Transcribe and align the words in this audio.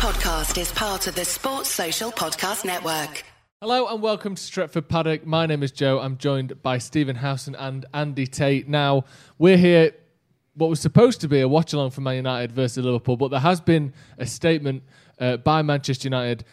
podcast 0.00 0.58
is 0.58 0.72
part 0.72 1.06
of 1.08 1.14
the 1.14 1.26
Sports 1.26 1.68
Social 1.68 2.10
Podcast 2.10 2.64
Network. 2.64 3.22
Hello 3.60 3.86
and 3.86 4.00
welcome 4.00 4.34
to 4.34 4.40
Stretford 4.40 4.88
Paddock. 4.88 5.26
My 5.26 5.44
name 5.44 5.62
is 5.62 5.72
Joe. 5.72 5.98
I'm 5.98 6.16
joined 6.16 6.62
by 6.62 6.78
Stephen 6.78 7.16
Howson 7.16 7.54
and 7.54 7.84
Andy 7.92 8.26
Tate. 8.26 8.66
Now, 8.66 9.04
we're 9.36 9.58
here, 9.58 9.92
what 10.54 10.70
was 10.70 10.80
supposed 10.80 11.20
to 11.20 11.28
be 11.28 11.42
a 11.42 11.48
watch 11.48 11.74
along 11.74 11.90
for 11.90 12.00
Man 12.00 12.16
United 12.16 12.50
versus 12.50 12.82
Liverpool, 12.82 13.18
but 13.18 13.28
there 13.28 13.40
has 13.40 13.60
been 13.60 13.92
a 14.16 14.24
statement 14.24 14.84
uh, 15.18 15.36
by 15.36 15.60
Manchester 15.60 16.06
United 16.06 16.46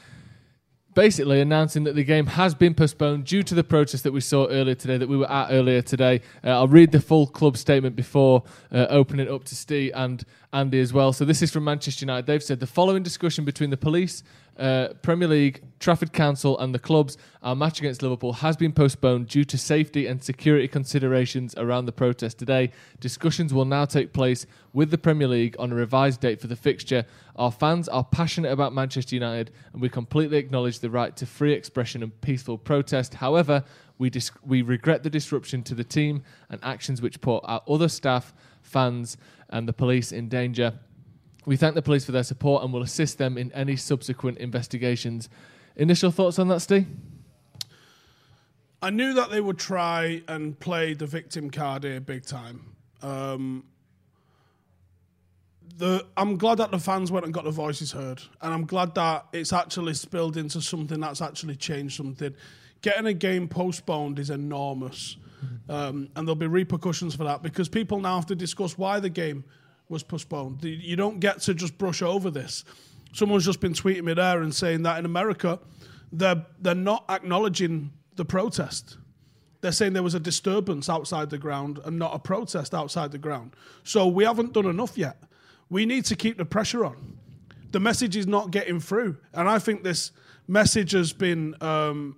basically 0.98 1.39
announcing 1.39 1.84
that 1.84 1.93
the 1.93 2.04
game 2.04 2.25
has 2.25 2.55
been 2.55 2.73
postponed 2.73 3.23
due 3.23 3.43
to 3.43 3.54
the 3.54 3.64
protest 3.64 4.04
that 4.04 4.11
we 4.11 4.20
saw 4.20 4.47
earlier 4.47 4.73
today, 4.73 4.97
that 4.97 5.07
we 5.07 5.16
were 5.16 5.32
at 5.32 5.52
earlier 5.52 5.79
today. 5.79 6.20
Uh, 6.43 6.50
I'll 6.50 6.68
read 6.68 6.91
the 6.91 7.00
full 7.00 7.27
club 7.27 7.55
statement 7.55 7.96
before 7.96 8.41
uh, 8.71 8.88
opening 8.89 9.28
it 9.28 9.32
up 9.32 9.43
to 9.43 9.55
Steve 9.55 9.91
and 9.93 10.23
Andy 10.52 10.79
as 10.79 10.93
well. 10.93 11.14
So 11.14 11.23
this 11.23 11.43
is 11.43 11.52
from 11.52 11.65
Manchester 11.65 12.04
United. 12.04 12.25
They've 12.25 12.41
said 12.41 12.60
the 12.60 12.65
following 12.65 13.04
discussion 13.04 13.46
between 13.46 13.70
the 13.70 13.78
police 13.78 14.23
uh, 14.57 14.89
Premier 15.02 15.28
League, 15.28 15.64
Trafford 15.79 16.14
Council, 16.14 16.57
and 16.60 16.74
the 16.74 16.79
clubs, 16.79 17.18
our 17.43 17.56
match 17.56 17.79
against 17.79 18.02
Liverpool 18.02 18.34
has 18.34 18.57
been 18.57 18.71
postponed 18.71 19.28
due 19.28 19.43
to 19.46 19.57
safety 19.57 20.07
and 20.07 20.24
security 20.24 20.68
considerations 20.68 21.54
around 21.57 21.86
the 21.86 21.92
protest 21.92 22.39
today. 22.39 22.71
Discussions 23.00 23.54
will 23.54 23.66
now 23.66 23.86
take 23.86 24.14
place 24.14 24.46
with 24.74 24.89
the 24.89 24.97
Premier 24.97 25.28
League 25.28 25.56
on 25.60 25.71
a 25.71 25.75
revised 25.75 26.21
date 26.21 26.42
for 26.42 26.47
the 26.47 26.56
fixture. 26.56 27.06
Our 27.36 27.52
fans 27.52 27.88
are 27.88 28.04
passionate 28.04 28.52
about 28.52 28.74
Manchester 28.74 29.16
United, 29.16 29.52
and 29.74 29.82
we 29.82 29.89
completely 29.89 30.38
acknowledge 30.38 30.80
the 30.80 30.89
right 30.89 31.16
to 31.18 31.25
free 31.25 31.54
expression 31.54 32.02
and 32.02 32.19
peaceful 32.22 32.58
protest. 32.58 33.16
However, 33.16 33.64
we, 33.97 34.09
dis- 34.09 34.31
we 34.45 34.61
regret 34.61 35.03
the 35.03 35.09
disruption 35.09 35.64
to 35.64 35.75
the 35.75 35.83
team 35.83 36.23
and 36.50 36.59
actions 36.64 37.02
which 37.02 37.22
put 37.22 37.39
our 37.44 37.61
other 37.67 37.89
staff, 37.89 38.33
fans, 38.61 39.17
and 39.50 39.67
the 39.67 39.73
police 39.73 40.11
in 40.11 40.28
danger. 40.30 40.73
We 41.47 41.56
thank 41.56 41.75
the 41.75 41.81
police 41.81 42.03
for 42.03 42.11
their 42.11 42.23
support 42.23 42.61
and 42.61 42.73
will 42.73 42.83
assist 42.83 43.19
them 43.19 43.38
in 43.38 43.53
any 43.53 43.78
subsequent 43.78 44.38
investigations. 44.39 45.30
Initial 45.78 46.11
thoughts 46.11 46.39
on 46.39 46.49
that, 46.49 46.59
Steve? 46.59 46.88
I 48.81 48.89
knew 48.89 49.13
that 49.13 49.31
they 49.31 49.39
would 49.39 49.58
try 49.58 50.23
and 50.27 50.59
play 50.59 50.94
the 50.94 51.05
victim 51.05 51.49
card 51.49 51.86
here 51.86 52.02
big 52.02 52.25
time. 52.25 52.75
Um, 53.02 53.63
the 55.77 56.05
I'm 56.17 56.36
glad 56.36 56.58
that 56.58 56.71
the 56.71 56.80
fans 56.80 57.13
went 57.13 57.23
and 57.23 57.33
got 57.33 57.45
the 57.45 57.52
voices 57.52 57.93
heard, 57.93 58.21
and 58.41 58.53
I'm 58.53 58.66
glad 58.66 58.93
that 58.95 59.27
it's 59.31 59.53
actually 59.53 59.93
spilled 59.93 60.36
into 60.36 60.59
something 60.59 60.99
that's 60.99 61.21
actually 61.21 61.55
changed 61.55 61.95
something. 61.95 62.36
Getting 62.81 63.05
a 63.05 63.14
game 63.14 63.47
postponed 63.47 64.19
is 64.19 64.31
enormous, 64.31 65.16
um, 65.69 66.09
and 66.14 66.27
there'll 66.27 66.36
be 66.36 66.47
repercussions 66.47 67.16
for 67.16 67.23
that 67.23 67.41
because 67.41 67.69
people 67.69 68.02
now 68.02 68.16
have 68.16 68.25
to 68.25 68.36
discuss 68.36 68.77
why 68.77 68.99
the 68.99 69.09
game 69.09 69.45
was 69.89 70.03
postponed. 70.03 70.63
You 70.63 70.95
don't 70.95 71.19
get 71.19 71.41
to 71.41 71.53
just 71.53 71.77
brush 71.77 72.02
over 72.02 72.30
this. 72.30 72.63
Someone's 73.13 73.45
just 73.45 73.61
been 73.61 73.73
tweeting 73.73 74.03
me 74.03 74.13
there 74.13 74.41
and 74.41 74.53
saying 74.53 74.83
that 74.83 74.99
in 74.99 75.05
America, 75.05 75.59
they're 76.11 76.45
they're 76.59 76.75
not 76.75 77.05
acknowledging 77.09 77.91
the 78.15 78.25
protest. 78.25 78.97
They're 79.61 79.71
saying 79.71 79.93
there 79.93 80.03
was 80.03 80.13
a 80.13 80.19
disturbance 80.19 80.89
outside 80.89 81.30
the 81.30 81.38
ground 81.38 81.80
and 81.83 81.97
not 81.97 82.13
a 82.13 82.19
protest 82.19 82.73
outside 82.73 83.11
the 83.11 83.17
ground. 83.17 83.55
So 83.83 84.08
we 84.08 84.23
haven't 84.23 84.53
done 84.53 84.65
enough 84.65 84.97
yet. 84.97 85.17
We 85.69 85.85
need 85.85 86.05
to 86.05 86.15
keep 86.15 86.38
the 86.38 86.45
pressure 86.45 86.85
on. 86.85 87.17
The 87.71 87.80
message 87.80 88.15
is 88.15 88.27
not 88.27 88.52
getting 88.52 88.80
through, 88.80 89.17
and 89.33 89.49
I 89.49 89.59
think 89.59 89.83
this 89.83 90.11
message 90.47 90.91
has 90.91 91.11
been 91.11 91.55
um, 91.61 92.15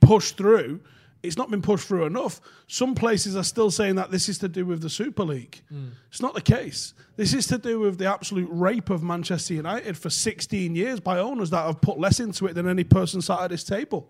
pushed 0.00 0.36
through 0.36 0.80
it's 1.22 1.36
not 1.36 1.50
been 1.50 1.62
pushed 1.62 1.88
through 1.88 2.04
enough. 2.04 2.40
Some 2.68 2.94
places 2.94 3.36
are 3.36 3.42
still 3.42 3.70
saying 3.70 3.96
that 3.96 4.10
this 4.10 4.28
is 4.28 4.38
to 4.38 4.48
do 4.48 4.64
with 4.64 4.80
the 4.80 4.90
Super 4.90 5.24
League. 5.24 5.60
Mm. 5.72 5.90
It's 6.08 6.22
not 6.22 6.34
the 6.34 6.40
case. 6.40 6.94
This 7.16 7.34
is 7.34 7.46
to 7.48 7.58
do 7.58 7.80
with 7.80 7.98
the 7.98 8.06
absolute 8.06 8.48
rape 8.50 8.90
of 8.90 9.02
Manchester 9.02 9.54
United 9.54 9.96
for 9.96 10.10
16 10.10 10.76
years 10.76 11.00
by 11.00 11.18
owners 11.18 11.50
that 11.50 11.66
have 11.66 11.80
put 11.80 11.98
less 11.98 12.20
into 12.20 12.46
it 12.46 12.54
than 12.54 12.68
any 12.68 12.84
person 12.84 13.20
sat 13.20 13.40
at 13.40 13.50
this 13.50 13.64
table. 13.64 14.08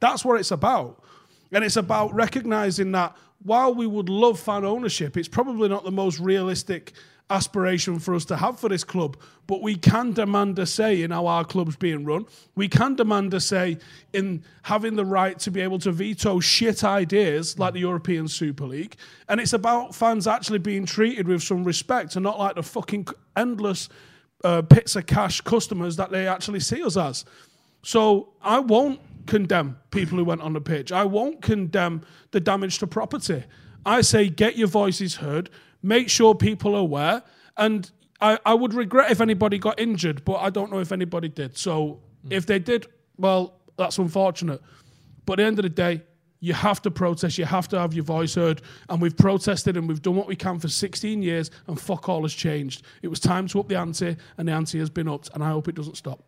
That's 0.00 0.24
what 0.24 0.40
it's 0.40 0.50
about. 0.50 1.02
And 1.52 1.62
it's 1.62 1.76
about 1.76 2.14
recognizing 2.14 2.92
that 2.92 3.16
while 3.42 3.74
we 3.74 3.86
would 3.86 4.08
love 4.08 4.40
fan 4.40 4.64
ownership, 4.64 5.16
it's 5.16 5.28
probably 5.28 5.68
not 5.68 5.84
the 5.84 5.92
most 5.92 6.18
realistic 6.18 6.92
aspiration 7.28 7.98
for 7.98 8.14
us 8.14 8.24
to 8.26 8.36
have 8.36 8.58
for 8.58 8.68
this 8.68 8.84
club, 8.84 9.16
but 9.46 9.60
we 9.60 9.74
can 9.74 10.12
demand 10.12 10.58
a 10.58 10.66
say 10.66 11.02
in 11.02 11.10
how 11.10 11.26
our 11.26 11.44
club's 11.44 11.76
being 11.76 12.04
run. 12.04 12.24
We 12.54 12.68
can 12.68 12.94
demand 12.94 13.34
a 13.34 13.40
say 13.40 13.78
in 14.12 14.44
having 14.62 14.94
the 14.94 15.04
right 15.04 15.38
to 15.40 15.50
be 15.50 15.60
able 15.60 15.78
to 15.80 15.92
veto 15.92 16.40
shit 16.40 16.84
ideas 16.84 17.58
like 17.58 17.74
the 17.74 17.80
European 17.80 18.28
Super 18.28 18.64
League. 18.64 18.96
And 19.28 19.40
it's 19.40 19.52
about 19.52 19.94
fans 19.94 20.26
actually 20.26 20.60
being 20.60 20.86
treated 20.86 21.26
with 21.26 21.42
some 21.42 21.64
respect 21.64 22.16
and 22.16 22.22
not 22.22 22.38
like 22.38 22.54
the 22.54 22.62
fucking 22.62 23.08
endless 23.36 23.88
uh, 24.44 24.62
pits 24.62 24.94
of 24.94 25.06
cash 25.06 25.40
customers 25.40 25.96
that 25.96 26.10
they 26.10 26.28
actually 26.28 26.60
see 26.60 26.82
us 26.82 26.96
as. 26.96 27.24
So 27.82 28.28
I 28.42 28.60
won't 28.60 29.00
condemn 29.26 29.78
people 29.90 30.18
who 30.18 30.24
went 30.24 30.42
on 30.42 30.52
the 30.52 30.60
pitch. 30.60 30.92
I 30.92 31.04
won't 31.04 31.42
condemn 31.42 32.02
the 32.30 32.40
damage 32.40 32.78
to 32.78 32.86
property. 32.86 33.42
I 33.84 34.00
say 34.00 34.28
get 34.28 34.56
your 34.56 34.68
voices 34.68 35.16
heard 35.16 35.50
make 35.86 36.10
sure 36.10 36.34
people 36.34 36.74
are 36.74 36.80
aware. 36.80 37.22
And 37.56 37.90
I, 38.20 38.38
I 38.44 38.54
would 38.54 38.74
regret 38.74 39.10
if 39.10 39.20
anybody 39.20 39.58
got 39.58 39.78
injured, 39.78 40.24
but 40.24 40.36
I 40.36 40.50
don't 40.50 40.70
know 40.70 40.80
if 40.80 40.92
anybody 40.92 41.28
did. 41.28 41.56
So 41.56 42.00
mm. 42.26 42.32
if 42.32 42.46
they 42.46 42.58
did, 42.58 42.86
well, 43.16 43.60
that's 43.76 43.98
unfortunate. 43.98 44.60
But 45.24 45.34
at 45.34 45.36
the 45.36 45.46
end 45.46 45.58
of 45.58 45.62
the 45.62 45.68
day, 45.70 46.02
you 46.40 46.52
have 46.52 46.82
to 46.82 46.90
protest. 46.90 47.38
You 47.38 47.44
have 47.44 47.68
to 47.68 47.78
have 47.78 47.94
your 47.94 48.04
voice 48.04 48.34
heard. 48.34 48.62
And 48.88 49.00
we've 49.00 49.16
protested 49.16 49.76
and 49.76 49.88
we've 49.88 50.02
done 50.02 50.16
what 50.16 50.26
we 50.26 50.36
can 50.36 50.58
for 50.58 50.68
16 50.68 51.22
years, 51.22 51.50
and 51.66 51.80
fuck 51.80 52.08
all 52.08 52.22
has 52.22 52.34
changed. 52.34 52.84
It 53.02 53.08
was 53.08 53.20
time 53.20 53.46
to 53.48 53.60
up 53.60 53.68
the 53.68 53.76
ante, 53.76 54.16
and 54.36 54.48
the 54.48 54.52
ante 54.52 54.78
has 54.78 54.90
been 54.90 55.08
upped, 55.08 55.30
and 55.34 55.42
I 55.42 55.48
hope 55.48 55.68
it 55.68 55.74
doesn't 55.74 55.96
stop. 55.96 56.22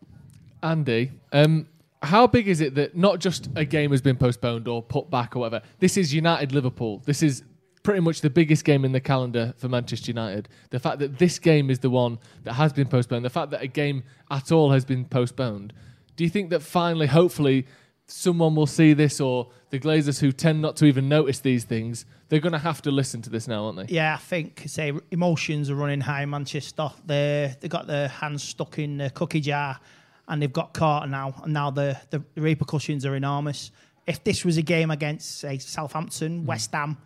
Andy, 0.63 1.11
um, 1.31 1.67
how 2.01 2.27
big 2.27 2.47
is 2.47 2.59
it 2.59 2.75
that 2.75 2.95
not 2.97 3.19
just 3.19 3.49
a 3.55 3.65
game 3.65 3.91
has 3.91 4.01
been 4.01 4.17
postponed 4.17 4.67
or 4.67 4.81
put 4.81 5.09
back 5.09 5.35
or 5.35 5.39
whatever? 5.39 5.63
This 5.79 5.95
is 5.95 6.13
United 6.13 6.53
Liverpool. 6.53 7.01
This 7.05 7.21
is 7.21 7.43
pretty 7.83 8.01
much 8.01 8.21
the 8.21 8.29
biggest 8.29 8.65
game 8.65 8.83
in 8.83 8.91
the 8.91 8.99
calendar 8.99 9.53
for 9.57 9.69
Manchester 9.69 10.11
United. 10.11 10.49
The 10.69 10.79
fact 10.79 10.99
that 10.99 11.17
this 11.17 11.39
game 11.39 11.69
is 11.69 11.79
the 11.79 11.89
one 11.89 12.19
that 12.43 12.53
has 12.53 12.73
been 12.73 12.87
postponed, 12.87 13.25
the 13.25 13.29
fact 13.29 13.51
that 13.51 13.61
a 13.61 13.67
game 13.67 14.03
at 14.29 14.51
all 14.51 14.71
has 14.71 14.85
been 14.85 15.05
postponed. 15.05 15.73
Do 16.15 16.23
you 16.23 16.29
think 16.29 16.49
that 16.49 16.61
finally, 16.61 17.07
hopefully, 17.07 17.65
someone 18.05 18.55
will 18.55 18.67
see 18.67 18.93
this, 18.93 19.21
or 19.21 19.49
the 19.69 19.79
Glazers 19.79 20.19
who 20.19 20.31
tend 20.31 20.61
not 20.61 20.75
to 20.77 20.85
even 20.85 21.07
notice 21.07 21.39
these 21.39 21.63
things, 21.63 22.05
they're 22.27 22.39
going 22.39 22.53
to 22.53 22.59
have 22.59 22.81
to 22.83 22.91
listen 22.91 23.21
to 23.21 23.29
this 23.29 23.47
now, 23.47 23.65
aren't 23.65 23.77
they? 23.77 23.93
Yeah, 23.93 24.15
I 24.15 24.17
think 24.17 24.63
say 24.67 24.91
emotions 25.11 25.69
are 25.69 25.75
running 25.75 26.01
high 26.01 26.23
in 26.23 26.29
Manchester. 26.29 26.89
They 27.05 27.55
they 27.59 27.67
got 27.67 27.87
their 27.87 28.07
hands 28.07 28.43
stuck 28.43 28.79
in 28.79 28.97
the 28.97 29.09
cookie 29.09 29.39
jar, 29.39 29.79
and 30.27 30.41
they've 30.41 30.51
got 30.51 30.73
caught 30.73 31.09
now, 31.09 31.33
and 31.43 31.53
now 31.53 31.71
the 31.71 31.99
the 32.09 32.23
repercussions 32.35 33.05
are 33.05 33.15
enormous. 33.15 33.71
If 34.05 34.23
this 34.23 34.43
was 34.43 34.57
a 34.57 34.63
game 34.63 34.91
against 34.91 35.39
say 35.39 35.57
Southampton, 35.57 36.43
mm. 36.43 36.45
West 36.45 36.71
Ham 36.73 36.97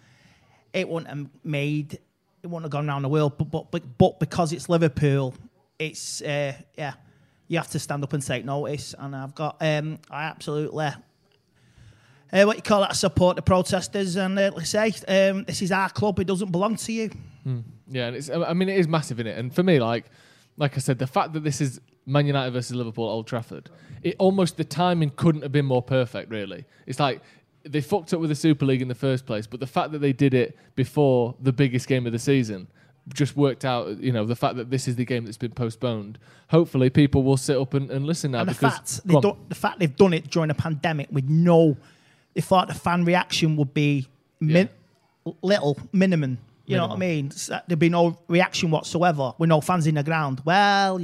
it 0.73 0.89
wouldn't 0.89 1.09
have 1.09 1.29
made, 1.43 1.93
it 2.41 2.47
wouldn't 2.47 2.63
have 2.63 2.71
gone 2.71 2.89
around 2.89 3.03
the 3.03 3.09
world. 3.09 3.37
But 3.37 3.71
but 3.71 3.97
but, 3.97 4.19
because 4.19 4.51
it's 4.51 4.67
Liverpool, 4.67 5.33
it's 5.79 6.21
uh, 6.21 6.53
yeah, 6.77 6.93
you 7.47 7.57
have 7.57 7.69
to 7.69 7.79
stand 7.79 8.03
up 8.03 8.13
and 8.13 8.25
take 8.25 8.43
notice. 8.43 8.95
And 8.97 9.15
I've 9.15 9.35
got 9.35 9.57
um, 9.61 9.99
I 10.09 10.25
absolutely. 10.25 10.89
Uh, 12.33 12.45
what 12.45 12.55
you 12.55 12.63
call 12.63 12.81
that? 12.81 12.95
Support 12.95 13.35
the 13.35 13.43
protesters, 13.43 14.15
and 14.15 14.37
uh, 14.39 14.49
let's 14.55 14.71
say 14.71 14.91
um, 15.07 15.43
this 15.43 15.61
is 15.61 15.71
our 15.71 15.89
club. 15.89 16.19
It 16.19 16.25
doesn't 16.25 16.51
belong 16.51 16.75
to 16.77 16.91
you. 16.91 17.11
Mm. 17.45 17.63
Yeah, 17.89 18.07
and 18.07 18.15
it's. 18.15 18.29
I 18.29 18.53
mean, 18.53 18.69
it 18.69 18.79
is 18.79 18.87
massive 18.87 19.19
in 19.19 19.27
it. 19.27 19.37
And 19.37 19.53
for 19.53 19.61
me, 19.61 19.79
like, 19.79 20.05
like 20.57 20.75
I 20.75 20.79
said, 20.79 20.97
the 20.97 21.05
fact 21.05 21.33
that 21.33 21.43
this 21.43 21.61
is 21.61 21.79
Man 22.07 22.25
United 22.25 22.51
versus 22.51 22.75
Liverpool 22.75 23.07
Old 23.07 23.27
Trafford, 23.27 23.69
it 24.01 24.15
almost 24.17 24.57
the 24.57 24.63
timing 24.63 25.11
couldn't 25.11 25.43
have 25.43 25.51
been 25.51 25.65
more 25.65 25.83
perfect. 25.83 26.31
Really, 26.31 26.65
it's 26.87 26.99
like 26.99 27.21
they 27.65 27.81
fucked 27.81 28.13
up 28.13 28.19
with 28.19 28.29
the 28.29 28.35
Super 28.35 28.65
League 28.65 28.81
in 28.81 28.87
the 28.87 28.95
first 28.95 29.25
place, 29.25 29.47
but 29.47 29.59
the 29.59 29.67
fact 29.67 29.91
that 29.91 29.99
they 29.99 30.13
did 30.13 30.33
it 30.33 30.57
before 30.75 31.35
the 31.41 31.53
biggest 31.53 31.87
game 31.87 32.05
of 32.05 32.11
the 32.11 32.19
season 32.19 32.67
just 33.13 33.35
worked 33.35 33.65
out. 33.65 33.99
You 33.99 34.11
know, 34.11 34.25
the 34.25 34.35
fact 34.35 34.55
that 34.57 34.69
this 34.69 34.87
is 34.87 34.95
the 34.95 35.05
game 35.05 35.25
that's 35.25 35.37
been 35.37 35.51
postponed. 35.51 36.17
Hopefully, 36.49 36.89
people 36.89 37.23
will 37.23 37.37
sit 37.37 37.57
up 37.57 37.73
and, 37.73 37.89
and 37.91 38.05
listen 38.05 38.31
now. 38.31 38.41
And 38.41 38.49
the 38.49 38.53
fact, 38.53 39.05
do, 39.05 39.37
the 39.49 39.55
fact 39.55 39.79
they've 39.79 39.95
done 39.95 40.13
it 40.13 40.29
during 40.29 40.49
a 40.49 40.55
pandemic 40.55 41.07
with 41.11 41.29
no, 41.29 41.77
they 42.33 42.41
thought 42.41 42.67
the 42.67 42.73
fan 42.73 43.05
reaction 43.05 43.55
would 43.57 43.73
be 43.73 44.07
min, 44.39 44.69
yeah. 45.25 45.33
little, 45.41 45.77
minimum. 45.91 46.37
You 46.65 46.77
know 46.77 46.87
what 46.87 46.95
I 46.95 46.99
mean? 46.99 47.31
There'd 47.67 47.77
be 47.77 47.89
no 47.89 48.17
reaction 48.29 48.71
whatsoever 48.71 49.33
with 49.37 49.49
no 49.49 49.59
fans 49.59 49.85
in 49.85 49.95
the 49.95 50.03
ground. 50.03 50.41
Well, 50.45 51.01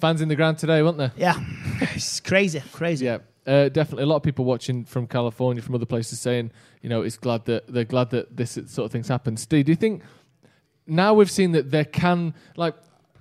fans 0.00 0.20
in 0.20 0.28
the 0.28 0.36
ground 0.36 0.58
today, 0.58 0.82
weren't 0.82 0.98
there? 0.98 1.12
Yeah, 1.16 1.34
it's 1.80 2.20
crazy, 2.20 2.62
crazy. 2.72 3.06
Yeah. 3.06 3.18
Uh, 3.46 3.68
definitely, 3.68 4.04
a 4.04 4.06
lot 4.06 4.16
of 4.16 4.22
people 4.22 4.44
watching 4.44 4.84
from 4.84 5.06
California, 5.06 5.62
from 5.62 5.74
other 5.74 5.86
places, 5.86 6.18
saying, 6.18 6.50
you 6.80 6.88
know, 6.88 7.02
it's 7.02 7.18
glad 7.18 7.44
that 7.44 7.66
they're 7.66 7.84
glad 7.84 8.10
that 8.10 8.36
this 8.36 8.52
sort 8.52 8.78
of 8.86 8.90
things 8.90 9.08
happen. 9.08 9.36
Steve, 9.36 9.66
do 9.66 9.72
you 9.72 9.76
think 9.76 10.02
now 10.86 11.14
we've 11.14 11.30
seen 11.30 11.52
that 11.52 11.70
there 11.70 11.84
can 11.84 12.34
like 12.56 12.74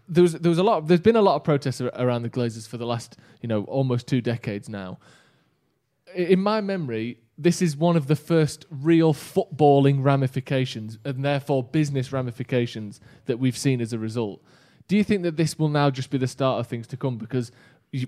there 0.08 0.22
was 0.22 0.34
there 0.34 0.50
was 0.50 0.58
a 0.58 0.64
lot 0.64 0.78
of, 0.78 0.88
there's 0.88 1.02
been 1.02 1.16
a 1.16 1.22
lot 1.22 1.36
of 1.36 1.44
protests 1.44 1.82
around 1.82 2.24
the 2.24 2.30
Glazers 2.30 2.68
for 2.68 2.78
the 2.78 2.86
last 2.86 3.18
you 3.42 3.48
know 3.48 3.64
almost 3.66 4.08
two 4.08 4.22
decades 4.22 4.70
now. 4.70 5.00
In 6.16 6.40
my 6.40 6.62
memory, 6.62 7.18
this 7.38 7.62
is 7.62 7.76
one 7.76 7.96
of 7.96 8.08
the 8.08 8.16
first 8.16 8.66
real 8.70 9.14
footballing 9.14 10.04
ramifications 10.04 11.00
and 11.04 11.26
therefore 11.26 11.64
business 11.64 12.12
ramifications 12.12 13.00
that 13.26 13.40
we've 13.40 13.58
seen 13.58 13.82
as 13.82 13.94
a 13.94 14.00
result. 14.00 14.42
Do 14.88 14.98
you 14.98 15.04
think 15.04 15.24
that 15.24 15.38
this 15.38 15.58
will 15.58 15.70
now 15.70 15.90
just 15.90 16.10
be 16.10 16.18
the 16.18 16.28
start 16.28 16.60
of 16.60 16.68
things 16.68 16.86
to 16.88 16.98
come? 16.98 17.18
Because 17.18 17.52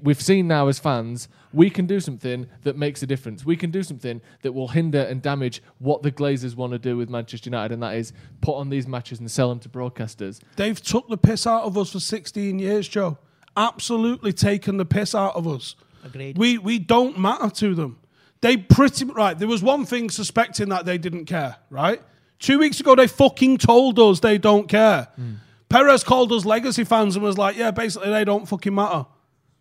we've 0.02 0.22
seen 0.22 0.48
now 0.48 0.68
as 0.68 0.80
fans, 0.80 1.28
we 1.54 1.70
can 1.70 1.86
do 1.86 2.00
something 2.00 2.48
that 2.64 2.76
makes 2.76 3.04
a 3.04 3.08
difference. 3.08 3.46
We 3.46 3.56
can 3.56 3.72
do 3.72 3.84
something 3.84 4.22
that 4.42 4.52
will 4.52 4.70
hinder 4.70 5.02
and 5.02 5.22
damage 5.22 5.62
what 5.78 6.02
the 6.02 6.12
Glazers 6.12 6.56
want 6.56 6.74
to 6.74 6.80
do 6.80 6.98
with 6.98 7.10
Manchester 7.10 7.50
United, 7.50 7.74
and 7.74 7.84
that 7.84 7.96
is 7.96 8.12
put 8.42 8.56
on 8.56 8.70
these 8.70 8.88
matches 8.88 9.20
and 9.20 9.30
sell 9.30 9.50
them 9.50 9.60
to 9.60 9.70
broadcasters. 9.70 10.42
They've 10.56 10.82
took 10.82 11.08
the 11.08 11.18
piss 11.18 11.46
out 11.46 11.64
of 11.64 11.78
us 11.78 11.92
for 11.92 12.00
16 12.00 12.60
years, 12.60 12.88
Joe. 12.88 13.20
Absolutely 13.56 14.34
taken 14.34 14.78
the 14.78 14.86
piss 14.86 15.14
out 15.14 15.36
of 15.36 15.48
us. 15.48 15.76
Agreed. 16.04 16.38
We 16.38 16.58
we 16.58 16.78
don't 16.78 17.18
matter 17.18 17.50
to 17.50 17.74
them. 17.74 18.00
They 18.42 18.58
pretty 18.58 19.06
right. 19.06 19.38
There 19.38 19.48
was 19.48 19.64
one 19.64 19.86
thing 19.86 20.10
suspecting 20.10 20.70
that 20.70 20.86
they 20.86 20.98
didn't 20.98 21.26
care. 21.26 21.56
Right. 21.70 22.02
Two 22.38 22.60
weeks 22.60 22.80
ago, 22.80 22.96
they 22.96 23.08
fucking 23.08 23.58
told 23.60 23.98
us 23.98 24.20
they 24.20 24.38
don't 24.38 24.68
care. 24.68 25.08
Hmm. 25.16 25.36
Perez 25.70 26.04
called 26.04 26.32
us 26.32 26.46
legacy 26.46 26.84
fans 26.84 27.16
and 27.16 27.24
was 27.24 27.38
like, 27.38 27.58
"Yeah, 27.58 27.72
basically 27.72 28.12
they 28.12 28.24
don't 28.24 28.48
fucking 28.48 28.76
matter." 28.76 29.06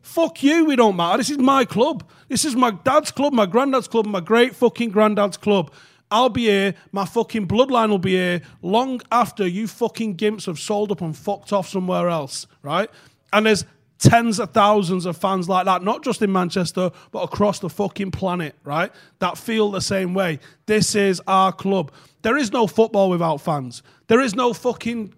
Fuck 0.04 0.42
you, 0.42 0.66
we 0.66 0.76
don't 0.76 0.96
matter. 0.96 1.16
This 1.16 1.30
is 1.30 1.38
my 1.38 1.64
club. 1.64 2.06
This 2.28 2.44
is 2.44 2.54
my 2.54 2.72
dad's 2.72 3.10
club, 3.10 3.32
my 3.32 3.46
granddad's 3.46 3.88
club, 3.88 4.04
my 4.04 4.20
great 4.20 4.54
fucking 4.54 4.90
granddad's 4.90 5.38
club. 5.38 5.72
I'll 6.10 6.28
be 6.28 6.42
here, 6.42 6.74
my 6.92 7.06
fucking 7.06 7.48
bloodline 7.48 7.88
will 7.88 7.98
be 7.98 8.12
here 8.12 8.42
long 8.60 9.00
after 9.10 9.46
you 9.46 9.66
fucking 9.66 10.18
gimps 10.18 10.44
have 10.44 10.58
sold 10.58 10.92
up 10.92 11.00
and 11.00 11.16
fucked 11.16 11.54
off 11.54 11.66
somewhere 11.66 12.10
else, 12.10 12.46
right? 12.60 12.90
And 13.32 13.46
there's 13.46 13.64
tens 13.98 14.38
of 14.38 14.50
thousands 14.50 15.06
of 15.06 15.16
fans 15.16 15.48
like 15.48 15.64
that, 15.64 15.82
not 15.82 16.04
just 16.04 16.20
in 16.20 16.30
Manchester, 16.30 16.90
but 17.10 17.20
across 17.20 17.60
the 17.60 17.70
fucking 17.70 18.10
planet, 18.10 18.54
right? 18.62 18.92
That 19.20 19.38
feel 19.38 19.70
the 19.70 19.80
same 19.80 20.12
way. 20.12 20.38
This 20.66 20.94
is 20.94 21.22
our 21.26 21.50
club. 21.50 21.90
There 22.20 22.36
is 22.36 22.52
no 22.52 22.66
football 22.66 23.08
without 23.08 23.38
fans. 23.38 23.82
There 24.08 24.20
is 24.20 24.34
no 24.34 24.52
fucking 24.52 25.14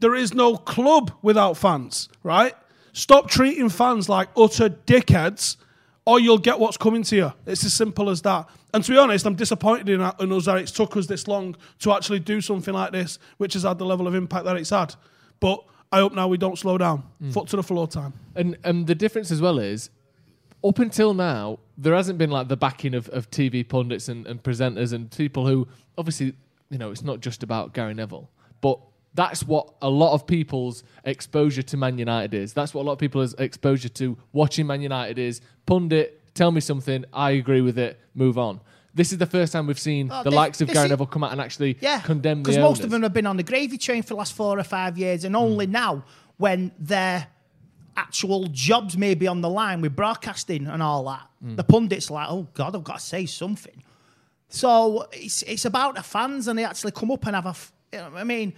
there 0.00 0.14
is 0.14 0.32
no 0.32 0.56
club 0.56 1.12
without 1.22 1.58
fans, 1.58 2.08
right? 2.22 2.54
Stop 2.98 3.30
treating 3.30 3.68
fans 3.68 4.08
like 4.08 4.28
utter 4.36 4.68
dickheads, 4.68 5.56
or 6.04 6.18
you'll 6.18 6.36
get 6.36 6.58
what's 6.58 6.76
coming 6.76 7.04
to 7.04 7.14
you. 7.14 7.32
It's 7.46 7.62
as 7.62 7.72
simple 7.72 8.10
as 8.10 8.22
that. 8.22 8.48
And 8.74 8.82
to 8.82 8.90
be 8.90 8.98
honest, 8.98 9.24
I'm 9.24 9.36
disappointed 9.36 9.88
in, 9.88 10.00
in 10.18 10.32
us 10.32 10.46
that 10.46 10.58
it's 10.58 10.72
took 10.72 10.96
us 10.96 11.06
this 11.06 11.28
long 11.28 11.54
to 11.78 11.92
actually 11.92 12.18
do 12.18 12.40
something 12.40 12.74
like 12.74 12.90
this, 12.90 13.20
which 13.36 13.52
has 13.52 13.62
had 13.62 13.78
the 13.78 13.84
level 13.84 14.08
of 14.08 14.16
impact 14.16 14.46
that 14.46 14.56
it's 14.56 14.70
had. 14.70 14.96
But 15.38 15.62
I 15.92 16.00
hope 16.00 16.12
now 16.12 16.26
we 16.26 16.38
don't 16.38 16.58
slow 16.58 16.76
down. 16.76 17.04
Mm. 17.22 17.32
Foot 17.32 17.46
to 17.50 17.56
the 17.56 17.62
floor 17.62 17.86
time. 17.86 18.14
And 18.34 18.58
and 18.64 18.88
the 18.88 18.96
difference 18.96 19.30
as 19.30 19.40
well 19.40 19.60
is, 19.60 19.90
up 20.64 20.80
until 20.80 21.14
now, 21.14 21.60
there 21.76 21.94
hasn't 21.94 22.18
been 22.18 22.32
like 22.32 22.48
the 22.48 22.56
backing 22.56 22.94
of, 22.94 23.08
of 23.10 23.30
TV 23.30 23.66
pundits 23.66 24.08
and, 24.08 24.26
and 24.26 24.42
presenters 24.42 24.92
and 24.92 25.08
people 25.08 25.46
who 25.46 25.68
obviously, 25.96 26.34
you 26.68 26.78
know, 26.78 26.90
it's 26.90 27.04
not 27.04 27.20
just 27.20 27.44
about 27.44 27.74
Gary 27.74 27.94
Neville, 27.94 28.28
but 28.60 28.80
that's 29.14 29.44
what 29.44 29.74
a 29.82 29.88
lot 29.88 30.12
of 30.14 30.26
people's 30.26 30.84
exposure 31.04 31.62
to 31.62 31.76
Man 31.76 31.98
United 31.98 32.34
is. 32.34 32.52
That's 32.52 32.72
what 32.74 32.82
a 32.82 32.86
lot 32.86 32.92
of 32.92 32.98
people's 32.98 33.34
exposure 33.34 33.88
to 33.88 34.16
watching 34.32 34.66
Man 34.66 34.80
United 34.80 35.18
is. 35.18 35.40
Pundit, 35.66 36.20
tell 36.34 36.50
me 36.52 36.60
something, 36.60 37.04
I 37.12 37.32
agree 37.32 37.60
with 37.60 37.78
it, 37.78 37.98
move 38.14 38.38
on. 38.38 38.60
This 38.94 39.12
is 39.12 39.18
the 39.18 39.26
first 39.26 39.52
time 39.52 39.66
we've 39.66 39.78
seen 39.78 40.10
Oh, 40.12 40.22
the 40.22 40.30
this- 40.30 40.36
likes 40.36 40.60
of 40.60 40.68
Gary 40.68 40.86
is- 40.86 40.90
Neville 40.90 41.06
come 41.06 41.22
out 41.24 41.32
and 41.32 41.40
actually 41.40 41.76
Yeah, 41.80 42.00
condemn 42.00 42.42
the 42.42 42.50
because 42.50 42.58
most 42.58 42.82
of 42.84 42.90
them 42.90 43.02
have 43.02 43.12
been 43.12 43.26
on 43.26 43.36
the 43.36 43.42
gravy 43.42 43.78
train 43.78 44.02
for 44.02 44.08
the 44.10 44.14
last 44.16 44.32
four 44.34 44.58
or 44.58 44.64
five 44.64 44.96
years, 44.98 45.24
and 45.24 45.34
only 45.36 45.66
Hmm. 45.66 45.72
now, 45.72 46.04
when 46.36 46.72
their 46.78 47.28
actual 47.96 48.46
jobs 48.52 48.96
may 48.96 49.14
be 49.14 49.26
on 49.26 49.40
the 49.40 49.48
line 49.50 49.80
with 49.80 49.94
broadcasting 49.96 50.66
and 50.66 50.82
all 50.82 51.04
that, 51.04 51.22
Hmm. 51.42 51.56
the 51.56 51.64
pundits 51.64 52.10
are 52.10 52.14
like, 52.14 52.28
"Oh 52.30 52.46
God, 52.54 52.76
I've 52.76 52.84
got 52.84 52.98
to 53.00 53.04
say 53.04 53.26
something." 53.26 53.82
So 54.48 55.06
it's 55.12 55.42
it's 55.42 55.64
about 55.64 55.94
the 55.96 56.02
fans, 56.02 56.48
and 56.48 56.58
they 56.58 56.64
actually 56.64 56.92
come 56.92 57.10
up 57.10 57.26
and 57.26 57.34
have 57.34 57.46
a. 57.46 57.50
f- 57.50 57.72
You 57.92 57.98
know, 58.00 58.10
I 58.16 58.24
mean, 58.24 58.52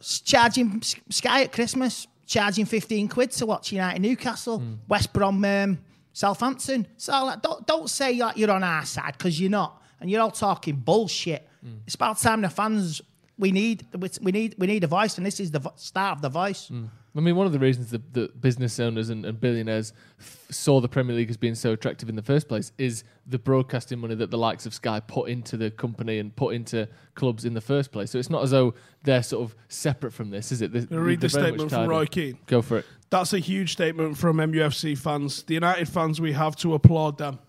charging 0.00 0.82
Sky 1.10 1.42
at 1.42 1.52
Christmas, 1.52 2.06
charging 2.26 2.64
fifteen 2.64 3.08
quid 3.08 3.30
to 3.32 3.46
watch 3.46 3.72
United 3.72 4.00
Newcastle, 4.00 4.58
Hmm. 4.60 4.74
West 4.88 5.12
Brom, 5.12 5.44
um, 5.44 5.78
Southampton. 6.12 6.86
So 6.96 7.12
like, 7.24 7.42
don't 7.42 7.66
don't 7.66 7.88
say 7.90 8.14
like 8.14 8.36
you're 8.36 8.50
on 8.50 8.64
our 8.64 8.84
side 8.84 9.14
because 9.18 9.40
you're 9.40 9.50
not, 9.50 9.82
and 10.00 10.10
you're 10.10 10.20
all 10.22 10.30
talking 10.30 10.76
bullshit. 10.76 11.46
Hmm. 11.62 11.76
It's 11.86 11.94
about 11.94 12.18
time 12.18 12.40
the 12.40 12.48
fans. 12.50 13.00
We 13.38 13.52
need 13.52 13.86
we 14.20 14.32
need 14.32 14.54
we 14.58 14.66
need 14.66 14.84
a 14.84 14.86
voice, 14.86 15.16
and 15.16 15.24
this 15.26 15.40
is 15.40 15.50
the 15.50 15.60
start 15.76 16.16
of 16.16 16.22
the 16.22 16.28
voice. 16.28 16.68
Hmm. 16.68 16.86
I 17.16 17.20
mean, 17.20 17.34
one 17.34 17.46
of 17.46 17.52
the 17.52 17.58
reasons 17.58 17.90
that 17.90 18.14
the 18.14 18.28
business 18.40 18.78
owners 18.78 19.10
and, 19.10 19.24
and 19.26 19.40
billionaires 19.40 19.92
f- 20.20 20.46
saw 20.50 20.80
the 20.80 20.88
Premier 20.88 21.16
League 21.16 21.28
as 21.28 21.36
being 21.36 21.56
so 21.56 21.72
attractive 21.72 22.08
in 22.08 22.14
the 22.14 22.22
first 22.22 22.46
place 22.46 22.70
is 22.78 23.02
the 23.26 23.38
broadcasting 23.38 23.98
money 23.98 24.14
that 24.14 24.30
the 24.30 24.38
likes 24.38 24.64
of 24.64 24.72
Sky 24.72 25.00
put 25.00 25.28
into 25.28 25.56
the 25.56 25.72
company 25.72 26.18
and 26.18 26.34
put 26.36 26.54
into 26.54 26.88
clubs 27.14 27.44
in 27.44 27.54
the 27.54 27.60
first 27.60 27.90
place. 27.90 28.12
So 28.12 28.18
it's 28.18 28.30
not 28.30 28.44
as 28.44 28.52
though 28.52 28.74
they're 29.02 29.24
sort 29.24 29.42
of 29.42 29.56
separate 29.68 30.12
from 30.12 30.30
this, 30.30 30.52
is 30.52 30.62
it? 30.62 30.72
They're, 30.72 31.00
read 31.00 31.20
the 31.20 31.28
statement 31.28 31.70
from. 31.70 31.88
Roy 31.88 32.06
Keane. 32.06 32.38
Go 32.46 32.62
for 32.62 32.78
it. 32.78 32.86
That's 33.10 33.32
a 33.32 33.40
huge 33.40 33.72
statement 33.72 34.16
from 34.16 34.36
MUFC 34.36 34.96
fans. 34.96 35.42
The 35.42 35.54
United 35.54 35.88
fans, 35.88 36.20
we 36.20 36.32
have 36.32 36.54
to 36.56 36.74
applaud 36.74 37.18
them. 37.18 37.40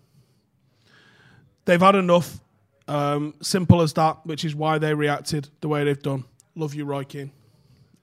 They've 1.66 1.80
had 1.80 1.96
enough. 1.96 2.40
Um, 2.88 3.36
simple 3.42 3.82
as 3.82 3.94
that, 3.94 4.26
which 4.26 4.44
is 4.44 4.54
why 4.54 4.80
they 4.80 4.94
reacted 4.94 5.48
the 5.62 5.70
way 5.70 5.84
they've 5.84 6.02
done. 6.02 6.26
Love 6.56 6.74
you, 6.74 6.84
Roy 6.84 7.04
Keane. 7.04 7.32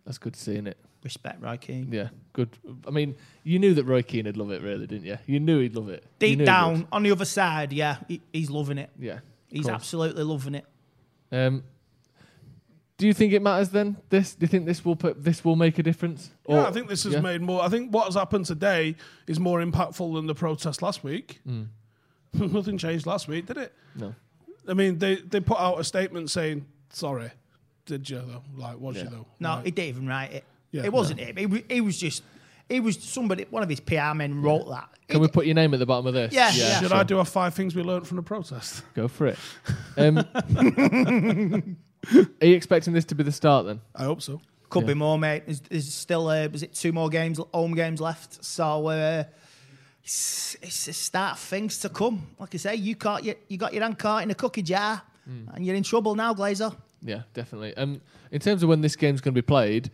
That's 0.07 0.17
good 0.17 0.37
seeing 0.37 0.67
it? 0.67 0.79
Respect, 1.05 1.43
Roy 1.43 1.57
Keane. 1.57 1.89
Yeah, 1.91 2.09
good. 2.33 2.51
I 2.87 2.91
mean, 2.91 3.15
you 3.45 3.59
knew 3.59 3.75
that 3.75 3.85
Roy 3.85 4.03
Keane 4.03 4.27
would 4.27 4.37
love 4.37 4.51
it, 4.51 4.63
really, 4.63 4.87
didn't 4.87 5.07
you? 5.07 5.19
You 5.27 5.41
knew 5.41 5.61
he'd 5.61 5.77
love 5.77 5.89
it. 5.89 6.05
Deep 6.19 6.45
down 6.45 6.89
on 6.91 7.03
the 7.03 7.13
other 7.13 7.25
side, 7.25 7.73
yeah, 7.73 7.99
he, 8.09 8.21
he's 8.33 8.51
loving 8.51 8.79
it. 8.79 8.91
Yeah. 8.99 9.21
He's 9.49 9.65
course. 9.65 9.75
absolutely 9.75 10.25
loving 10.25 10.57
it. 10.57 10.65
Um, 11.31 11.63
do 12.97 13.07
you 13.07 13.15
think 13.15 13.33
it 13.33 13.43
matters 13.43 13.69
then? 13.69 13.97
This? 14.09 14.35
Do 14.35 14.45
you 14.45 14.49
think 14.49 14.67
this 14.67 14.85
will 14.85 14.97
put 14.97 15.23
this 15.23 15.45
will 15.45 15.55
make 15.55 15.79
a 15.79 15.83
difference? 15.85 16.31
Yeah, 16.49 16.67
I 16.67 16.73
think 16.73 16.89
this 16.89 17.05
has 17.05 17.15
yeah? 17.15 17.21
made 17.21 17.41
more. 17.41 17.63
I 17.63 17.69
think 17.69 17.95
what 17.95 18.07
has 18.07 18.17
happened 18.17 18.47
today 18.47 18.97
is 19.29 19.39
more 19.39 19.61
impactful 19.61 20.15
than 20.15 20.27
the 20.27 20.35
protest 20.35 20.83
last 20.83 21.05
week. 21.05 21.41
Nothing 22.33 22.77
changed 22.77 23.07
last 23.07 23.29
week, 23.29 23.47
did 23.47 23.57
it? 23.57 23.73
no. 23.95 24.15
I 24.69 24.75
mean, 24.75 24.99
they, 24.99 25.17
they 25.17 25.41
put 25.41 25.59
out 25.59 25.81
a 25.81 25.85
statement 25.85 26.31
saying, 26.31 26.67
sorry. 26.91 27.31
Did 27.87 28.09
you, 28.11 28.19
though? 28.19 28.43
Like, 28.55 28.79
was 28.79 28.97
you, 28.97 29.05
though? 29.05 29.27
No, 29.41 29.55
Like, 29.55 29.65
he 29.65 29.71
didn't 29.71 29.89
even 29.89 30.07
write 30.07 30.33
it. 30.33 30.45
Yeah, 30.71 30.85
it 30.85 30.93
wasn't 30.93 31.21
him. 31.21 31.37
He, 31.37 31.47
wa- 31.47 31.59
he 31.69 31.81
was 31.81 31.99
just, 31.99 32.23
he 32.69 32.81
was 32.81 33.03
somebody, 33.03 33.47
one 33.51 33.63
of 33.63 33.69
his 33.69 33.81
PR 33.81 34.13
men 34.15 34.43
wrote 34.43 34.69
that. 34.69 34.89
Can 35.09 35.21
we 35.21 35.29
put 35.29 35.47
your 35.47 35.55
name 35.55 35.73
at 35.73 35.81
the 35.81 35.87
bottom 35.87 36.07
of 36.07 36.13
this? 36.15 36.33
Yeah, 36.35 36.51
yeah. 36.53 36.81
Should 36.81 36.89
sure. 36.91 36.97
I 36.99 37.03
do 37.03 37.19
a 37.19 37.25
five 37.25 37.55
things 37.55 37.75
we 37.75 37.83
learned 37.83 38.07
from 38.07 38.17
the 38.17 38.23
protest? 38.23 38.83
Go 38.95 39.09
for 39.09 39.27
it. 39.29 39.39
Um, 39.97 40.19
are 42.43 42.47
you 42.47 42.55
expecting 42.55 42.93
this 42.93 43.05
to 43.07 43.15
be 43.15 43.23
the 43.25 43.33
start 43.33 43.67
then? 43.67 43.81
I 43.95 44.05
hope 44.05 44.23
so. 44.23 44.41
Could 44.69 44.83
Yeah. 44.83 44.89
be 44.89 44.95
more, 44.95 45.19
mate. 45.19 45.45
There's, 45.47 45.61
there's 45.63 45.93
still, 45.95 46.29
uh, 46.29 46.49
was 46.49 46.63
it 46.63 46.75
two 46.75 46.93
more 46.93 47.09
games, 47.09 47.41
home 47.55 47.75
games 47.75 48.01
left? 48.01 48.45
So 48.45 48.89
uh, 48.89 49.25
it's, 50.05 50.57
it's 50.61 50.87
the 50.87 50.93
start 50.93 51.33
of 51.33 51.39
things 51.39 51.79
to 51.79 51.89
come. 51.89 52.27
Like 52.39 52.55
I 52.55 52.59
say, 52.59 52.75
you 52.75 52.95
caught 52.95 53.25
your, 53.25 53.37
you 53.49 53.57
got 53.57 53.73
your 53.73 53.83
hand 53.83 53.99
caught 53.99 54.23
in 54.25 54.31
a 54.31 54.35
cookie 54.35 54.63
jar, 54.63 55.03
Hmm. 55.27 55.49
and 55.55 55.67
you're 55.67 55.77
in 55.77 55.83
trouble 55.83 56.15
now, 56.15 56.33
Glazer. 56.33 56.75
Yeah, 57.03 57.23
definitely. 57.35 57.77
Um, 57.77 58.01
in 58.31 58.41
terms 58.41 58.63
of 58.63 58.69
when 58.71 58.81
this 58.81 58.97
game's 58.97 59.21
going 59.21 59.35
to 59.35 59.39
be 59.39 59.45
played, 59.47 59.91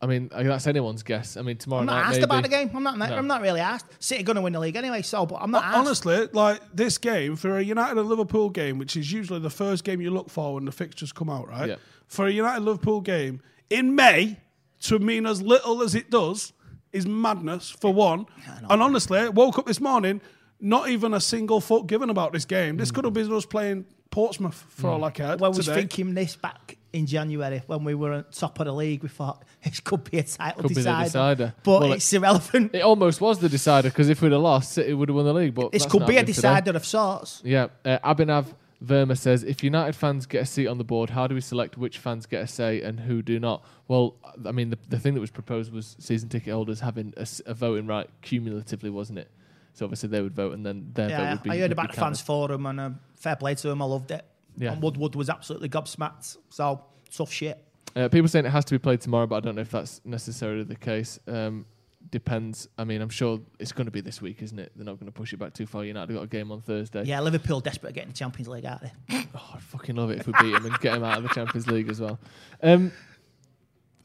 I 0.00 0.06
mean 0.06 0.28
that's 0.32 0.66
anyone's 0.66 1.02
guess. 1.02 1.36
I 1.36 1.42
mean 1.42 1.56
tomorrow 1.56 1.80
I'm 1.80 1.86
not 1.86 1.94
night 1.94 2.02
asked 2.02 2.12
maybe. 2.12 2.24
about 2.24 2.42
the 2.44 2.48
game. 2.48 2.70
I'm 2.72 2.82
not. 2.82 2.98
No. 2.98 3.04
I'm 3.06 3.26
not 3.26 3.42
really 3.42 3.60
asked. 3.60 3.86
City 3.98 4.22
going 4.22 4.36
to 4.36 4.42
win 4.42 4.52
the 4.52 4.60
league 4.60 4.76
anyway. 4.76 5.02
So, 5.02 5.26
but 5.26 5.36
I'm 5.36 5.50
not 5.50 5.64
asked. 5.64 5.76
Honestly, 5.76 6.28
like 6.32 6.60
this 6.72 6.98
game 6.98 7.34
for 7.34 7.58
a 7.58 7.62
United 7.62 7.98
and 7.98 8.08
Liverpool 8.08 8.48
game, 8.50 8.78
which 8.78 8.96
is 8.96 9.12
usually 9.12 9.40
the 9.40 9.50
first 9.50 9.82
game 9.82 10.00
you 10.00 10.10
look 10.10 10.30
for 10.30 10.54
when 10.54 10.64
the 10.64 10.72
fixtures 10.72 11.12
come 11.12 11.28
out, 11.28 11.48
right? 11.48 11.70
Yeah. 11.70 11.76
For 12.06 12.26
a 12.26 12.30
United 12.30 12.62
Liverpool 12.62 13.00
game 13.00 13.42
in 13.70 13.94
May 13.96 14.38
to 14.82 14.98
mean 15.00 15.26
as 15.26 15.42
little 15.42 15.82
as 15.82 15.94
it 15.94 16.10
does 16.10 16.52
is 16.92 17.06
madness 17.06 17.68
for 17.68 17.92
one. 17.92 18.26
And 18.70 18.82
honestly, 18.82 19.28
woke 19.28 19.58
up 19.58 19.66
this 19.66 19.80
morning, 19.80 20.20
not 20.60 20.88
even 20.88 21.12
a 21.12 21.20
single 21.20 21.60
foot 21.60 21.86
given 21.86 22.08
about 22.08 22.32
this 22.32 22.44
game. 22.44 22.76
This 22.76 22.90
could 22.90 23.04
have 23.04 23.14
been 23.14 23.32
us 23.32 23.44
playing 23.44 23.84
Portsmouth 24.10 24.64
for 24.70 24.88
all 24.88 25.04
I 25.04 25.08
hmm. 25.08 25.14
cared. 25.14 25.40
Well, 25.40 25.52
I 25.52 25.56
was 25.56 25.66
today. 25.66 25.80
thinking 25.80 26.14
this 26.14 26.36
back 26.36 26.77
in 26.92 27.06
January 27.06 27.62
when 27.66 27.84
we 27.84 27.94
were 27.94 28.12
at 28.14 28.32
top 28.32 28.58
of 28.60 28.66
the 28.66 28.72
league. 28.72 29.02
We 29.02 29.08
thought 29.08 29.44
this 29.64 29.80
could 29.80 30.04
be 30.10 30.18
a 30.18 30.22
title 30.22 30.62
Could 30.62 30.68
be 30.68 30.74
the 30.74 30.80
decider, 30.80 31.04
decider. 31.04 31.54
but 31.62 31.80
Well, 31.80 31.92
it's 31.92 32.12
irrelevant. 32.12 32.74
It 32.74 32.80
almost 32.82 33.20
was 33.20 33.38
the 33.38 33.48
decider 33.48 33.88
because 33.90 34.08
if 34.08 34.22
we'd 34.22 34.32
have 34.32 34.40
lost, 34.40 34.72
City 34.72 34.94
would 34.94 35.08
have 35.08 35.16
won 35.16 35.24
the 35.24 35.34
league. 35.34 35.54
But 35.54 35.72
this 35.72 35.86
could 35.86 36.06
be 36.06 36.14
a 36.16 36.18
happening 36.20 36.34
today. 36.34 36.34
decider 36.34 36.76
of 36.76 36.86
sorts. 36.86 37.42
Yeah, 37.44 37.68
uh, 37.84 37.98
Abhinav 38.04 38.54
Verma 38.84 39.18
says 39.18 39.42
if 39.42 39.64
United 39.64 39.96
fans 39.96 40.24
get 40.26 40.42
a 40.42 40.46
seat 40.46 40.66
on 40.68 40.78
the 40.78 40.84
board, 40.84 41.10
how 41.10 41.26
do 41.26 41.34
we 41.34 41.40
select 41.40 41.76
which 41.76 41.98
fans 41.98 42.26
get 42.26 42.42
a 42.42 42.46
say 42.46 42.80
and 42.80 43.00
who 43.00 43.22
do 43.22 43.38
not? 43.40 43.64
Well, 43.88 44.16
I 44.46 44.52
mean, 44.52 44.70
the, 44.70 44.78
the 44.88 44.98
thing 45.00 45.14
that 45.14 45.20
was 45.20 45.30
proposed 45.30 45.72
was 45.72 45.96
season 45.98 46.28
ticket 46.28 46.52
holders 46.52 46.80
having 46.80 47.12
a 47.16 47.54
voting 47.54 47.86
right 47.86 48.08
cumulatively, 48.22 48.90
wasn't 48.90 49.18
it? 49.18 49.30
So 49.74 49.84
obviously 49.84 50.08
they 50.08 50.22
would 50.22 50.34
vote, 50.34 50.54
and 50.54 50.66
then 50.66 50.90
their 50.94 51.08
vote 51.08 51.14
Yeah, 51.14 51.32
would 51.34 51.42
be. 51.44 51.50
I 51.50 51.58
heard 51.58 51.72
about 51.72 51.90
the 51.92 52.00
fans 52.00 52.20
forum 52.20 52.66
and 52.66 52.80
uh, 52.80 52.90
fair 53.16 53.36
play 53.36 53.54
to 53.54 53.68
them. 53.68 53.80
I 53.82 53.84
loved 53.84 54.10
it. 54.10 54.24
Yeah. 54.58 54.72
And 54.72 54.82
Woodward 54.82 55.14
was 55.14 55.30
absolutely 55.30 55.68
gobsmacked. 55.68 56.36
So 56.50 56.84
tough 57.10 57.32
shit. 57.32 57.64
Uh, 57.96 58.08
people 58.08 58.28
saying 58.28 58.44
it 58.44 58.50
has 58.50 58.64
to 58.66 58.74
be 58.74 58.78
played 58.78 59.00
tomorrow, 59.00 59.26
but 59.26 59.36
I 59.36 59.40
don't 59.40 59.54
know 59.54 59.62
if 59.62 59.70
that's 59.70 60.00
necessarily 60.04 60.64
the 60.64 60.76
case. 60.76 61.18
Um, 61.26 61.64
depends. 62.10 62.68
I 62.78 62.84
mean, 62.84 63.00
I'm 63.00 63.08
sure 63.08 63.40
it's 63.58 63.72
going 63.72 63.86
to 63.86 63.90
be 63.90 64.00
this 64.00 64.20
week, 64.20 64.42
isn't 64.42 64.58
it? 64.58 64.72
They're 64.76 64.84
not 64.84 64.98
going 64.98 65.10
to 65.10 65.16
push 65.16 65.32
it 65.32 65.38
back 65.38 65.54
too 65.54 65.66
far. 65.66 65.84
United 65.84 66.12
got 66.12 66.22
a 66.22 66.26
game 66.26 66.52
on 66.52 66.60
Thursday. 66.60 67.04
Yeah, 67.04 67.20
Liverpool 67.20 67.60
desperate 67.60 67.90
to 67.90 67.94
get 67.94 68.04
in 68.04 68.10
the 68.10 68.16
Champions 68.16 68.48
League, 68.48 68.64
aren't 68.64 68.82
they? 68.82 68.92
Oh, 69.34 69.50
I'd 69.54 69.62
fucking 69.62 69.94
love 69.94 70.10
it 70.10 70.20
if 70.20 70.26
we 70.26 70.32
beat 70.40 70.54
him 70.54 70.64
and 70.64 70.78
get 70.80 70.94
him 70.94 71.04
out 71.04 71.18
of 71.18 71.22
the 71.22 71.28
Champions 71.28 71.66
League 71.66 71.88
as 71.90 72.00
well. 72.00 72.18
Um, 72.62 72.92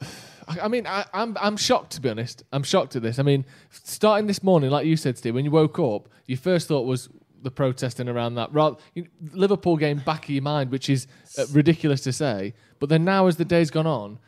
I 0.46 0.60
I 0.62 0.68
mean, 0.68 0.86
I, 0.86 1.04
I'm 1.14 1.36
I'm 1.40 1.56
shocked 1.56 1.92
to 1.92 2.00
be 2.00 2.10
honest. 2.10 2.44
I'm 2.52 2.62
shocked 2.62 2.94
at 2.96 3.02
this. 3.02 3.18
I 3.18 3.22
mean, 3.22 3.46
starting 3.70 4.26
this 4.26 4.42
morning, 4.42 4.70
like 4.70 4.86
you 4.86 4.96
said, 4.96 5.16
Steve, 5.16 5.34
when 5.34 5.44
you 5.44 5.50
woke 5.50 5.78
up, 5.78 6.08
your 6.26 6.38
first 6.38 6.68
thought 6.68 6.82
was 6.82 7.08
the 7.44 7.50
protesting 7.52 8.08
around 8.08 8.34
that 8.34 8.52
Rather, 8.52 8.76
you, 8.94 9.06
Liverpool 9.32 9.76
game 9.76 9.98
back 10.04 10.24
of 10.24 10.30
your 10.30 10.42
mind, 10.42 10.70
which 10.72 10.90
is 10.90 11.06
uh, 11.38 11.44
ridiculous 11.52 12.00
to 12.02 12.12
say. 12.12 12.54
But 12.80 12.88
then 12.88 13.04
now, 13.04 13.26
as 13.28 13.36
the 13.36 13.44
days 13.44 13.70
gone 13.70 13.86
on, 13.86 14.18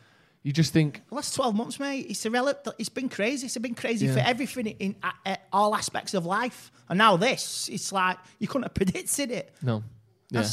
you 0.43 0.53
just 0.53 0.71
think, 0.71 1.01
The 1.09 1.15
last 1.15 1.35
12 1.35 1.53
months, 1.55 1.79
mate, 1.79 2.05
it's 2.09 2.25
irrelevant. 2.25 2.75
It's 2.79 2.87
been 2.89 3.09
crazy. 3.09 3.47
It's 3.47 3.57
been 3.57 3.75
crazy 3.75 4.05
Yeah. 4.05 4.13
for 4.13 4.19
everything 4.21 4.67
in 4.67 4.95
uh, 5.03 5.11
uh, 5.25 5.35
all 5.51 5.75
aspects 5.75 6.13
of 6.13 6.25
life. 6.25 6.71
And 6.87 6.97
now 6.97 7.17
this, 7.17 7.67
it's 7.69 7.91
like 7.91 8.17
you 8.39 8.47
couldn't 8.47 8.63
have 8.63 8.73
predicted 8.81 9.31
it. 9.31 9.53
no, 9.61 9.83
yeah, 10.29 10.47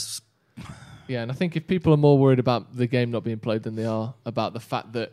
yeah. 1.06 1.23
And 1.23 1.30
I 1.30 1.35
think 1.35 1.54
if 1.56 1.66
people 1.68 1.92
are 1.92 1.97
more 1.99 2.18
worried 2.18 2.38
about 2.40 2.75
the 2.76 2.87
game 2.88 3.11
not 3.12 3.23
being 3.25 3.38
played 3.38 3.62
than 3.62 3.76
they 3.76 3.85
are 3.85 4.14
about 4.26 4.52
the 4.54 4.61
fact 4.61 4.94
that 4.94 5.12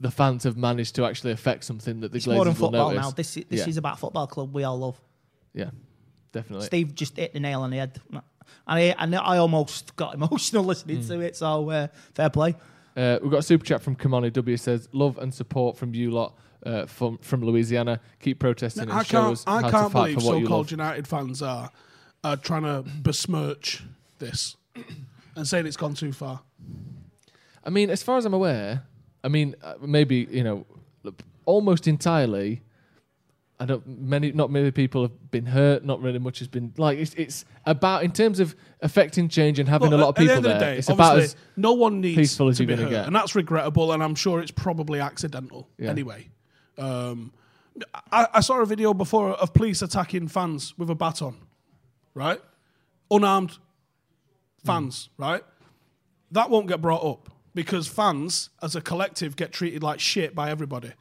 the 0.00 0.10
fans 0.10 0.42
have 0.42 0.56
managed 0.56 0.96
to 0.96 1.04
actually 1.04 1.30
affect 1.30 1.62
something 1.64 2.00
that 2.00 2.10
the 2.10 2.16
it's 2.16 2.26
Glazers 2.26 2.34
more 2.34 2.44
than 2.46 2.54
football 2.54 2.88
notice. 2.90 3.02
now. 3.04 3.10
This, 3.12 3.36
is- 3.36 3.44
this 3.48 3.60
Yeah. 3.60 3.68
is 3.68 3.76
about 3.76 3.98
football 4.00 4.26
club 4.26 4.52
we 4.52 4.64
all 4.64 4.78
love. 4.78 5.00
Yeah, 5.52 5.70
definitely. 6.34 6.66
Steve 6.66 6.94
just 6.94 7.16
hit 7.16 7.32
the 7.32 7.40
nail 7.40 7.62
on 7.62 7.70
the 7.70 7.78
head. 7.78 7.98
And 8.12 8.22
I, 8.66 8.80
and 8.98 9.14
I 9.14 9.38
almost 9.38 9.96
got 9.96 10.14
emotional 10.14 10.64
listening 10.72 11.00
Hmm. 11.00 11.08
to 11.08 11.20
it, 11.20 11.36
so 11.36 11.70
uh, 11.70 11.86
fair 12.14 12.28
play. 12.28 12.54
Uh, 12.96 13.18
we've 13.22 13.30
got 13.30 13.38
a 13.38 13.42
super 13.42 13.64
chat 13.64 13.82
from 13.82 13.96
Kamani 13.96 14.32
W 14.32 14.56
says 14.56 14.88
love 14.92 15.16
and 15.18 15.32
support 15.34 15.76
from 15.76 15.94
you 15.94 16.10
lot 16.10 16.36
uh, 16.64 16.86
from 16.86 17.18
from 17.18 17.42
Louisiana. 17.42 18.00
Keep 18.20 18.38
protesting 18.38 18.82
and 18.84 18.92
I 18.92 19.02
show 19.02 19.20
can't, 19.20 19.32
us 19.32 19.44
I 19.46 19.62
how 19.62 19.70
can't 19.70 19.86
to 19.92 19.98
believe 19.98 20.20
for 20.22 20.34
what 20.34 20.42
so-called. 20.42 20.70
United 20.70 21.08
fans 21.08 21.42
are, 21.42 21.70
are 22.22 22.36
trying 22.36 22.62
to 22.62 22.84
besmirch 23.02 23.82
this 24.18 24.56
and 25.36 25.46
saying 25.48 25.66
it's 25.66 25.76
gone 25.76 25.94
too 25.94 26.12
far. 26.12 26.40
I 27.64 27.70
mean, 27.70 27.90
as 27.90 28.02
far 28.02 28.16
as 28.18 28.24
I'm 28.26 28.34
aware, 28.34 28.82
I 29.24 29.28
mean, 29.28 29.54
uh, 29.62 29.74
maybe 29.80 30.28
you 30.30 30.44
know, 30.44 30.66
almost 31.46 31.88
entirely. 31.88 32.62
I 33.60 33.66
don't. 33.66 33.86
Many, 33.86 34.32
not 34.32 34.50
many 34.50 34.70
people 34.72 35.02
have 35.02 35.30
been 35.30 35.46
hurt. 35.46 35.84
Not 35.84 36.00
really 36.02 36.18
much 36.18 36.40
has 36.40 36.48
been 36.48 36.74
like. 36.76 36.98
It's, 36.98 37.14
it's 37.14 37.44
about 37.64 38.02
in 38.02 38.10
terms 38.12 38.40
of 38.40 38.56
affecting 38.82 39.28
change 39.28 39.58
and 39.60 39.68
having 39.68 39.90
Look, 39.90 40.00
a 40.00 40.02
lot 40.04 40.08
of 40.08 40.14
at 40.16 40.16
the 40.16 40.20
people 40.22 40.36
end 40.36 40.44
there. 40.44 40.52
of 40.54 40.58
the 40.58 40.64
day, 40.64 40.78
it's 40.78 40.88
about 40.88 41.18
as 41.20 41.36
no 41.56 41.72
one 41.72 42.00
needs 42.00 42.16
peaceful 42.16 42.48
as 42.48 42.56
to 42.56 42.64
you're 42.64 42.68
be 42.68 42.74
gonna 42.74 42.88
hurt, 42.88 42.90
get. 42.96 43.06
and 43.06 43.14
that's 43.14 43.34
regrettable. 43.36 43.92
And 43.92 44.02
I'm 44.02 44.16
sure 44.16 44.40
it's 44.40 44.50
probably 44.50 44.98
accidental 44.98 45.68
Yeah. 45.78 45.90
anyway. 45.90 46.28
Um, 46.78 47.32
I, 48.10 48.26
I 48.34 48.40
saw 48.40 48.60
a 48.60 48.66
video 48.66 48.92
before 48.92 49.30
of 49.30 49.54
police 49.54 49.82
attacking 49.82 50.28
fans 50.28 50.76
with 50.76 50.90
a 50.90 50.94
baton, 50.96 51.36
right? 52.14 52.40
Unarmed 53.10 53.58
fans, 54.64 55.10
right? 55.16 55.42
That 56.32 56.50
won't 56.50 56.66
get 56.66 56.80
brought 56.80 57.04
up 57.04 57.30
because 57.54 57.86
fans, 57.86 58.50
as 58.62 58.74
a 58.74 58.80
collective, 58.80 59.36
get 59.36 59.52
treated 59.52 59.82
like 59.84 60.00
shit 60.00 60.34
by 60.34 60.50
everybody. 60.50 60.92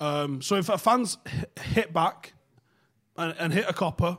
Um, 0.00 0.40
so 0.42 0.56
if 0.56 0.68
a 0.68 0.78
fans 0.78 1.18
hit 1.60 1.92
back 1.92 2.34
and, 3.16 3.34
and 3.38 3.52
hit 3.52 3.64
a 3.68 3.72
copper, 3.72 4.16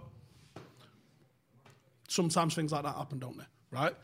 sometimes 2.07 2.55
things 2.55 2.71
like 2.71 2.83
that 2.83 2.95
happen, 2.95 3.19
don't 3.19 3.38
they? 3.38 3.45
Right? 3.71 3.95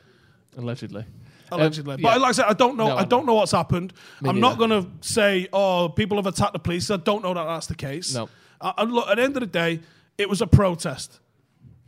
allegedly. 0.57 1.03
allegedly. 1.51 1.95
Um, 1.95 2.01
but 2.01 2.13
yeah. 2.13 2.17
like 2.17 2.29
I 2.29 2.31
said, 2.31 2.45
I 2.45 2.53
don't 2.53 2.77
know. 2.77 2.87
No, 2.87 2.95
I 2.95 3.01
I 3.01 3.05
don't 3.05 3.25
know 3.25 3.33
what's 3.33 3.51
happened. 3.51 3.93
Me 4.21 4.29
I'm 4.29 4.39
not 4.39 4.57
going 4.57 4.69
to 4.69 4.87
say, 5.01 5.47
oh, 5.51 5.89
people 5.89 6.17
have 6.17 6.27
attacked 6.27 6.53
the 6.53 6.59
police. 6.59 6.89
I 6.89 6.97
don't 6.97 7.23
know 7.23 7.33
that 7.33 7.43
that's 7.43 7.67
the 7.67 7.75
case. 7.75 8.13
No. 8.15 8.29
Uh, 8.61 8.71
and 8.77 8.93
look, 8.93 9.07
at 9.09 9.17
the 9.17 9.23
end 9.23 9.35
of 9.35 9.41
the 9.41 9.47
day, 9.47 9.81
it 10.17 10.29
was 10.29 10.41
a 10.41 10.47
protest. 10.47 11.19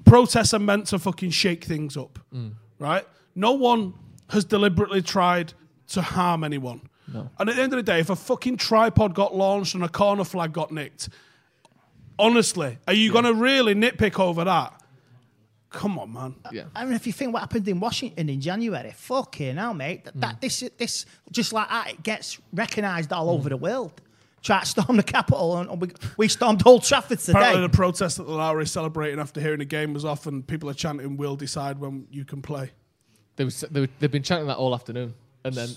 Protests 0.04 0.54
are 0.54 0.60
meant 0.60 0.88
to 0.88 1.00
fucking 1.00 1.30
shake 1.32 1.64
things 1.64 1.96
up, 1.96 2.20
Mm. 2.34 2.54
right? 2.80 3.06
No 3.36 3.54
one 3.54 3.94
has 4.30 4.44
deliberately 4.44 5.02
tried 5.02 5.54
to 5.90 6.02
harm 6.02 6.44
anyone. 6.44 6.82
No. 7.14 7.30
And 7.40 7.50
at 7.50 7.56
the 7.56 7.62
end 7.62 7.74
of 7.74 7.78
the 7.78 7.84
day, 7.84 8.00
if 8.00 8.10
a 8.10 8.16
fucking 8.16 8.58
tripod 8.58 9.14
got 9.16 9.36
launched 9.36 9.76
and 9.76 9.84
a 9.84 9.90
corner 9.90 10.24
flag 10.26 10.52
got 10.54 10.72
nicked, 10.72 11.10
honestly, 12.20 12.78
are 12.88 12.94
you 12.94 13.12
going 13.12 13.26
to 13.26 13.34
really 13.34 13.74
nitpick 13.76 14.20
over 14.20 14.44
that? 14.44 14.74
Come 15.70 16.00
on, 16.00 16.14
man. 16.14 16.36
Yeah. 16.52 16.64
I 16.76 16.86
mean, 16.86 16.94
if 16.94 17.06
you 17.06 17.14
think 17.14 17.34
what 17.34 17.42
happened 17.42 17.68
in 17.68 17.80
Washington 17.80 18.30
in 18.30 18.40
January, 18.42 18.92
fucking 18.96 19.58
hell, 19.58 19.74
mate. 19.74 20.06
That, 20.06 20.16
Mm. 20.16 20.22
that 20.22 20.42
this 20.42 20.64
this 20.78 21.06
just 21.32 21.52
like 21.54 21.68
that, 21.70 21.90
it 21.92 22.04
gets 22.04 22.40
recognised 22.54 23.12
all 23.12 23.28
Mm. 23.28 23.34
over 23.40 23.50
the 23.50 23.58
world. 23.58 24.02
Try 24.42 24.62
to 24.62 24.66
storm 24.66 24.96
the 24.98 25.04
Capitol, 25.04 25.58
and 25.58 25.82
we, 25.82 25.90
we 26.16 26.28
stormed 26.30 26.66
Old 26.66 26.84
Trafford 26.84 27.20
Apparently, 27.28 27.56
today. 27.56 27.62
the 27.68 27.70
protest 27.76 28.18
that 28.18 28.24
the 28.28 28.32
Lowry 28.34 28.64
is 28.64 28.72
celebrating 28.72 29.20
after 29.20 29.42
hearing 29.42 29.60
the 29.60 29.66
game 29.66 29.94
was 29.94 30.06
off, 30.06 30.26
and 30.26 30.46
people 30.48 30.70
are 30.70 30.74
chanting, 30.74 31.18
"We'll 31.18 31.36
decide 31.36 31.80
when 31.80 32.08
you 32.12 32.24
can 32.24 32.42
play." 32.42 32.72
They 33.36 33.44
was, 33.44 33.62
they 33.70 33.82
were, 33.82 33.90
they've 34.00 34.12
been 34.12 34.24
chanting 34.24 34.48
that 34.48 34.58
all 34.58 34.74
afternoon, 34.74 35.16
and 35.44 35.54
then 35.54 35.70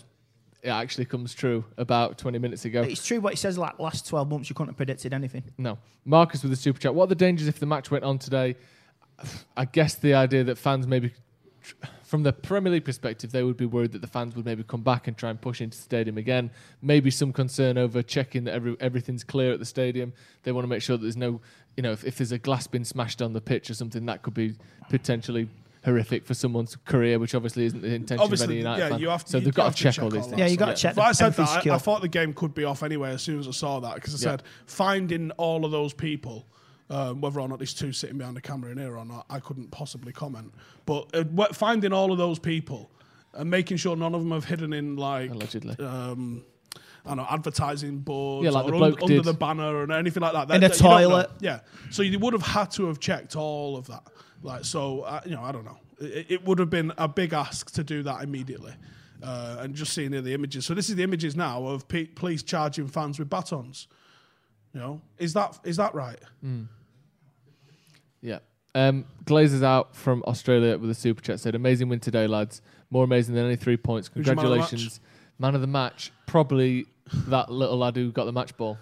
it 0.63 0.69
actually 0.69 1.07
comes 1.07 1.35
true 1.35 1.65
about 1.77 2.19
20 2.19 2.39
minutes 2.39 2.65
ago. 2.65 2.83
It's 2.83 3.05
true 3.07 3.21
what 3.21 3.33
he 3.33 3.37
says. 3.37 3.57
Like 3.57 3.79
last 3.79 4.07
twelve 4.07 4.29
months, 4.29 4.49
you 4.51 4.55
couldn't 4.55 4.71
have 4.71 4.77
predicted 4.77 5.15
anything. 5.15 5.45
No. 5.57 5.79
Marcus 6.05 6.43
with 6.43 6.51
the 6.51 6.57
super 6.57 6.79
chat. 6.79 6.95
What 6.95 7.05
are 7.05 7.09
the 7.09 7.15
dangers 7.15 7.49
if 7.49 7.59
the 7.59 7.67
match 7.67 7.91
went 7.91 8.05
on 8.05 8.19
today? 8.19 8.57
I 9.57 9.65
guess 9.65 9.95
the 9.95 10.15
idea 10.15 10.45
that 10.45 10.57
fans 10.57 10.87
maybe, 10.87 11.13
from 12.03 12.23
the 12.23 12.33
Premier 12.33 12.73
League 12.73 12.85
perspective, 12.85 13.33
they 13.33 13.43
would 13.43 13.57
be 13.57 13.67
worried 13.67 13.93
that 13.93 14.01
the 14.01 14.07
fans 14.07 14.35
would 14.35 14.45
maybe 14.45 14.63
come 14.63 14.83
back 14.83 15.09
and 15.09 15.17
try 15.17 15.31
and 15.31 15.41
push 15.41 15.61
into 15.61 15.77
the 15.77 15.83
stadium 15.83 16.19
again. 16.19 16.51
Maybe 16.83 17.11
some 17.11 17.33
concern 17.33 17.77
over 17.77 18.03
checking 18.03 18.45
that 18.45 18.55
every, 18.55 18.77
everything's 18.81 19.25
clear 19.25 19.53
at 19.53 19.59
the 19.59 19.67
stadium. 19.67 20.13
They 20.43 20.53
want 20.53 20.65
to 20.65 20.69
make 20.69 20.83
sure 20.83 20.97
that 20.97 21.03
there's 21.03 21.17
no, 21.17 21.41
you 21.77 21.83
know, 21.83 21.93
if, 21.93 22.05
if 22.05 22.17
there's 22.17 22.33
a 22.33 22.39
glass 22.39 22.67
being 22.67 22.85
smashed 22.85 23.21
on 23.21 23.33
the 23.33 23.41
pitch 23.41 23.69
or 23.71 23.75
something, 23.75 24.07
that 24.07 24.23
could 24.23 24.35
be 24.35 24.55
potentially 24.89 25.49
horrific 25.85 26.27
for 26.27 26.35
someone's 26.35 26.77
career, 26.85 27.19
which 27.19 27.35
obviously 27.35 27.65
isn't 27.67 27.81
the 27.83 27.89
intention 27.95 28.15
of 28.15 28.21
any 28.21 28.25
Obviously, 28.25 28.59
United 28.59 28.81
yeah, 28.83 28.89
fan. 28.91 28.99
you 28.99 29.09
have 29.09 29.25
to- 29.25 29.31
so 29.31 29.39
you 29.39 29.45
they've 29.45 29.55
got 29.55 29.71
to 29.71 29.77
to 29.77 29.83
check, 29.93 30.03
all 30.03 30.11
check 30.11 30.19
these 30.21 30.27
things. 30.27 30.39
Yeah, 30.39 30.47
you 30.47 30.57
got 30.57 30.67
to 30.67 30.75
check. 30.83 30.95
But 30.95 31.03
I 31.03 31.13
said 31.13 31.33
that. 31.35 31.67
I. 31.67 31.75
I 31.75 31.79
thought 31.79 32.03
the 32.03 32.09
game 32.09 32.33
could 32.35 32.55
be 32.55 32.65
off 32.65 32.83
anyway 32.83 33.11
as 33.13 33.23
soon 33.23 33.39
as 33.39 33.49
I 33.49 33.53
saw 33.53 33.81
that 33.81 33.95
because 33.95 34.15
I 34.15 34.17
Yeah. 34.29 34.33
said 34.37 34.43
finding 34.67 35.31
all 35.33 35.65
of 35.65 35.71
those 35.71 35.93
people, 35.95 36.47
um, 36.91 37.21
whether 37.21 37.41
or 37.41 37.49
not 37.49 37.59
these 37.61 37.73
two 37.75 37.93
sitting 37.93 38.19
behind 38.19 38.37
the 38.37 38.41
camera 38.41 38.73
in 38.73 38.79
here 38.79 38.97
or 38.99 39.05
not, 39.05 39.25
I 39.31 39.39
couldn't 39.41 39.71
possibly 39.71 40.13
comment. 40.13 40.53
But 40.87 41.09
uh, 41.15 41.25
finding 41.53 41.93
all 41.93 42.13
of 42.13 42.19
those 42.19 42.39
people 42.39 42.91
and 43.33 43.49
making 43.51 43.77
sure 43.79 43.95
none 43.97 44.15
of 44.15 44.21
them 44.23 44.33
have 44.33 44.45
hidden 44.45 44.73
in 44.73 44.97
like 44.97 45.31
Allegedly. 45.31 45.77
um, 45.85 46.43
I 47.07 47.09
don't 47.11 47.17
know 47.19 47.27
advertising 47.31 48.01
boards 48.01 48.45
Yeah, 48.45 48.51
like 48.51 48.67
or 48.67 48.73
the 48.73 48.85
un- 48.85 48.97
under 49.03 49.23
the 49.23 49.33
banner 49.33 49.83
and 49.83 49.93
anything 49.93 50.21
like 50.23 50.33
that. 50.35 50.51
In 50.51 50.57
a 50.63 50.69
that 50.69 50.77
you 50.77 50.83
don't 50.83 50.91
know. 51.01 51.09
toilet. 51.09 51.31
Yeah, 51.41 51.61
so 51.91 52.03
you 52.03 52.19
would 52.19 52.35
have 52.35 52.43
had 52.43 52.71
to 52.73 52.87
have 52.89 53.01
checked 53.01 53.37
all 53.37 53.77
of 53.79 53.87
that. 53.87 54.03
Like 54.43 54.65
so, 54.65 55.03
uh, 55.03 55.21
you 55.25 55.33
know, 55.33 55.43
I 55.43 55.53
don't 55.53 55.65
know. 55.65 55.79
It, 56.01 56.27
it 56.31 56.45
would 56.45 56.59
have 56.59 56.71
been 56.71 56.93
a 56.97 57.09
big 57.09 57.33
ask 57.33 57.73
to 57.75 57.85
do 57.85 58.03
that 58.05 58.23
immediately. 58.23 58.73
Uh, 59.23 59.59
and 59.61 59.75
just 59.75 59.93
seeing 59.93 60.11
the 60.11 60.33
images. 60.33 60.65
So 60.65 60.73
this 60.73 60.89
is 60.89 60.97
the 60.97 61.03
images 61.03 61.37
now 61.37 61.67
of 61.67 61.87
pe- 61.89 62.07
police 62.07 62.43
charging 62.43 62.89
fans 62.89 63.19
with 63.19 63.29
batons. 63.29 63.87
You 64.73 64.81
know, 64.81 65.03
is 65.19 65.35
that 65.35 65.59
is 65.63 65.77
that 65.77 65.95
right? 65.95 66.19
Yeah. 68.23 68.39
Um, 68.75 69.05
Glazers 69.25 69.63
out 69.63 69.95
from 69.95 70.23
Australia 70.27 70.79
with 70.79 70.89
a 70.89 70.95
super 70.95 71.21
chat 71.21 71.39
said, 71.39 71.55
"Amazing 71.55 71.91
win 71.91 72.01
today, 72.01 72.27
lads. 72.27 72.63
More 72.89 73.05
amazing 73.05 73.35
than 73.35 73.45
any 73.45 73.57
three 73.57 73.77
points. 73.77 74.11
Your 74.15 74.25
man 74.25 74.31
of 74.31 74.37
the 74.37 74.43
Congratulations, 74.43 75.01
of 75.55 75.61
the 75.61 75.67
match. 75.67 76.13
Probably 76.27 76.87
that 77.13 77.51
little 77.51 77.77
lad 77.77 77.97
who 77.97 78.11
got 78.13 78.25
the 78.25 78.33
match 78.33 78.57
ball. 78.57 78.79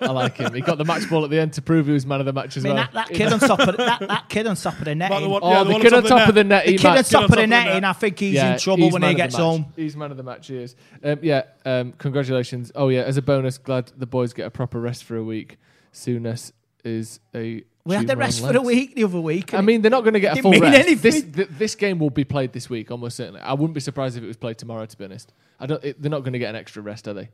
I 0.00 0.10
like 0.10 0.36
him. 0.36 0.52
He 0.52 0.60
got 0.60 0.78
the 0.78 0.84
match 0.84 1.08
ball 1.08 1.24
at 1.24 1.30
the 1.30 1.38
end 1.38 1.52
to 1.54 1.62
prove 1.62 1.86
he 1.86 1.92
was 1.92 2.04
man 2.06 2.20
of 2.20 2.26
the 2.26 2.32
match 2.32 2.56
as 2.56 2.64
I 2.64 2.68
mean, 2.68 2.76
well. 2.76 2.88
that, 2.92 3.08
that 3.08 3.14
kid 3.16 3.32
on 3.32 3.38
top 3.38 3.60
of 3.60 3.66
the, 3.66 3.72
that, 3.72 4.00
that 4.00 4.28
kid 4.28 4.46
on 4.46 4.56
top 4.56 4.78
of 4.78 4.84
the 4.84 4.90
About 4.92 4.96
netting. 5.10 5.22
the 5.22 5.28
one- 5.28 5.40
oh, 5.44 5.50
yeah, 5.50 5.64
the, 5.64 5.70
one 5.70 5.80
kid 5.82 5.92
on 5.92 6.02
the 6.02 6.08
top 6.08 6.28
of 6.28 6.34
the 6.34 6.44
net. 6.44 6.66
the 6.66 6.76
kid 6.76 6.86
on 6.86 7.04
top 7.04 7.24
of 7.24 7.30
the 7.30 7.36
the 7.36 7.46
net. 7.46 7.64
netting, 7.66 7.84
I 7.84 7.92
think 7.92 8.18
he's 8.18 8.34
Yeah, 8.34 8.52
in 8.54 8.58
trouble 8.58 8.84
he's 8.84 8.92
when 8.92 9.02
he 9.02 9.14
gets 9.14 9.36
home. 9.36 9.66
He's 9.76 9.96
man 9.96 10.10
of 10.10 10.16
the 10.16 10.22
match. 10.22 10.48
He 10.48 10.56
is. 10.56 10.74
Um, 11.02 11.18
yeah. 11.22 11.42
Um, 11.64 11.92
congratulations. 11.92 12.72
Oh 12.74 12.88
yeah. 12.88 13.02
As 13.02 13.16
a 13.16 13.22
bonus, 13.22 13.58
glad 13.58 13.92
the 13.96 14.06
boys 14.06 14.32
get 14.32 14.46
a 14.46 14.50
proper 14.50 14.80
rest 14.80 15.04
for 15.04 15.16
a 15.16 15.24
week. 15.24 15.58
Soonest 15.92 16.52
is 16.84 17.20
a. 17.34 17.62
We 17.84 17.94
had 17.94 18.06
the 18.06 18.16
rest 18.16 18.40
for 18.42 18.54
a 18.54 18.60
week 18.60 18.94
the 18.96 19.04
other 19.04 19.20
week. 19.20 19.54
I 19.54 19.62
mean, 19.62 19.80
they're 19.80 19.90
not 19.90 20.02
going 20.02 20.12
to 20.14 20.20
get 20.20 20.36
a 20.38 20.42
full 20.42 20.50
mean 20.50 20.60
rest. 20.62 20.78
anything. 20.78 20.98
This 21.10 21.22
th- 21.22 21.48
this 21.58 21.74
game 21.74 21.98
will 21.98 22.10
be 22.10 22.24
played 22.24 22.52
this 22.52 22.68
week, 22.68 22.90
almost 22.90 23.16
certainly. 23.16 23.40
I 23.40 23.54
wouldn't 23.54 23.72
be 23.72 23.80
surprised 23.80 24.16
if 24.18 24.22
it 24.22 24.26
was 24.26 24.36
played 24.36 24.58
tomorrow. 24.58 24.84
To 24.84 24.96
be 24.98 25.04
honest, 25.04 25.32
I 25.58 25.64
don't. 25.66 25.82
It, 25.82 26.02
they're 26.02 26.10
not 26.10 26.20
going 26.20 26.34
to 26.34 26.38
get 26.38 26.50
an 26.50 26.56
extra 26.56 26.82
rest, 26.82 27.08
are 27.08 27.14
they? 27.14 27.30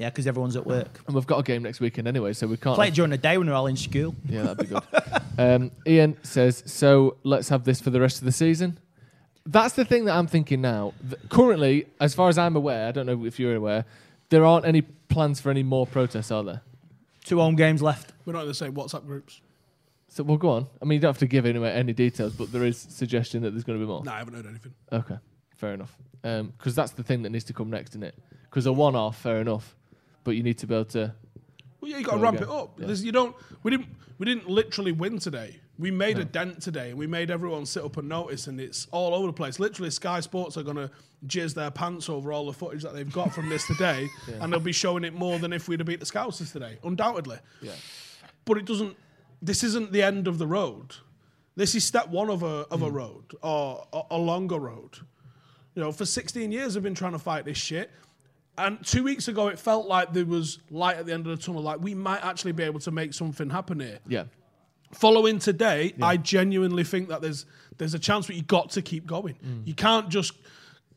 Yeah, 0.00 0.08
because 0.08 0.26
everyone's 0.26 0.56
at 0.56 0.66
work. 0.66 1.02
And 1.06 1.14
we've 1.14 1.26
got 1.26 1.38
a 1.38 1.42
game 1.42 1.62
next 1.62 1.78
weekend 1.78 2.08
anyway, 2.08 2.32
so 2.32 2.46
we 2.46 2.56
can't. 2.56 2.74
Play 2.74 2.88
it 2.88 2.94
during 2.94 3.10
the 3.10 3.18
day 3.18 3.36
when 3.36 3.46
we're 3.46 3.52
all 3.52 3.66
in 3.66 3.76
school. 3.76 4.14
yeah, 4.26 4.42
that'd 4.44 4.58
be 4.58 4.74
good. 4.74 4.82
um, 5.38 5.70
Ian 5.86 6.16
says, 6.22 6.62
"So 6.64 7.18
let's 7.22 7.50
have 7.50 7.64
this 7.64 7.82
for 7.82 7.90
the 7.90 8.00
rest 8.00 8.18
of 8.18 8.24
the 8.24 8.32
season." 8.32 8.78
That's 9.44 9.74
the 9.74 9.84
thing 9.84 10.06
that 10.06 10.16
I'm 10.16 10.26
thinking 10.26 10.62
now. 10.62 10.94
Th- 11.06 11.20
currently, 11.28 11.86
as 12.00 12.14
far 12.14 12.30
as 12.30 12.38
I'm 12.38 12.56
aware, 12.56 12.88
I 12.88 12.92
don't 12.92 13.04
know 13.04 13.26
if 13.26 13.38
you're 13.38 13.54
aware, 13.54 13.84
there 14.30 14.44
aren't 14.44 14.64
any 14.64 14.80
plans 14.82 15.38
for 15.38 15.50
any 15.50 15.62
more 15.62 15.86
protests, 15.86 16.30
are 16.30 16.44
there? 16.44 16.62
Two 17.24 17.38
home 17.38 17.56
games 17.56 17.82
left. 17.82 18.12
We're 18.24 18.32
not 18.32 18.42
in 18.42 18.48
the 18.48 18.54
same 18.54 18.72
WhatsApp 18.72 19.04
groups. 19.04 19.42
So 20.08 20.24
we'll 20.24 20.38
go 20.38 20.50
on. 20.50 20.66
I 20.80 20.86
mean, 20.86 20.96
you 20.96 21.00
don't 21.00 21.10
have 21.10 21.18
to 21.18 21.26
give 21.26 21.44
anyway 21.44 21.72
any 21.72 21.92
details, 21.92 22.32
but 22.32 22.52
there 22.52 22.64
is 22.64 22.78
suggestion 22.78 23.42
that 23.42 23.50
there's 23.50 23.64
going 23.64 23.78
to 23.78 23.84
be 23.84 23.88
more. 23.88 24.02
No, 24.02 24.12
I 24.12 24.18
haven't 24.18 24.34
heard 24.34 24.46
anything. 24.46 24.72
Okay, 24.92 25.16
fair 25.56 25.74
enough. 25.74 25.94
Because 26.22 26.74
that's 26.74 26.92
the 26.92 27.02
thing 27.02 27.22
that 27.22 27.30
needs 27.30 27.44
to 27.44 27.52
come 27.52 27.70
next, 27.70 27.90
isn't 27.90 28.02
it? 28.02 28.14
Because 28.44 28.66
a 28.66 28.72
one-off, 28.72 29.18
fair 29.18 29.40
enough, 29.40 29.76
but 30.24 30.32
you 30.32 30.42
need 30.42 30.58
to 30.58 30.66
be 30.66 30.74
able 30.74 30.84
to 30.86 31.14
Well, 31.80 31.90
yeah, 31.90 31.98
you 31.98 32.04
got 32.04 32.16
to 32.16 32.18
ramp 32.18 32.38
again. 32.38 32.48
it 32.48 32.54
up. 32.54 32.80
Yeah. 32.80 32.88
You 32.88 33.12
don't. 33.12 33.36
We 33.62 33.70
didn't. 33.70 33.88
We 34.18 34.26
didn't 34.26 34.48
literally 34.50 34.92
win 34.92 35.18
today. 35.18 35.60
We 35.78 35.90
made 35.90 36.18
a 36.18 36.26
dent 36.26 36.60
today, 36.60 36.90
and 36.90 36.98
we 36.98 37.06
made 37.06 37.30
everyone 37.30 37.64
sit 37.64 37.82
up 37.82 37.96
and 37.96 38.06
notice, 38.06 38.48
and 38.48 38.60
it's 38.60 38.86
all 38.90 39.14
over 39.14 39.28
the 39.28 39.32
place. 39.32 39.58
Literally, 39.58 39.90
Sky 39.90 40.20
Sports 40.20 40.58
are 40.58 40.62
going 40.62 40.76
to 40.76 40.90
jizz 41.26 41.54
their 41.54 41.70
pants 41.70 42.10
over 42.10 42.30
all 42.32 42.44
the 42.44 42.52
footage 42.52 42.82
that 42.82 42.92
they've 42.92 43.10
got 43.10 43.34
from 43.34 43.48
this 43.48 43.66
today, 43.66 44.06
and 44.40 44.52
they'll 44.52 44.60
be 44.60 44.72
showing 44.72 45.04
it 45.04 45.14
more 45.14 45.38
than 45.38 45.54
if 45.54 45.68
we'd 45.68 45.80
have 45.80 45.86
beat 45.86 46.00
the 46.00 46.06
Scousers 46.06 46.52
today, 46.52 46.76
undoubtedly. 46.84 47.38
Yeah. 47.62 47.72
But 48.44 48.58
it 48.58 48.66
doesn't. 48.66 48.94
This 49.40 49.64
isn't 49.64 49.90
the 49.90 50.02
end 50.02 50.28
of 50.28 50.36
the 50.36 50.46
road. 50.46 50.96
This 51.56 51.74
is 51.74 51.84
step 51.84 52.08
one 52.08 52.28
of 52.28 52.42
a 52.42 52.66
of 52.70 52.82
a 52.82 52.90
mm. 52.90 52.92
road 52.92 53.24
or 53.42 53.86
a, 53.92 54.02
a 54.10 54.18
longer 54.18 54.58
road. 54.58 54.98
You 55.74 55.82
know, 55.82 55.92
for 55.92 56.04
16 56.04 56.52
years 56.52 56.76
I've 56.76 56.82
been 56.82 56.94
trying 56.94 57.12
to 57.12 57.18
fight 57.18 57.44
this 57.44 57.56
shit. 57.56 57.90
And 58.66 58.84
two 58.84 59.02
weeks 59.02 59.28
ago, 59.28 59.48
it 59.48 59.58
felt 59.58 59.86
like 59.86 60.12
there 60.12 60.24
was 60.26 60.58
light 60.70 60.96
at 60.96 61.06
the 61.06 61.12
end 61.12 61.26
of 61.26 61.36
the 61.38 61.42
tunnel. 61.44 61.62
Like 61.62 61.80
we 61.80 61.94
might 61.94 62.24
actually 62.24 62.52
be 62.52 62.62
able 62.64 62.80
to 62.80 62.90
make 62.90 63.14
something 63.14 63.50
happen 63.50 63.80
here. 63.80 63.98
Yeah. 64.08 64.24
Following 64.92 65.38
today, 65.38 65.94
I 66.02 66.16
genuinely 66.16 66.82
think 66.84 67.08
that 67.10 67.22
there's 67.22 67.46
there's 67.78 67.94
a 67.94 67.98
chance, 67.98 68.26
but 68.26 68.36
you 68.36 68.42
got 68.42 68.70
to 68.70 68.82
keep 68.82 69.06
going. 69.06 69.36
Mm. 69.46 69.66
You 69.66 69.74
can't 69.74 70.08
just 70.08 70.32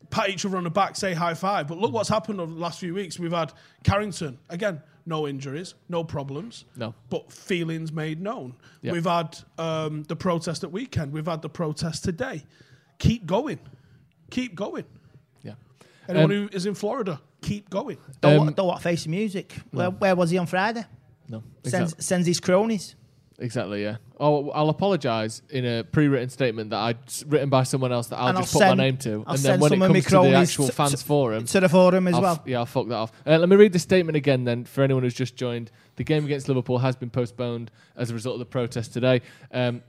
pat 0.10 0.29
each 0.29 0.46
other 0.46 0.58
on 0.58 0.63
the 0.63 0.70
back, 0.72 0.96
say 0.96 1.13
high 1.13 1.36
five. 1.36 1.67
But 1.67 1.77
look 1.77 1.93
what's 1.93 2.10
happened 2.10 2.41
over 2.41 2.51
the 2.53 2.60
last 2.60 2.79
few 2.79 2.93
weeks. 2.96 3.20
We've 3.20 3.32
had 3.32 3.53
Carrington 3.84 4.39
again, 4.50 4.82
no 5.05 5.27
injuries, 5.27 5.75
no 5.89 6.03
problems, 6.03 6.65
No. 6.75 6.96
but 7.12 7.32
feelings 7.32 7.91
made 7.91 8.20
known. 8.20 8.55
Yeah. 8.82 8.93
We've 8.93 9.05
had 9.05 9.38
um, 9.60 10.03
the 10.03 10.15
protest 10.15 10.63
at 10.63 10.72
weekend. 10.72 11.13
We've 11.13 11.25
had 11.27 11.41
the 11.43 11.50
protest 11.50 12.03
today. 12.03 12.43
Keep 13.00 13.27
going, 13.27 13.60
keep 14.32 14.55
going. 14.55 14.86
Yeah. 15.43 15.53
Anyone 16.10 16.32
Um, 16.32 16.38
who 16.38 16.50
is 16.51 16.65
in 16.65 16.74
Florida, 16.74 17.22
keep 17.43 17.69
going. 17.69 17.97
Don't, 18.21 18.31
Um, 18.33 18.38
want, 18.45 18.55
don't 18.55 18.67
want 18.67 18.79
to 18.79 18.83
face 18.83 19.03
the 19.03 19.09
music. 19.09 19.53
Where, 19.71 19.89
where 19.91 20.15
was 20.15 20.29
he 20.31 20.38
on 20.38 20.47
Friday? 20.47 20.83
No. 21.29 21.43
Sends, 21.63 21.91
Exactly. 21.93 22.03
sends 22.03 22.27
his 22.27 22.39
cronies. 22.39 22.95
exactly. 23.39 23.83
Yeah. 23.83 23.97
Oh, 24.19 24.51
I'll 24.51 24.69
apologise 24.69 25.41
in 25.50 25.65
a 25.65 25.83
pre-written 25.83 26.29
statement 26.29 26.69
that 26.69 26.77
I'd 26.77 26.97
written 27.27 27.50
by 27.50 27.63
someone 27.63 27.91
else 27.91 28.07
that 28.07 28.17
I'll 28.17 28.27
And 28.29 28.38
just 28.38 28.55
I'll 28.55 28.59
put 28.62 28.67
send- 28.67 28.77
my 28.77 28.83
name 28.85 28.97
to, 28.97 29.09
I'll 29.09 29.15
and 29.17 29.25
then 29.27 29.38
send 29.38 29.62
when 29.62 29.71
it 29.71 29.75
some 29.75 29.81
of 29.81 29.88
comes 29.93 30.05
to 30.05 30.29
the 30.31 30.35
actual 30.38 30.65
to- 30.67 30.71
fans 30.71 30.91
to- 30.91 30.97
forum, 31.05 31.45
To 31.45 31.59
the 31.59 31.69
forum 31.69 32.07
as 32.07 32.13
I'll 32.15 32.21
well. 32.21 32.43
yeah, 32.45 32.59
I'll 32.59 32.65
fuck 32.65 32.88
that 32.88 32.95
off. 32.95 33.12
Uh, 33.27 33.38
let 33.38 33.50
me 33.50 33.55
read 33.57 33.73
the 33.73 33.79
statement 33.79 34.15
again 34.15 34.43
then 34.45 34.63
for 34.65 34.83
anyone 34.83 35.03
who's 35.03 35.13
just 35.13 35.35
joined. 35.35 35.71
The 35.97 36.03
game 36.03 36.23
against 36.25 36.47
Liverpool 36.47 36.77
has 36.79 36.95
been 36.95 37.09
postponed 37.09 37.69
as 37.97 38.12
a 38.12 38.13
result 38.13 38.35
of 38.35 38.39
the 38.39 38.45
protest 38.45 38.93
today. 38.93 39.21
Um, 39.51 39.81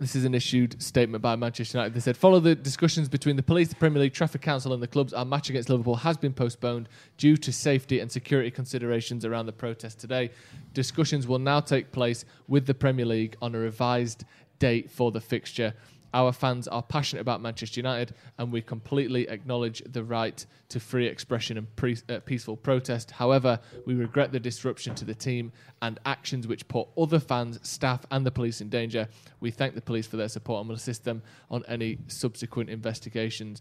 this 0.00 0.16
is 0.16 0.24
an 0.24 0.34
issued 0.34 0.82
statement 0.82 1.22
by 1.22 1.36
Manchester 1.36 1.78
United. 1.78 1.94
They 1.94 2.00
said, 2.00 2.16
follow 2.16 2.40
the 2.40 2.54
discussions 2.54 3.08
between 3.08 3.36
the 3.36 3.42
police, 3.42 3.68
the 3.68 3.76
Premier 3.76 4.02
League, 4.02 4.12
Trafford 4.12 4.42
Council, 4.42 4.72
and 4.72 4.82
the 4.82 4.88
clubs. 4.88 5.12
Our 5.12 5.24
match 5.24 5.50
against 5.50 5.68
Liverpool 5.68 5.96
has 5.96 6.16
been 6.16 6.32
postponed 6.32 6.88
due 7.16 7.36
to 7.36 7.52
safety 7.52 8.00
and 8.00 8.10
security 8.10 8.50
considerations 8.50 9.24
around 9.24 9.46
the 9.46 9.52
protest 9.52 10.00
today. 10.00 10.30
Discussions 10.72 11.28
will 11.28 11.38
now 11.38 11.60
take 11.60 11.92
place 11.92 12.24
with 12.48 12.66
the 12.66 12.74
Premier 12.74 13.06
League 13.06 13.36
on 13.40 13.54
a 13.54 13.58
revised 13.58 14.24
date 14.58 14.90
for 14.90 15.12
the 15.12 15.20
fixture. 15.20 15.74
Our 16.14 16.30
fans 16.30 16.68
are 16.68 16.82
passionate 16.82 17.22
about 17.22 17.42
Manchester 17.42 17.80
United, 17.80 18.14
and 18.38 18.52
we 18.52 18.62
completely 18.62 19.28
acknowledge 19.28 19.82
the 19.84 20.04
right 20.04 20.46
to 20.68 20.78
free 20.78 21.08
expression 21.08 21.58
and 21.58 21.74
pre- 21.74 21.98
uh, 22.08 22.20
peaceful 22.20 22.56
protest. 22.56 23.10
However, 23.10 23.58
we 23.84 23.94
regret 23.94 24.30
the 24.30 24.38
disruption 24.38 24.94
to 24.94 25.04
the 25.04 25.14
team 25.14 25.50
and 25.82 25.98
actions 26.06 26.46
which 26.46 26.68
put 26.68 26.86
other 26.96 27.18
fans, 27.18 27.58
staff, 27.68 28.06
and 28.12 28.24
the 28.24 28.30
police 28.30 28.60
in 28.60 28.68
danger. 28.68 29.08
We 29.40 29.50
thank 29.50 29.74
the 29.74 29.80
police 29.80 30.06
for 30.06 30.16
their 30.16 30.28
support 30.28 30.60
and 30.60 30.68
will 30.68 30.76
assist 30.76 31.02
them 31.02 31.20
on 31.50 31.64
any 31.66 31.98
subsequent 32.06 32.70
investigations. 32.70 33.60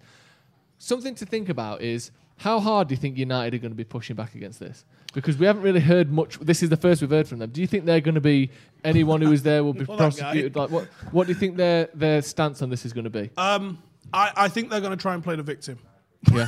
Something 0.78 1.16
to 1.16 1.26
think 1.26 1.50
about 1.50 1.82
is 1.82 2.12
how 2.38 2.60
hard 2.60 2.88
do 2.88 2.94
you 2.94 3.00
think 3.00 3.18
United 3.18 3.54
are 3.54 3.60
going 3.60 3.72
to 3.72 3.76
be 3.76 3.84
pushing 3.84 4.16
back 4.16 4.36
against 4.36 4.60
this? 4.60 4.86
Because 5.14 5.38
we 5.38 5.46
haven't 5.46 5.62
really 5.62 5.80
heard 5.80 6.12
much. 6.12 6.40
This 6.40 6.64
is 6.64 6.70
the 6.70 6.78
first 6.78 7.02
we've 7.02 7.10
heard 7.12 7.28
from 7.28 7.40
them. 7.40 7.52
Do 7.52 7.62
you 7.62 7.68
think 7.68 7.86
they're 7.86 8.02
going 8.02 8.16
to 8.16 8.22
be 8.22 8.50
anyone 8.84 9.22
who 9.22 9.32
is 9.32 9.44
there 9.44 9.64
will 9.64 9.74
be 9.74 9.86
Well, 9.88 9.98
prosecuted? 9.98 10.56
Like 10.56 10.72
what? 10.72 10.86
What 11.12 11.28
do 11.28 11.34
you 11.34 11.40
think 11.40 11.56
their 11.58 11.90
their 11.94 12.22
stance 12.22 12.62
on 12.62 12.70
this 12.70 12.86
is 12.86 12.94
going 12.94 13.04
to 13.04 13.10
be? 13.10 13.30
Um, 13.38 13.82
I, 14.12 14.32
I 14.36 14.48
think 14.48 14.70
they're 14.70 14.82
going 14.82 14.92
to 14.92 15.02
try 15.02 15.14
and 15.14 15.24
play 15.24 15.36
the 15.36 15.44
victim. 15.44 15.80
Yeah. 16.32 16.48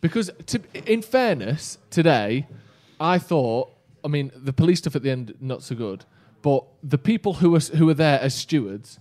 Because 0.00 0.30
to, 0.46 0.62
in 0.90 1.02
fairness, 1.02 1.78
today, 1.90 2.46
I 3.00 3.18
thought. 3.18 3.70
I 4.04 4.08
mean, 4.08 4.30
the 4.34 4.52
police 4.52 4.78
stuff 4.78 4.94
at 4.94 5.02
the 5.02 5.10
end 5.10 5.34
not 5.40 5.62
so 5.62 5.74
good, 5.74 6.04
but 6.40 6.64
the 6.82 6.98
people 6.98 7.34
who 7.34 7.54
are 7.56 7.60
who 7.60 7.88
are 7.90 7.94
there 7.94 8.20
as 8.20 8.34
stewards, 8.34 8.98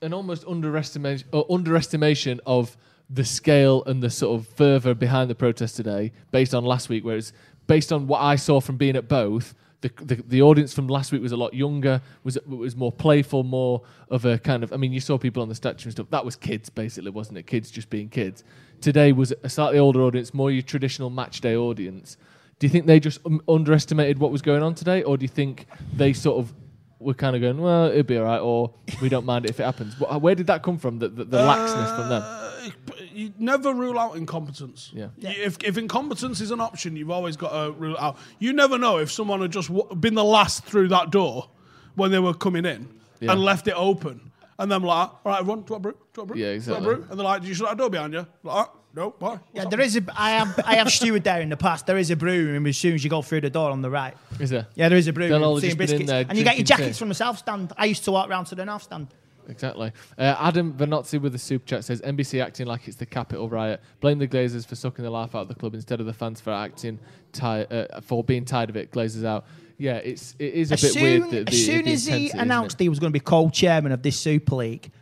an 0.01 0.13
almost 0.13 0.45
underestimation 0.47 1.29
or 1.33 1.47
uh, 1.49 1.55
underestimation 1.55 2.41
of 2.47 2.77
the 3.09 3.25
scale 3.25 3.85
and 3.85 4.03
the 4.03 4.11
sort 4.11 4.41
of 4.41 4.49
fervor 4.49 4.95
behind 4.95 5.29
the 5.29 5.35
protest 5.35 5.77
today, 5.77 6.13
based 6.31 6.55
on 6.55 6.65
last 6.65 6.89
week, 6.89 7.05
where 7.05 7.17
it's 7.17 7.33
based 7.67 7.93
on 7.93 8.07
what 8.07 8.21
I 8.21 8.37
saw 8.37 8.61
from 8.61 8.77
being 8.77 8.97
at 8.97 9.09
both. 9.09 9.55
The, 9.81 9.91
the, 10.01 10.15
the 10.15 10.43
audience 10.43 10.73
from 10.73 10.87
last 10.87 11.11
week 11.11 11.23
was 11.23 11.33
a 11.33 11.37
lot 11.37 11.55
younger, 11.55 12.01
was 12.23 12.39
was 12.47 12.77
more 12.77 12.93
playful, 12.93 13.43
more 13.43 13.83
of 14.11 14.25
a 14.25 14.39
kind 14.39 14.63
of. 14.63 14.73
I 14.73 14.77
mean, 14.77 14.93
you 14.93 15.01
saw 15.01 15.19
people 15.19 15.43
on 15.43 15.49
the 15.49 15.57
statue 15.57 15.87
and 15.87 15.93
stuff. 15.93 16.07
That 16.11 16.25
was 16.25 16.37
kids, 16.37 16.71
basically, 16.71 17.11
wasn't 17.11 17.39
it? 17.39 17.49
Kids 17.49 17.69
just 17.71 17.91
being 17.91 18.09
kids. 18.09 18.45
Today 18.81 19.11
was 19.11 19.33
a 19.43 19.49
slightly 19.49 19.81
older 19.81 20.03
audience, 20.03 20.33
more 20.33 20.51
your 20.53 20.63
traditional 20.63 21.11
match 21.11 21.41
day 21.41 21.57
audience. 21.57 22.17
Do 22.61 22.67
you 22.67 22.71
think 22.71 22.87
they 22.87 23.01
just 23.01 23.19
um, 23.27 23.43
underestimated 23.49 24.19
what 24.19 24.31
was 24.31 24.41
going 24.41 24.63
on 24.63 24.77
today, 24.77 25.03
or 25.03 25.17
do 25.17 25.25
you 25.25 25.29
think 25.29 25.67
they 25.97 26.13
sort 26.13 26.39
of 26.39 26.55
were 27.01 27.15
kind 27.15 27.35
of 27.35 27.43
going, 27.43 27.59
well, 27.59 27.87
it'll 27.87 28.05
be 28.05 28.17
all 28.17 28.25
right, 28.25 28.39
or 28.39 28.73
we 29.01 29.09
don't 29.09 29.27
mind 29.27 29.47
it 29.47 29.51
if 29.51 29.59
it 29.59 29.65
happens? 29.65 29.95
Where 29.99 30.37
did 30.37 30.47
that 30.47 30.63
come 30.63 30.79
from? 30.79 31.01
The, 31.01 31.09
the, 31.09 31.25
the 31.25 31.39
laxness 31.39 31.97
from 31.97 32.09
them? 32.09 32.42
You 33.13 33.33
never 33.39 33.73
rule 33.75 33.99
out 33.99 34.17
incompetence. 34.17 34.91
Yeah. 34.95 35.09
You- 35.19 35.29
If, 35.31 35.63
if 35.63 35.77
incompetence 35.79 36.41
is 36.41 36.51
an 36.51 36.61
option, 36.61 36.97
you've 36.97 37.11
always 37.11 37.37
got 37.37 37.51
to 37.51 37.73
rule 37.73 37.95
it 37.95 38.01
out. 38.01 38.17
You 38.39 38.53
never 38.53 38.79
know 38.79 38.99
if 38.99 39.11
someone 39.11 39.41
had 39.41 39.53
just 39.53 39.69
w- 39.69 39.95
been 39.97 40.15
the 40.15 40.25
last 40.25 40.65
through 40.65 40.89
that 40.89 41.11
door 41.11 41.49
when 41.95 42.11
they 42.11 42.19
were 42.19 42.35
coming 42.35 42.65
in 42.65 42.89
Yeah. 43.21 43.33
and 43.33 43.41
left 43.43 43.69
it 43.69 43.75
open. 43.77 44.31
And 44.59 44.71
then 44.71 44.83
like, 44.83 45.09
all 45.09 45.21
right, 45.25 45.41
everyone, 45.41 45.63
do 45.63 45.75
you 45.75 45.75
want 45.75 45.81
a 45.87 45.89
brew? 45.89 45.93
Do 45.93 45.99
you 45.99 46.23
want 46.23 46.31
a 46.31 46.35
brew? 46.35 46.43
Yeah, 46.43 46.59
Do 46.59 46.65
you 46.65 46.73
want 46.73 46.85
a 46.85 46.89
brew? 46.89 47.07
And 47.11 47.19
they're 47.19 47.25
like, 47.25 47.43
do 47.43 47.49
you 47.49 47.55
shut 47.55 47.69
that 47.69 47.79
door 47.79 47.91
behind 47.91 48.13
you? 48.13 48.27
Like, 48.45 48.57
"Ah, 48.69 48.71
no, 48.95 49.15
why? 49.19 49.31
What's 49.31 49.43
Yeah, 49.55 49.63
up?" 49.65 49.71
there 49.71 49.81
is 49.81 49.97
a. 49.97 50.03
I 50.17 50.31
have. 50.33 50.61
I 50.65 50.75
have 50.77 50.91
steward 50.91 51.25
there 51.25 51.41
in 51.41 51.49
the 51.49 51.57
past. 51.57 51.87
There 51.87 51.97
is 51.97 52.11
a 52.11 52.17
brew 52.17 52.47
room 52.47 52.67
as 52.67 52.77
soon 52.77 52.95
as 52.95 53.03
you 53.03 53.09
go 53.11 53.23
through 53.23 53.41
the 53.41 53.51
door 53.51 53.71
on 53.71 53.81
the 53.81 53.91
right. 53.91 54.15
Is 54.39 54.51
there? 54.51 54.67
Yeah, 54.75 54.89
there 54.91 54.99
is 54.99 55.09
a 55.09 55.13
brew 55.13 55.29
They'll 55.29 55.39
room. 55.39 55.49
all 55.49 55.61
seeing 55.61 55.71
just 55.71 55.79
been 55.79 55.85
in 55.89 55.91
biscuits, 56.07 56.11
there 56.11 56.27
and 56.29 56.39
you 56.39 56.45
get 56.45 56.59
your 56.59 56.65
jackets 56.67 56.99
tea. 56.99 57.01
from 57.01 57.09
the 57.09 57.15
south 57.15 57.39
stand. 57.39 57.73
I 57.79 57.87
used 57.87 58.05
to 58.05 58.13
walk 58.13 58.29
round 58.29 58.47
to 58.49 58.55
the 58.55 58.65
north 58.67 58.83
stand. 58.83 59.09
Exactly. 59.49 59.93
Uh, 60.19 60.37
Adam 60.39 60.73
Vanozzi 60.75 61.21
with 61.21 61.33
the 61.33 61.39
super 61.39 61.67
chat 61.67 61.85
says 61.85 62.01
NBC 62.03 62.43
acting 62.43 62.67
like 62.67 62.87
it's 62.89 62.97
the 62.97 63.07
Capitol 63.07 63.49
riot. 63.49 63.81
Blame 64.01 64.19
the 64.19 64.29
Glazers 64.29 64.67
for 64.67 64.75
sucking 64.77 65.05
the 65.05 65.11
life 65.11 65.35
out 65.35 65.43
of 65.43 65.49
the 65.49 65.55
club 65.55 65.75
instead 65.75 66.01
of 66.01 66.07
the 66.07 66.13
fans 66.13 66.41
for 66.41 66.51
acting 66.53 66.99
ti- 67.33 67.43
uh, 67.71 68.01
for 68.01 68.23
being 68.23 68.45
tired 68.45 68.71
of 68.71 68.77
it. 68.77 68.91
Glazers 68.93 69.25
out. 69.25 69.45
Yeah, 69.79 69.97
it's 69.97 70.37
it 70.39 70.55
is 70.55 70.71
a 70.71 70.75
As 70.75 70.83
bit 70.83 70.93
soon, 70.93 71.03
weird. 71.03 71.23
The, 71.31 71.45
the, 71.45 71.53
as, 71.53 71.67
soon 71.67 71.85
the 71.87 71.93
as 71.93 72.07
he 72.07 72.31
announced? 72.31 72.79
He 72.79 72.89
was 72.89 72.99
going 73.01 73.11
to 73.11 73.19
be 73.19 73.21
co-chairman 73.21 73.91
of 73.91 74.03
this 74.03 74.17
Super 74.19 74.55
League, 74.57 74.93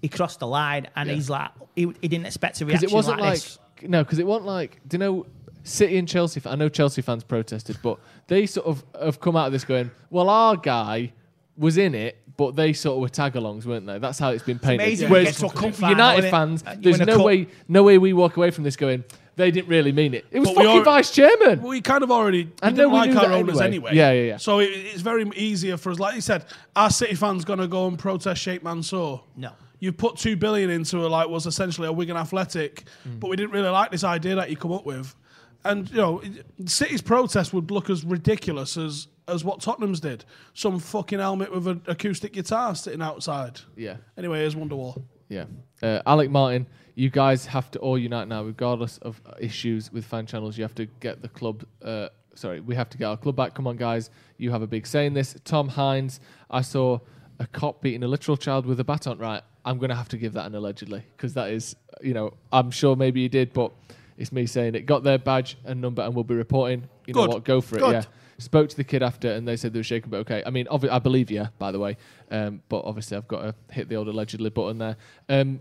he 0.00 0.08
crossed 0.08 0.38
the 0.40 0.46
line, 0.46 0.88
and 0.96 1.08
Yeah. 1.08 1.14
he's 1.16 1.28
like, 1.28 1.50
he, 1.76 1.92
he 2.00 2.08
didn't 2.08 2.26
expect 2.26 2.60
a 2.62 2.66
reaction 2.66 2.88
it 2.88 2.94
wasn't 2.94 3.20
like, 3.20 3.30
like, 3.30 3.34
this. 3.42 3.58
no, 3.82 4.02
because 4.02 4.18
it 4.18 4.26
wasn't 4.26 4.46
like 4.46 4.80
do 4.88 4.94
you 4.94 4.98
know 4.98 5.26
City 5.62 5.98
and 5.98 6.08
Chelsea. 6.08 6.40
I 6.46 6.54
know 6.56 6.70
Chelsea 6.70 7.02
fans 7.02 7.22
protested, 7.22 7.76
but 7.82 7.98
they 8.28 8.46
sort 8.46 8.66
of 8.66 8.82
have 8.98 9.20
come 9.20 9.36
out 9.36 9.46
of 9.48 9.52
this 9.52 9.64
going, 9.64 9.90
well, 10.08 10.30
our 10.30 10.56
guy 10.56 11.12
was 11.60 11.78
in 11.78 11.94
it. 11.94 12.16
But 12.36 12.56
they 12.56 12.72
sort 12.72 12.94
of 12.96 13.02
were 13.02 13.08
tag-alongs, 13.10 13.66
weren't 13.66 13.84
they? 13.86 13.98
That's 13.98 14.18
how 14.18 14.30
it's 14.30 14.42
been 14.42 14.58
painted. 14.58 14.82
amazing 14.86 15.10
when 15.10 15.26
you 15.26 15.32
get 15.32 15.52
cup 15.54 15.78
United 15.78 16.18
isn't 16.20 16.30
fans, 16.30 16.64
Uh, 16.66 16.74
there's 16.80 16.98
no 17.00 17.22
way, 17.22 17.46
no 17.68 17.82
way 17.82 17.98
we 17.98 18.14
walk 18.14 18.38
away 18.38 18.50
from 18.50 18.64
this 18.64 18.76
going, 18.76 19.04
they 19.36 19.50
didn't 19.50 19.68
really 19.68 19.92
mean 19.92 20.14
it. 20.14 20.24
It 20.30 20.40
was 20.40 20.48
But 20.48 20.54
fucking 20.64 20.80
are- 20.80 20.84
vice 20.84 21.10
chairman. 21.10 21.60
We 21.62 21.82
kind 21.82 22.02
of 22.02 22.10
already 22.10 22.44
we 22.44 22.52
I 22.62 22.70
know 22.70 22.76
didn't 22.76 22.90
we 22.92 22.96
like 22.98 23.10
knew 23.10 23.18
our 23.18 23.32
owners 23.34 23.60
anyway. 23.60 23.90
anyway. 23.90 23.90
Yeah, 23.94 24.12
yeah, 24.12 24.22
yeah. 24.22 24.36
So 24.38 24.60
it, 24.60 24.70
it's 24.70 25.02
very 25.02 25.28
easier 25.36 25.76
for 25.76 25.92
us. 25.92 25.98
Like 25.98 26.14
you 26.14 26.22
said, 26.22 26.46
our 26.74 26.88
City 26.88 27.14
fans 27.14 27.44
going 27.44 27.58
to 27.58 27.68
go 27.68 27.86
and 27.88 27.98
protest 27.98 28.40
Sheikh 28.40 28.64
Mansour. 28.64 29.20
No. 29.36 29.50
You 29.78 29.92
put 29.92 30.16
two 30.16 30.36
billion 30.36 30.70
into 30.70 31.04
a, 31.04 31.08
like 31.08 31.28
was 31.28 31.44
essentially 31.44 31.88
a 31.88 31.92
Wigan 31.92 32.16
Athletic, 32.16 32.84
Mm. 33.06 33.20
but 33.20 33.28
we 33.28 33.36
didn't 33.36 33.52
really 33.52 33.68
like 33.68 33.90
this 33.90 34.04
idea 34.04 34.34
that 34.36 34.48
you 34.48 34.56
come 34.56 34.72
up 34.72 34.86
with. 34.86 35.14
And 35.62 35.90
you 35.90 35.96
know, 35.98 36.22
City's 36.64 37.02
protest 37.02 37.52
would 37.52 37.70
look 37.70 37.90
as 37.90 38.02
ridiculous 38.02 38.78
as 38.78 39.08
as 39.30 39.44
what 39.44 39.60
Tottenham's 39.60 40.00
did. 40.00 40.24
Some 40.54 40.78
fucking 40.78 41.18
helmet 41.18 41.52
with 41.52 41.66
an 41.66 41.82
acoustic 41.86 42.32
guitar 42.32 42.74
sitting 42.74 43.02
outside. 43.02 43.60
Yeah. 43.76 43.96
Anyway, 44.18 44.40
here's 44.40 44.54
Wonderwall. 44.54 45.02
Yeah. 45.28 45.44
Uh, 45.82 46.02
Alec 46.06 46.30
Martin, 46.30 46.66
you 46.94 47.08
guys 47.08 47.46
have 47.46 47.70
to 47.70 47.78
all 47.78 47.96
unite 47.96 48.28
now, 48.28 48.42
regardless 48.42 48.98
of 48.98 49.20
issues 49.38 49.92
with 49.92 50.04
fan 50.04 50.26
channels. 50.26 50.58
You 50.58 50.64
have 50.64 50.74
to 50.74 50.86
get 50.86 51.22
the 51.22 51.28
club. 51.28 51.64
Uh, 51.82 52.08
sorry, 52.34 52.60
we 52.60 52.74
have 52.74 52.90
to 52.90 52.98
get 52.98 53.06
our 53.06 53.16
club 53.16 53.36
back. 53.36 53.54
Come 53.54 53.66
on, 53.66 53.76
guys. 53.76 54.10
You 54.36 54.50
have 54.50 54.62
a 54.62 54.66
big 54.66 54.86
say 54.86 55.06
in 55.06 55.14
this. 55.14 55.36
Tom 55.44 55.68
Hines, 55.68 56.20
I 56.50 56.62
saw 56.62 56.98
a 57.38 57.46
cop 57.46 57.80
beating 57.80 58.02
a 58.02 58.08
literal 58.08 58.36
child 58.36 58.66
with 58.66 58.80
a 58.80 58.84
baton. 58.84 59.18
Right. 59.18 59.42
I'm 59.64 59.78
going 59.78 59.90
to 59.90 59.96
have 59.96 60.08
to 60.10 60.16
give 60.16 60.32
that 60.34 60.46
an 60.46 60.54
allegedly 60.54 61.04
because 61.16 61.34
that 61.34 61.50
is, 61.50 61.76
you 62.00 62.14
know, 62.14 62.34
I'm 62.52 62.70
sure 62.70 62.96
maybe 62.96 63.22
he 63.22 63.28
did, 63.28 63.52
but 63.52 63.72
it's 64.16 64.32
me 64.32 64.46
saying 64.46 64.74
it. 64.74 64.86
Got 64.86 65.02
their 65.02 65.18
badge 65.18 65.58
and 65.64 65.80
number 65.80 66.02
and 66.02 66.14
we'll 66.14 66.24
be 66.24 66.34
reporting. 66.34 66.88
You 67.06 67.14
know 67.14 67.26
what? 67.26 67.44
Go 67.44 67.60
for 67.60 67.76
it. 67.76 67.80
Good. 67.80 67.92
Yeah. 67.92 68.04
Spoke 68.40 68.68
to 68.70 68.76
the 68.76 68.84
kid 68.84 69.02
after, 69.02 69.30
and 69.30 69.46
they 69.46 69.56
said 69.56 69.72
they 69.72 69.78
were 69.78 69.84
shaken, 69.84 70.10
but 70.10 70.18
okay. 70.18 70.42
I 70.44 70.50
mean, 70.50 70.66
obvi- 70.66 70.90
I 70.90 70.98
believe 70.98 71.30
you, 71.30 71.48
by 71.58 71.70
the 71.70 71.78
way, 71.78 71.96
um, 72.30 72.62
but 72.68 72.84
obviously 72.84 73.16
I've 73.16 73.28
got 73.28 73.42
to 73.42 73.54
hit 73.70 73.88
the 73.88 73.96
old 73.96 74.08
allegedly 74.08 74.50
button 74.50 74.78
there. 74.78 74.96
Um, 75.28 75.60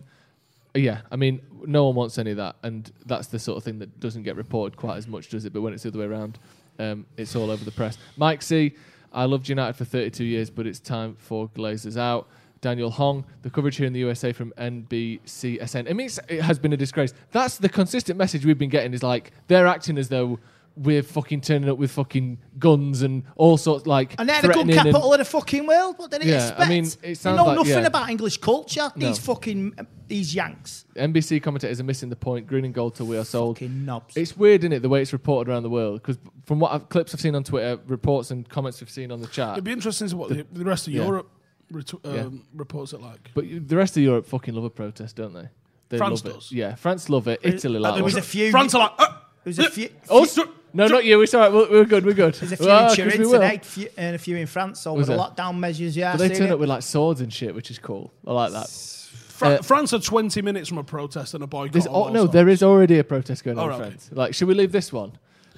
yeah, 0.76 1.02
I 1.12 1.16
mean, 1.16 1.42
no 1.66 1.86
one 1.88 1.96
wants 1.96 2.18
any 2.18 2.32
of 2.32 2.38
that, 2.38 2.56
and 2.64 2.92
that's 3.06 3.28
the 3.28 3.40
sort 3.40 3.58
of 3.58 3.64
thing 3.64 3.80
that 3.80 4.00
doesn't 4.00 4.24
get 4.24 4.36
reported 4.36 4.78
quite 4.78 4.98
as 4.98 5.08
much, 5.08 5.30
does 5.30 5.46
it? 5.46 5.54
But 5.54 5.62
when 5.62 5.74
it's 5.74 5.84
the 5.84 5.90
other 5.90 6.00
way 6.00 6.06
around, 6.06 6.40
um, 6.78 7.06
it's 7.18 7.36
all 7.36 7.52
over 7.52 7.66
the 7.66 7.72
press. 7.72 7.98
Mike 8.18 8.42
C, 8.42 8.74
I 9.12 9.26
loved 9.26 9.50
United 9.50 9.74
for 9.74 9.86
32 9.86 10.24
years, 10.24 10.50
but 10.50 10.68
it's 10.68 10.80
time 10.80 11.16
for 11.20 11.50
Glazers 11.50 11.98
out. 11.98 12.28
Daniel 12.62 12.92
Hong, 12.92 13.26
the 13.42 13.50
coverage 13.50 13.78
here 13.78 13.88
in 13.88 13.94
the 13.94 14.00
USA 14.00 14.34
from 14.34 14.52
NBCSN. 14.58 15.90
I 15.90 15.94
mean, 15.94 16.08
it's, 16.08 16.20
it 16.28 16.42
has 16.42 16.60
been 16.60 16.74
a 16.74 16.78
disgrace. 16.78 17.14
That's 17.32 17.58
the 17.58 17.70
consistent 17.70 18.18
message 18.18 18.46
we've 18.46 18.58
been 18.58 18.70
getting 18.70 18.94
is 18.94 19.02
like 19.02 19.32
they're 19.48 19.68
acting 19.68 19.98
as 19.98 20.10
though 20.10 20.40
we're 20.82 21.04
fucking 21.04 21.42
turning 21.42 21.68
up 21.70 21.78
with 21.78 21.92
fucking 21.92 22.38
guns 22.58 23.02
and 23.02 23.24
all 23.36 23.58
sorts 23.58 23.86
like 23.86 24.16
And 24.18 24.30
they're 24.30 24.42
the 24.42 24.48
good 24.48 24.54
threatening 24.54 24.78
and- 24.78 24.86
capital 24.88 25.12
of 25.14 25.20
the 25.20 25.26
fucking 25.26 25.68
world. 25.68 25.96
What 25.98 26.10
did 26.10 26.24
he 26.24 26.30
Yeah, 26.30 26.36
I 26.38 26.48
expect? 26.48 26.70
mean, 26.70 26.84
it 26.86 26.98
they 27.02 27.14
sounds 27.16 27.38
know 27.38 27.46
like- 27.46 27.58
nothing 27.58 27.72
yeah. 27.74 27.86
about 27.88 28.10
English 28.10 28.38
culture. 28.38 28.90
No. 28.96 29.08
These 29.08 29.20
fucking 29.20 29.74
these 30.08 30.34
Yanks, 30.34 30.86
NBC 30.96 31.40
commentators 31.44 31.80
are 31.80 31.84
missing 31.84 32.10
the 32.10 32.16
point. 32.16 32.48
Green 32.48 32.64
and 32.66 32.74
gold 32.74 32.96
till 32.96 33.06
we 33.08 33.18
are 33.18 33.26
sold. 33.26 33.58
fucking 33.58 33.86
knobs. 33.86 34.16
It's 34.18 34.36
weird, 34.38 34.62
isn't 34.64 34.74
it, 34.74 34.80
the 34.82 34.90
way 34.90 35.02
it's 35.02 35.12
reported 35.14 35.52
around 35.52 35.64
the 35.64 35.70
world? 35.70 36.02
Because 36.02 36.18
from 36.46 36.60
what 36.60 36.72
I've, 36.72 36.88
clips 36.90 37.14
I've 37.14 37.20
seen 37.22 37.36
on 37.36 37.44
Twitter, 37.44 37.78
reports 37.88 38.32
and 38.32 38.48
comments 38.48 38.80
we've 38.82 38.90
seen 38.90 39.12
on 39.12 39.22
the 39.22 39.28
chat, 39.28 39.52
It'd 39.54 39.64
be 39.66 39.72
interesting 39.72 40.08
to 40.08 40.10
see 40.12 40.16
what 40.16 40.30
the, 40.30 40.48
the 40.52 40.64
rest 40.66 40.88
of 40.88 40.94
yeah. 40.94 41.04
Europe 41.04 41.30
ret- 41.72 41.94
um, 41.94 42.16
Yeah. 42.16 42.30
reports 42.56 42.94
it 42.94 43.02
like. 43.02 43.32
but 43.36 43.44
the 43.68 43.76
rest 43.76 43.98
of 43.98 44.04
Europe 44.04 44.26
fucking 44.26 44.54
love 44.56 44.64
a 44.64 44.70
protest, 44.70 45.16
don't 45.18 45.34
they? 45.34 45.50
They 45.90 45.98
France 45.98 46.24
love 46.24 46.36
does. 46.36 46.52
it. 46.52 46.56
Yeah, 46.56 46.76
France 46.76 47.10
love 47.10 47.28
it. 47.28 47.40
Italy 47.44 47.80
like 47.80 47.96
there 47.96 48.04
was 48.04 48.16
a 48.16 48.22
few. 48.22 48.50
France 48.52 48.74
are 48.76 48.80
like, 48.80 48.92
uh, 49.00 49.14
there 49.58 49.66
was 49.66 49.72
a 49.72 49.76
few. 49.76 49.90
Oh, 50.10 50.26
few- 50.26 50.54
no, 50.72 50.88
not 50.88 51.04
you. 51.04 51.20
It's 51.22 51.34
all 51.34 51.42
right. 51.42 51.52
We're, 51.52 51.70
we're 51.70 51.86
good. 51.86 52.06
We're 52.06 52.14
good. 52.14 52.36
There's 52.36 52.52
a 52.52 52.58
few 52.58 52.66
Well, 52.68 52.82
in 52.84 52.88
'cause 52.90 52.96
Turin 52.96 53.20
we 53.22 53.26
will. 53.28 53.60
few, 53.60 53.88
and 53.98 54.16
a 54.16 54.20
few 54.20 54.36
in 54.38 54.46
France 54.46 54.86
over 54.86 54.98
Was 55.00 55.08
the 55.08 55.16
lockdown 55.18 55.58
measures. 55.58 55.98
Yeah, 55.98 56.12
But 56.14 56.20
they 56.20 56.28
seen 56.30 56.38
turn 56.38 56.48
it. 56.48 56.52
up 56.54 56.60
with 56.60 56.70
like 56.70 56.84
swords 56.84 57.22
and 57.22 57.34
shit, 57.34 57.56
which 57.56 57.72
is 57.72 57.80
cool. 57.80 58.14
I 58.28 58.34
like 58.34 58.52
that. 58.52 58.70
Fra- 58.70 59.50
uh, 59.50 59.62
France 59.64 59.94
are 59.94 60.00
20 60.00 60.42
minutes 60.44 60.70
from 60.70 60.78
a 60.78 60.84
protest 60.84 61.34
and 61.34 61.44
a 61.44 61.48
boycott. 61.48 61.74
There's, 61.74 61.88
oh, 61.88 62.10
no, 62.10 62.28
there 62.28 62.50
is 62.50 62.62
already 62.62 63.00
a 63.00 63.04
protest 63.04 63.44
going 63.44 63.58
on, 63.58 63.64
Oh, 63.64 63.66
in 63.74 63.80
right, 63.80 63.88
France. 63.88 64.10
Like, 64.14 64.34
should 64.36 64.48
we 64.48 64.54
leave 64.54 64.72
this 64.72 64.92
one? 64.94 65.14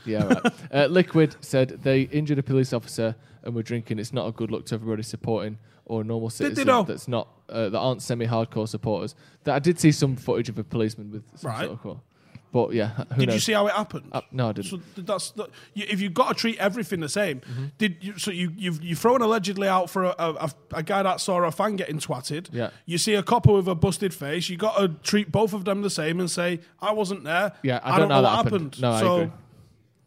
Yeah, 0.06 0.24
right. 0.26 0.54
uh, 0.74 0.86
Liquid 0.86 1.36
said 1.42 1.80
they 1.84 2.04
injured 2.04 2.40
a 2.40 2.44
police 2.44 2.72
officer 2.74 3.16
and 3.44 3.54
were 3.54 3.64
drinking. 3.64 4.00
It's 4.00 4.14
not 4.14 4.28
a 4.28 4.32
good 4.32 4.50
look 4.52 4.66
to 4.68 4.76
everybody 4.76 5.04
supporting 5.04 5.58
or 5.86 6.04
normal 6.06 6.30
they 6.30 6.36
citizens 6.36 6.68
know? 6.68 6.84
that's 6.84 7.08
not 7.08 7.28
uh, 7.50 7.68
that 7.70 7.78
aren't 7.78 8.02
semi-hardcore 8.02 8.68
supporters. 8.70 9.14
That 9.44 9.56
I 9.56 9.60
did 9.60 9.80
see 9.80 9.92
some 9.92 10.16
footage 10.16 10.48
of 10.48 10.58
a 10.58 10.64
policeman 10.64 11.12
with 11.12 11.24
some 11.38 11.52
Right. 11.52 11.60
sort 11.62 11.72
of 11.72 11.82
call. 11.82 12.04
But 12.52 12.74
yeah, 12.74 12.90
who 12.90 13.20
Did 13.22 13.28
knows? 13.28 13.36
you 13.36 13.40
see 13.40 13.54
how 13.54 13.68
it 13.68 13.74
happened? 13.74 14.10
Uh, 14.12 14.22
no, 14.32 14.50
I 14.50 14.52
didn't. 14.52 14.70
So 14.72 14.80
that's 14.98 15.32
the, 15.32 15.48
you, 15.74 15.86
if 15.90 16.02
you've 16.02 16.14
got 16.14 16.28
to 16.30 16.34
treat 16.34 16.58
everything 16.58 17.00
the 17.00 17.08
same. 17.08 17.40
Mm-hmm. 17.40 17.66
Did 17.78 17.98
you, 18.02 18.18
so 18.18 18.30
you 18.32 18.52
you've 18.58 18.84
you 18.84 18.94
throw 18.96 19.16
an 19.16 19.22
allegedly 19.22 19.70
out 19.70 19.90
for 19.90 20.04
a, 20.04 20.16
a, 20.20 20.52
a- 20.74 20.84
guy 20.84 21.02
that 21.04 21.22
saw 21.22 21.38
a 21.44 21.52
fan 21.52 21.78
getting 21.78 21.98
twatted. 22.00 22.50
Yeah. 22.52 22.72
You 22.86 22.98
see 22.98 23.14
a 23.14 23.24
copper 23.24 23.54
with 23.54 23.68
a 23.70 23.76
busted 23.76 24.14
face. 24.14 24.50
You 24.50 24.58
got 24.58 24.78
to 24.80 24.90
treat 24.90 25.32
both 25.32 25.54
of 25.54 25.64
them 25.64 25.82
the 25.82 25.90
same 25.90 26.20
and 26.20 26.30
say 26.30 26.60
I 26.82 26.92
wasn't 26.92 27.24
there. 27.24 27.54
Yeah, 27.64 27.80
I 27.84 27.98
don't 28.00 28.10
know 28.10 28.16
know, 28.16 28.24
what 28.24 28.32
happened. 28.36 28.76
happened. 28.76 28.82
No, 28.82 28.92
I 28.92 29.00
so, 29.00 29.16
agree. 29.22 29.32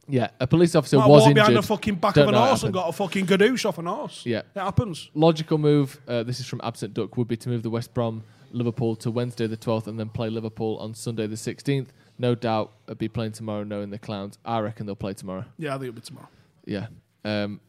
yeah, 0.09 0.29
a 0.39 0.47
police 0.47 0.75
officer 0.75 0.97
I 0.99 1.07
was 1.07 1.09
walked 1.09 1.23
injured. 1.31 1.35
behind 1.37 1.57
the 1.57 1.63
fucking 1.63 1.95
back 1.95 2.15
Don't 2.15 2.25
of 2.25 2.29
an 2.29 2.35
know 2.35 2.41
how 2.41 2.45
it 2.45 2.49
horse 2.49 2.63
and 2.65 2.75
got 2.75 2.89
a 2.91 2.93
fucking 2.93 3.27
gadoosh 3.27 3.65
off 3.67 3.79
an 3.79 3.87
horse. 3.87 4.27
Yeah. 4.27 4.41
It 4.55 4.61
happens. 4.61 5.09
Logical 5.15 5.57
move. 5.57 5.99
Uh, 6.07 6.23
this 6.25 6.41
is 6.41 6.47
from 6.47 6.61
Absent 6.63 6.93
Duck. 6.93 7.17
Would 7.17 7.29
be 7.29 7.39
to 7.39 7.49
move 7.49 7.63
the 7.63 7.71
West 7.71 7.95
Brom 7.95 8.23
Liverpool 8.53 8.95
to 8.97 9.11
Wednesday 9.11 9.47
the 9.47 9.57
12th 9.57 9.87
and 9.87 9.99
then 9.99 10.09
play 10.11 10.29
Liverpool 10.31 10.77
on 10.79 10.95
Sunday 10.95 11.27
the 11.27 11.35
16th. 11.37 11.89
No 12.19 12.35
doubt, 12.35 12.73
uh, 12.89 12.95
be 12.95 13.09
playing 13.09 13.33
tomorrow. 13.33 13.65
Knowing 13.65 13.91
the 13.91 13.99
clowns, 13.99 14.39
I 14.45 14.61
reckon 14.61 14.87
they'll 14.87 14.95
play 14.97 15.15
tomorrow. 15.15 15.45
Yeah, 15.59 15.71
I 15.71 15.79
think 15.79 15.89
it'll 15.89 15.95
be 15.95 16.01
tomorrow. 16.01 16.29
Yeah. 16.65 16.87
Um, 17.25 17.61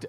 d- 0.00 0.08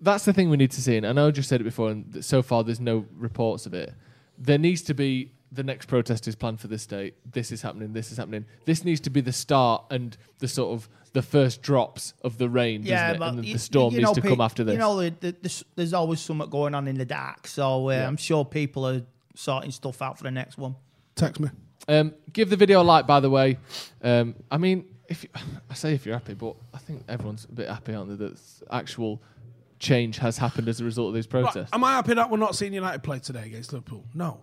that's 0.00 0.24
the 0.24 0.32
thing 0.32 0.50
we 0.50 0.56
need 0.56 0.70
to 0.72 0.80
see. 0.82 0.96
And 0.96 1.06
I 1.06 1.12
know 1.12 1.28
I 1.28 1.30
just 1.30 1.48
said 1.48 1.60
it 1.60 1.64
before, 1.64 1.90
and 1.90 2.12
th- 2.12 2.24
so 2.24 2.42
far 2.42 2.64
there's 2.64 2.80
no 2.80 3.06
reports 3.16 3.66
of 3.66 3.74
it. 3.74 3.92
There 4.38 4.58
needs 4.58 4.82
to 4.82 4.94
be 4.94 5.32
the 5.52 5.62
next 5.62 5.86
protest 5.86 6.28
is 6.28 6.34
planned 6.36 6.60
for 6.60 6.68
this 6.68 6.86
date. 6.86 7.14
This 7.30 7.50
is 7.52 7.62
happening. 7.62 7.92
This 7.92 8.12
is 8.12 8.18
happening. 8.18 8.44
This 8.66 8.84
needs 8.84 9.00
to 9.00 9.10
be 9.10 9.20
the 9.20 9.32
start 9.32 9.84
and 9.90 10.16
the 10.38 10.48
sort 10.48 10.72
of 10.74 10.88
the 11.12 11.22
first 11.22 11.60
drops 11.60 12.14
of 12.22 12.38
the 12.38 12.48
rain, 12.48 12.82
Yeah, 12.84 13.12
doesn't 13.12 13.16
it? 13.16 13.18
but 13.18 13.28
And 13.30 13.38
the, 13.40 13.46
you- 13.48 13.52
the 13.54 13.58
storm 13.58 13.92
you 13.94 13.98
needs 14.00 14.10
know, 14.10 14.14
to 14.14 14.22
pe- 14.22 14.28
come 14.28 14.40
after 14.40 14.62
this. 14.62 14.74
You 14.74 14.78
know, 14.78 14.96
the, 15.02 15.10
the, 15.20 15.32
the, 15.42 15.64
there's 15.74 15.92
always 15.92 16.20
something 16.20 16.48
going 16.48 16.74
on 16.74 16.86
in 16.86 16.96
the 16.96 17.04
dark, 17.04 17.46
so 17.48 17.88
uh, 17.90 17.92
Yeah. 17.94 18.06
I'm 18.06 18.16
sure 18.16 18.44
people 18.44 18.86
are 18.86 19.02
sorting 19.34 19.70
stuff 19.72 20.00
out 20.02 20.18
for 20.18 20.24
the 20.24 20.30
next 20.30 20.56
one. 20.56 20.76
Text 21.20 21.38
me. 21.38 21.50
Um, 21.86 22.14
give 22.32 22.48
the 22.48 22.56
video 22.56 22.80
a 22.80 22.84
like, 22.84 23.06
by 23.06 23.20
the 23.20 23.28
way. 23.28 23.58
Um, 24.02 24.34
I 24.50 24.56
mean, 24.56 24.86
if 25.06 25.22
you, 25.24 25.28
I 25.68 25.74
say 25.74 25.92
if 25.94 26.06
you're 26.06 26.14
happy, 26.14 26.32
but 26.32 26.56
I 26.72 26.78
think 26.78 27.04
everyone's 27.08 27.44
a 27.44 27.52
bit 27.52 27.68
happy, 27.68 27.94
aren't 27.94 28.08
they? 28.18 28.26
That 28.26 28.40
actual 28.70 29.22
change 29.78 30.16
has 30.18 30.38
happened 30.38 30.68
as 30.68 30.80
a 30.80 30.84
result 30.84 31.08
of 31.08 31.14
these 31.14 31.26
Right, 31.30 31.42
protests. 31.42 31.70
Am 31.74 31.84
I 31.84 31.92
happy 31.92 32.14
that 32.14 32.30
we're 32.30 32.38
not 32.38 32.56
seeing 32.56 32.72
United 32.72 33.02
play 33.02 33.18
today 33.18 33.44
against 33.44 33.72
Liverpool? 33.72 34.04
No. 34.14 34.40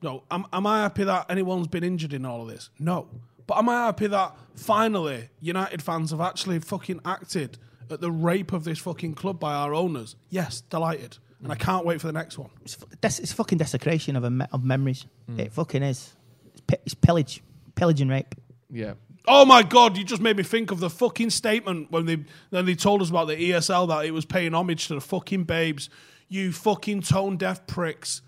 No. 0.00 0.22
Am, 0.30 0.46
am 0.54 0.66
I 0.66 0.82
happy 0.82 1.04
that 1.04 1.26
anyone's 1.28 1.68
been 1.68 1.84
injured 1.84 2.14
in 2.14 2.24
all 2.24 2.40
of 2.42 2.48
this? 2.48 2.70
No. 2.78 3.08
But 3.46 3.58
am 3.58 3.68
I 3.68 3.86
happy 3.86 4.06
that 4.06 4.36
finally 4.54 5.28
United 5.40 5.82
fans 5.82 6.12
have 6.12 6.20
actually 6.22 6.60
fucking 6.60 7.00
acted 7.04 7.58
at 7.90 8.00
the 8.00 8.10
rape 8.10 8.54
of 8.54 8.64
this 8.64 8.78
fucking 8.78 9.14
club 9.14 9.38
by 9.38 9.52
our 9.52 9.74
owners? 9.74 10.16
Yes, 10.30 10.62
delighted. 10.62 11.18
And 11.42 11.52
I 11.52 11.54
can't 11.54 11.84
wait 11.84 12.00
for 12.00 12.06
the 12.06 12.12
next 12.12 12.38
one. 12.38 12.50
It's, 12.64 12.74
fu- 12.74 12.86
des- 13.00 13.22
it's 13.22 13.32
fucking 13.32 13.58
desecration 13.58 14.16
of, 14.16 14.24
a 14.24 14.30
me- 14.30 14.46
of 14.52 14.64
memories. 14.64 15.06
Hmm. 15.28 15.40
It 15.40 15.52
fucking 15.52 15.82
is. 15.82 16.14
It's, 16.52 16.60
pi- 16.62 16.78
it's 16.84 16.94
pillage, 16.94 17.42
pillage 17.74 18.00
and 18.00 18.10
rape. 18.10 18.34
yeah. 18.70 18.94
Oh 19.28 19.44
my 19.44 19.64
god, 19.64 19.96
you 19.96 20.04
just 20.04 20.22
made 20.22 20.36
me 20.36 20.44
think 20.44 20.70
of 20.70 20.78
the 20.78 20.88
fucking 20.88 21.30
statement 21.30 21.90
when 21.90 22.06
they 22.06 22.24
when 22.50 22.64
they 22.64 22.76
told 22.76 23.02
us 23.02 23.10
about 23.10 23.26
the 23.26 23.34
ESL 23.34 23.88
that 23.88 24.04
it 24.04 24.12
was 24.12 24.24
paying 24.24 24.54
homage 24.54 24.86
to 24.86 24.94
the 24.94 25.00
fucking 25.00 25.42
babes. 25.42 25.90
You 26.28 26.52
fucking 26.52 27.02
tone 27.02 27.36
deaf 27.36 27.66
pricks. 27.66 28.22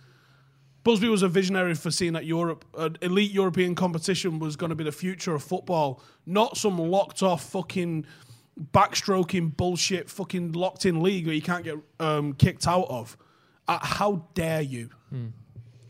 Busby 0.83 1.09
was 1.09 1.23
a 1.23 1.29
visionary 1.29 1.75
for 1.75 1.93
seeing 1.93 2.15
that 2.15 2.25
Europe, 2.25 2.65
uh, 2.77 2.91
elite 3.01 3.31
European 3.31 3.77
competition 3.77 4.41
was 4.41 4.57
going 4.57 4.71
to 4.71 4.75
be 4.77 4.83
the 4.83 4.91
future 4.91 5.37
of 5.37 5.43
football, 5.45 6.03
not 6.27 6.57
some 6.57 6.79
locked 6.79 7.23
off 7.23 7.45
fucking 7.49 8.05
backstroking 8.73 9.57
bullshit 9.57 10.11
fucking 10.11 10.53
locked 10.53 10.87
in 10.87 11.03
league 11.03 11.27
where 11.27 11.35
you 11.35 11.43
can't 11.43 11.65
get 11.65 11.77
um, 12.01 12.33
kicked 12.35 12.67
out 12.67 12.87
of. 12.89 13.17
Uh, 13.67 13.79
how 13.83 14.27
dare 14.35 14.63
you? 14.63 14.91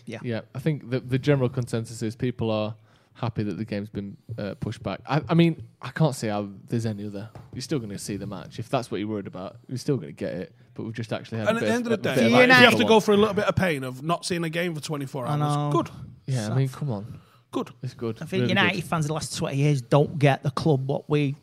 Yeah. 0.04 0.18
Yeah, 0.22 0.40
I 0.54 0.58
think 0.58 0.90
the 0.90 1.00
the 1.00 1.18
general 1.18 1.48
consensus 1.48 2.02
is 2.02 2.16
people 2.16 2.50
are 2.50 2.74
happy 3.14 3.42
that 3.42 3.56
the 3.58 3.64
game's 3.64 3.88
been 3.90 4.16
uh, 4.38 4.54
pushed 4.60 4.82
back. 4.82 5.00
I, 5.06 5.20
I 5.28 5.34
mean, 5.34 5.62
I 5.82 5.90
can't 5.90 6.14
see 6.14 6.28
how 6.28 6.48
there's 6.68 6.86
any 6.86 7.06
other. 7.06 7.28
You're 7.52 7.62
still 7.62 7.78
going 7.78 7.90
to 7.90 7.98
see 7.98 8.16
the 8.16 8.26
match 8.26 8.58
if 8.58 8.68
that's 8.68 8.90
what 8.90 8.98
you're 9.00 9.08
worried 9.08 9.26
about. 9.26 9.56
You're 9.68 9.78
still 9.78 9.96
going 9.96 10.08
to 10.08 10.12
get 10.14 10.34
it, 10.34 10.54
but 10.74 10.84
we've 10.84 10.94
just 10.94 11.12
actually 11.12 11.38
had. 11.38 11.48
And 11.48 11.58
a 11.58 11.60
at 11.60 11.62
bit 11.62 11.66
the 11.68 11.74
end 11.74 11.86
of 11.86 11.90
the 11.90 11.96
day, 11.96 12.14
bit 12.14 12.30
you 12.30 12.38
you 12.38 12.52
have 12.52 12.76
to 12.76 12.84
go 12.84 13.00
through 13.00 13.16
a 13.16 13.18
little 13.18 13.34
bit 13.34 13.44
of 13.44 13.54
pain 13.56 13.84
of 13.84 14.02
not 14.02 14.24
seeing 14.24 14.44
a 14.44 14.50
game 14.50 14.74
for 14.74 14.80
24 14.80 15.26
I 15.26 15.36
know. 15.36 15.44
hours, 15.44 15.74
good. 15.74 15.90
Yeah, 16.26 16.50
I 16.50 16.54
mean, 16.54 16.68
come 16.68 16.90
on, 16.90 17.20
Good. 17.50 17.70
it's 17.82 17.94
good. 17.94 18.18
I 18.20 18.26
think 18.26 18.42
really 18.42 18.48
United 18.50 18.80
good. 18.82 18.84
fans 18.84 19.04
of 19.06 19.08
the 19.08 19.14
last 19.14 19.36
20 19.36 19.56
years 19.56 19.80
don't 19.82 20.18
get 20.18 20.42
the 20.42 20.50
club 20.50 20.86
what 20.86 21.08
we 21.08 21.36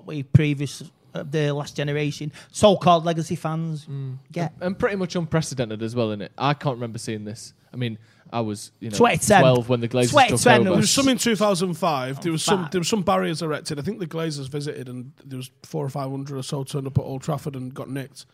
what 0.00 0.06
we 0.06 0.22
previous 0.22 0.82
uh, 1.14 1.24
the 1.28 1.50
last 1.52 1.76
generation 1.76 2.32
so-called 2.52 3.04
legacy 3.04 3.34
fans 3.36 3.84
Mm. 3.86 4.18
get. 4.32 4.52
and 4.60 4.78
pretty 4.78 4.96
much 4.96 5.16
unprecedented 5.16 5.82
as 5.82 5.94
well, 5.94 6.12
in 6.12 6.22
it. 6.22 6.32
I 6.38 6.54
can't 6.54 6.76
remember 6.76 6.98
seeing 6.98 7.24
this. 7.24 7.52
I 7.72 7.76
mean, 7.76 7.98
I 8.32 8.40
was 8.40 8.70
you 8.80 8.90
know 8.90 8.96
2010. 8.96 9.40
12 9.40 9.68
when 9.68 9.80
the 9.80 9.88
Glazers 9.88 10.10
took 10.28 10.38
2010 10.38 10.60
over. 10.60 10.70
There 10.70 10.76
was 10.78 10.90
some 10.90 11.08
in 11.08 11.18
2005. 11.18 12.22
There 12.22 12.32
was 12.32 12.44
some. 12.44 12.68
There 12.70 12.80
was 12.80 12.88
some 12.88 13.02
barriers 13.02 13.42
erected. 13.42 13.78
I 13.78 13.82
think 13.82 13.98
the 13.98 14.06
Glazers 14.06 14.48
visited, 14.48 14.88
and 14.88 15.12
there 15.24 15.36
was 15.36 15.50
four 15.64 15.84
or 15.84 15.88
five 15.88 16.10
hundred 16.10 16.36
or 16.38 16.42
so 16.44 16.62
turned 16.64 16.86
up 16.86 16.96
at 16.98 17.02
Old 17.02 17.22
Trafford 17.22 17.56
and 17.56 17.74
got 17.74 17.90
nicked. 17.90 18.26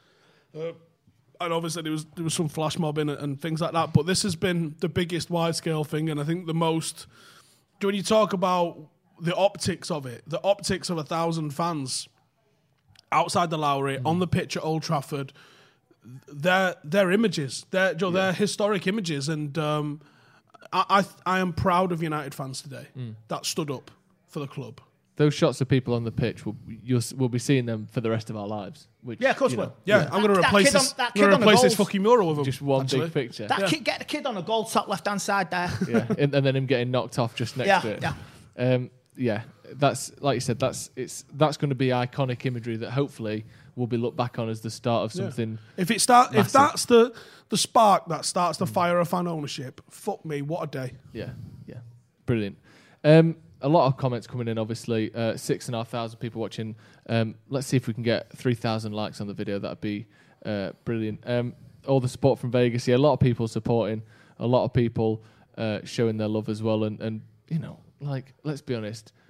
Uh, 0.54 0.72
and 1.40 1.52
obviously 1.52 1.82
there 1.82 1.92
was 1.92 2.04
there 2.14 2.24
was 2.24 2.34
some 2.34 2.48
flash 2.48 2.78
mobbing 2.78 3.08
and, 3.10 3.18
and 3.18 3.40
things 3.40 3.60
like 3.60 3.72
that. 3.72 3.92
But 3.94 4.06
this 4.06 4.22
has 4.22 4.36
been 4.36 4.74
the 4.80 4.88
biggest 4.88 5.30
wide 5.30 5.56
scale 5.56 5.84
thing, 5.84 6.10
and 6.10 6.20
I 6.20 6.24
think 6.24 6.46
the 6.46 6.54
most. 6.54 7.06
When 7.82 7.94
you 7.94 8.02
talk 8.02 8.32
about 8.32 8.78
the 9.20 9.34
optics 9.34 9.90
of 9.90 10.06
it, 10.06 10.22
the 10.26 10.42
optics 10.44 10.90
of 10.90 10.98
a 10.98 11.04
thousand 11.04 11.50
fans 11.50 12.08
outside 13.12 13.50
the 13.50 13.58
Lowry 13.58 13.98
on 14.04 14.18
the 14.18 14.26
pitch 14.26 14.56
at 14.56 14.64
Old 14.64 14.82
Trafford, 14.82 15.32
their 16.28 16.76
their 16.84 17.10
images, 17.10 17.66
their 17.70 17.94
Joe, 17.94 18.10
their 18.10 18.32
historic 18.32 18.86
images, 18.86 19.28
and 19.28 19.56
um, 19.58 20.00
I, 20.72 21.04
I 21.26 21.36
I 21.36 21.38
am 21.40 21.52
proud 21.52 21.92
of 21.92 22.02
United 22.02 22.34
fans 22.34 22.62
today 22.62 22.86
that 23.28 23.46
stood 23.46 23.70
up 23.70 23.90
for 24.28 24.40
the 24.40 24.46
club. 24.46 24.80
Those 25.16 25.32
shots 25.32 25.62
of 25.62 25.68
people 25.68 25.94
on 25.94 26.04
the 26.04 26.12
pitch, 26.12 26.44
will 26.44 26.56
you'll, 26.68 27.00
we'll 27.16 27.30
be 27.30 27.38
seeing 27.38 27.64
them 27.64 27.86
for 27.90 28.02
the 28.02 28.10
rest 28.10 28.28
of 28.28 28.36
our 28.36 28.46
lives. 28.46 28.86
Which, 29.00 29.18
Yeah, 29.18 29.30
of 29.30 29.38
course 29.38 29.52
you 29.52 29.56
we 29.56 29.62
know, 29.64 29.68
will. 29.70 29.76
Yeah, 29.86 30.10
I'm 30.12 30.20
going 30.20 30.24
to 30.24 30.34
That- 30.34 30.42
that 30.42 30.48
replace 30.48 30.66
kid 30.66 30.76
on- 30.76 30.82
this. 30.82 30.92
that 30.92 31.14
kid 31.14 31.20
going 31.20 31.30
to 31.30 31.36
on 31.36 31.42
replace 31.42 31.62
this 31.62 31.74
fucking 31.74 32.02
mural 32.02 32.28
with 32.28 32.38
him. 32.40 32.44
Just 32.44 32.60
one 32.60 32.82
actually. 32.82 33.00
big 33.06 33.14
picture. 33.14 33.46
That 33.48 33.60
Yeah. 33.60 33.66
kid, 33.66 33.84
get 33.84 33.98
the 34.00 34.04
kid 34.04 34.26
on 34.26 34.36
a 34.36 34.42
goal 34.42 34.64
top 34.64 34.88
left 34.88 35.06
hand 35.08 35.22
side 35.22 35.50
there. 35.50 35.72
yeah, 35.88 36.06
and, 36.18 36.34
and 36.34 36.44
then 36.44 36.54
him 36.54 36.66
getting 36.66 36.90
knocked 36.90 37.18
off 37.18 37.34
just 37.34 37.56
next 37.56 37.66
Yeah, 37.68 37.80
to 37.80 37.88
it. 37.92 38.02
yeah. 38.02 38.12
Um, 38.58 38.90
yeah, 39.16 39.42
that's 39.72 40.12
like 40.20 40.34
you 40.34 40.40
said. 40.40 40.58
That's 40.58 40.90
it's 40.96 41.24
that's 41.34 41.56
going 41.56 41.70
to 41.70 41.74
be 41.74 41.88
iconic 41.88 42.44
imagery 42.46 42.76
that 42.78 42.90
hopefully 42.90 43.44
will 43.74 43.86
be 43.86 43.96
looked 43.96 44.16
back 44.16 44.38
on 44.38 44.48
as 44.48 44.60
the 44.60 44.70
start 44.70 45.04
of 45.04 45.12
something. 45.12 45.58
If 45.76 45.90
it 45.90 46.00
start, 46.00 46.34
if 46.34 46.52
that's 46.52 46.86
the 46.86 47.14
the 47.48 47.56
spark 47.56 48.06
that 48.08 48.24
starts 48.24 48.58
the 48.58 48.66
fire 48.66 48.98
of 48.98 49.08
fan 49.08 49.26
ownership, 49.26 49.80
fuck 49.90 50.24
me, 50.24 50.42
what 50.42 50.62
a 50.62 50.66
day. 50.66 50.92
Yeah, 51.12 51.30
yeah, 51.66 51.78
brilliant. 52.26 52.58
Um, 53.04 53.36
a 53.60 53.68
lot 53.68 53.86
of 53.86 53.96
comments 53.96 54.26
coming 54.26 54.48
in. 54.48 54.58
Obviously, 54.58 55.14
uh, 55.14 55.36
six 55.36 55.66
and 55.66 55.74
a 55.74 55.78
half 55.78 55.88
thousand 55.88 56.18
people 56.18 56.40
watching. 56.40 56.76
Um, 57.08 57.36
let's 57.48 57.66
see 57.66 57.76
if 57.76 57.86
we 57.86 57.94
can 57.94 58.02
get 58.02 58.30
three 58.36 58.54
thousand 58.54 58.92
likes 58.92 59.20
on 59.20 59.26
the 59.26 59.34
video. 59.34 59.58
That'd 59.58 59.80
be 59.80 60.06
uh, 60.44 60.72
brilliant. 60.84 61.20
Um, 61.24 61.54
all 61.86 62.00
the 62.00 62.08
support 62.08 62.38
from 62.38 62.50
Vegas. 62.50 62.86
Yeah, 62.86 62.96
a 62.96 62.98
lot 62.98 63.12
of 63.12 63.20
people 63.20 63.48
supporting. 63.48 64.02
A 64.38 64.46
lot 64.46 64.64
of 64.64 64.72
people 64.72 65.22
uh, 65.56 65.80
showing 65.84 66.18
their 66.18 66.28
love 66.28 66.48
as 66.48 66.62
well. 66.62 66.84
And 66.84 67.00
and 67.00 67.22
you 67.48 67.58
know, 67.58 67.78
like 68.00 68.34
let's 68.44 68.60
be 68.62 68.74
honest. 68.74 69.12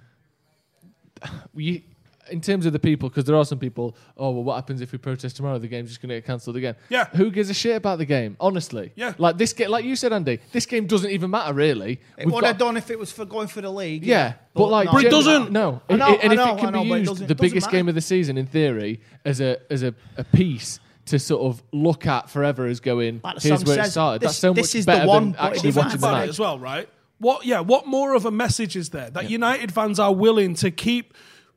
We, 1.53 1.85
in 2.29 2.41
terms 2.41 2.65
of 2.65 2.73
the 2.73 2.79
people, 2.79 3.07
because 3.09 3.23
there 3.23 3.35
are 3.37 3.45
some 3.45 3.57
people. 3.57 3.95
Oh 4.17 4.31
well, 4.31 4.43
what 4.43 4.55
happens 4.55 4.81
if 4.81 4.91
we 4.91 4.97
protest 4.97 5.37
tomorrow? 5.37 5.57
The 5.59 5.67
game's 5.69 5.89
just 5.89 6.01
going 6.01 6.09
to 6.09 6.15
get 6.15 6.25
cancelled 6.25 6.57
again. 6.57 6.75
Yeah. 6.89 7.05
Who 7.15 7.31
gives 7.31 7.49
a 7.49 7.53
shit 7.53 7.77
about 7.77 7.99
the 7.99 8.05
game? 8.05 8.35
Honestly. 8.39 8.91
Yeah. 8.95 9.13
Like 9.17 9.37
this 9.37 9.53
game, 9.53 9.69
like 9.69 9.85
you 9.85 9.95
said, 9.95 10.11
Andy. 10.11 10.39
This 10.51 10.65
game 10.65 10.85
doesn't 10.87 11.09
even 11.09 11.31
matter 11.31 11.53
really. 11.53 12.01
It 12.17 12.25
We've 12.25 12.33
would 12.35 12.41
got- 12.41 12.47
have 12.49 12.57
done 12.57 12.75
if 12.77 12.91
it 12.91 12.99
was 12.99 13.11
for 13.13 13.23
going 13.25 13.47
for 13.47 13.61
the 13.61 13.69
league. 13.71 14.03
yeah, 14.05 14.33
but, 14.53 14.67
like, 14.67 14.91
no, 14.91 14.99
it 14.99 15.09
doesn't. 15.09 15.51
No, 15.51 15.81
I 15.89 15.95
know, 15.95 16.17
and 16.21 16.33
I 16.33 16.35
know, 16.35 16.51
if 16.53 16.57
it 16.57 16.59
can 16.59 16.67
I 16.67 16.71
know, 16.71 16.83
be 16.83 16.89
but 16.89 16.95
it 16.95 16.99
used, 16.99 17.11
doesn't- 17.11 17.27
the 17.29 17.33
doesn't 17.35 17.49
biggest 17.53 17.71
game 17.71 17.87
of 17.89 17.95
the 17.95 18.01
season, 18.01 18.37
in 18.37 18.45
theory, 18.45 18.99
as 19.23 19.39
a 19.39 19.57
as 19.71 19.83
a, 19.83 19.95
a 20.17 20.23
piece 20.25 20.79
to 21.05 21.17
sort 21.17 21.41
of 21.43 21.63
look 21.71 22.05
at 22.05 22.29
forever 22.29 22.65
as 22.67 22.81
going. 22.81 23.21
Like 23.23 23.35
the 23.37 23.47
here's 23.47 23.61
song 23.61 23.67
where 23.69 23.79
it 23.79 23.83
says, 23.85 23.91
started. 23.93 24.21
this- 24.21 24.27
That's 24.31 24.37
so 24.39 24.51
this 24.53 24.73
much 24.73 24.79
is 24.79 24.85
the 24.85 24.91
better 24.91 25.07
one, 25.07 25.23
than 25.23 25.31
but 25.31 25.39
it 25.39 25.55
actually 25.55 25.69
doesn't 25.69 25.83
watching 25.85 26.01
the 26.01 26.07
about 26.07 26.17
it 26.17 26.19
match. 26.19 26.29
as 26.29 26.39
well, 26.39 26.59
right? 26.59 26.89
What? 27.19 27.45
Yeah. 27.45 27.61
What 27.61 27.87
more 27.87 28.13
of 28.13 28.25
a 28.25 28.31
message 28.31 28.75
is 28.75 28.89
there 28.89 29.09
that 29.11 29.29
United 29.29 29.73
fans 29.73 29.99
are 29.99 30.13
willing 30.13 30.53
to 30.55 30.71
keep 30.71 31.13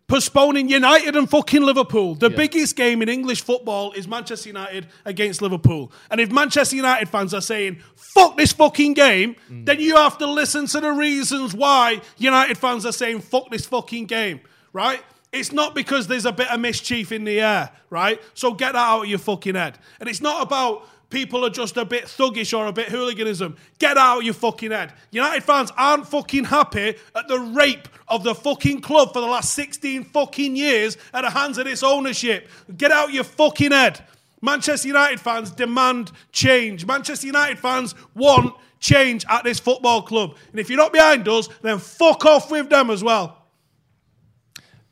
postponing 0.09 0.69
United 0.69 1.15
and 1.17 1.29
fucking 1.29 1.63
Liverpool? 1.63 2.15
The 2.15 2.31
Yeah. 2.31 2.37
biggest 2.37 2.75
game 2.77 3.03
in 3.03 3.09
English 3.09 3.43
football 3.43 3.93
is 3.93 4.09
Manchester 4.09 4.49
United 4.49 4.87
against 5.05 5.41
Liverpool, 5.43 5.93
and 6.11 6.21
if 6.21 6.33
Manchester 6.33 6.77
United 6.77 7.09
fans 7.09 7.33
are 7.35 7.41
saying 7.41 7.79
"fuck 7.95 8.37
this 8.37 8.53
fucking 8.53 8.95
game," 8.95 9.37
Mm. 9.51 9.67
then 9.67 9.81
you 9.81 9.97
have 9.97 10.19
to 10.19 10.27
listen 10.27 10.67
to 10.69 10.81
the 10.81 10.91
reasons 10.93 11.55
why 11.55 12.01
United 12.19 12.59
fans 12.59 12.85
are 12.87 12.93
saying 12.93 13.21
"fuck 13.21 13.51
this 13.51 13.67
fucking 13.67 14.07
game," 14.07 14.41
right? 14.73 15.01
It's 15.33 15.53
not 15.53 15.77
because 15.77 16.09
there's 16.09 16.27
a 16.27 16.33
bit 16.33 16.49
of 16.51 16.59
mischief 16.59 17.13
in 17.13 17.23
the 17.23 17.39
air, 17.41 17.71
right? 17.89 18.21
So 18.35 18.53
get 18.53 18.73
that 18.73 18.85
out 18.85 19.03
of 19.03 19.09
your 19.09 19.21
fucking 19.21 19.55
head. 19.55 19.79
And 20.01 20.09
it's 20.09 20.21
not 20.21 20.43
about 20.43 20.89
people 21.11 21.45
are 21.45 21.51
just 21.51 21.77
a 21.77 21.85
bit 21.85 22.05
thuggish 22.05 22.57
or 22.57 22.67
a 22.67 22.73
bit 22.73 22.89
hooliganism. 22.89 23.57
Get 23.79 23.99
out 23.99 24.19
of 24.19 24.25
your 24.25 24.35
fucking 24.35 24.71
head. 24.71 24.95
United 25.11 25.43
fans 25.43 25.71
aren't 25.77 26.07
fucking 26.07 26.45
happy 26.45 26.97
at 27.15 27.29
the 27.29 27.39
rape 27.39 27.89
of 28.09 28.23
the 28.23 28.35
fucking 28.35 28.81
club 28.81 29.13
for 29.13 29.21
the 29.21 29.27
last 29.27 29.55
16 29.55 30.05
fucking 30.05 30.57
years 30.57 30.97
at 31.13 31.23
the 31.23 31.31
hands 31.31 31.59
of 31.59 31.67
this 31.67 31.83
ownership. 31.83 32.49
Get 32.77 32.93
out 32.93 33.13
your 33.13 33.25
fucking 33.25 33.73
head. 33.73 34.05
Manchester 34.41 34.89
United 34.89 35.21
fans 35.21 35.51
demand 35.51 36.13
change. 36.33 36.87
Manchester 36.87 37.27
United 37.27 37.59
fans 37.59 37.95
want 38.15 38.55
change 38.79 39.27
at 39.29 39.45
this 39.45 39.61
football 39.61 40.03
club. 40.03 40.37
And 40.51 40.59
if 40.59 40.71
you're 40.71 40.79
not 40.79 40.93
behind 40.93 41.29
us, 41.29 41.49
then 41.61 41.79
fuck 41.79 42.25
off 42.25 42.51
with 42.51 42.71
them 42.71 42.91
as 42.91 43.05
well. 43.05 43.37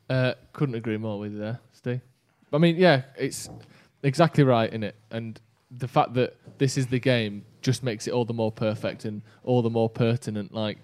Uh, 0.09 0.33
couldn't 0.53 0.75
agree 0.75 0.97
more 0.97 1.19
with 1.19 1.33
you 1.33 1.39
there, 1.39 1.59
Steve. 1.73 2.01
I 2.51 2.57
mean, 2.57 2.77
yeah, 2.77 3.03
it's 3.17 3.49
exactly 4.01 4.43
right 4.43 4.71
in 4.71 4.83
it, 4.83 4.95
and 5.11 5.39
the 5.71 5.87
fact 5.87 6.13
that 6.15 6.35
this 6.57 6.77
is 6.77 6.87
the 6.87 6.99
game 6.99 7.45
just 7.61 7.83
makes 7.83 8.07
it 8.07 8.11
all 8.11 8.25
the 8.25 8.33
more 8.33 8.51
perfect 8.51 9.05
and 9.05 9.21
all 9.43 9.61
the 9.61 9.69
more 9.69 9.89
pertinent. 9.89 10.53
Like 10.53 10.77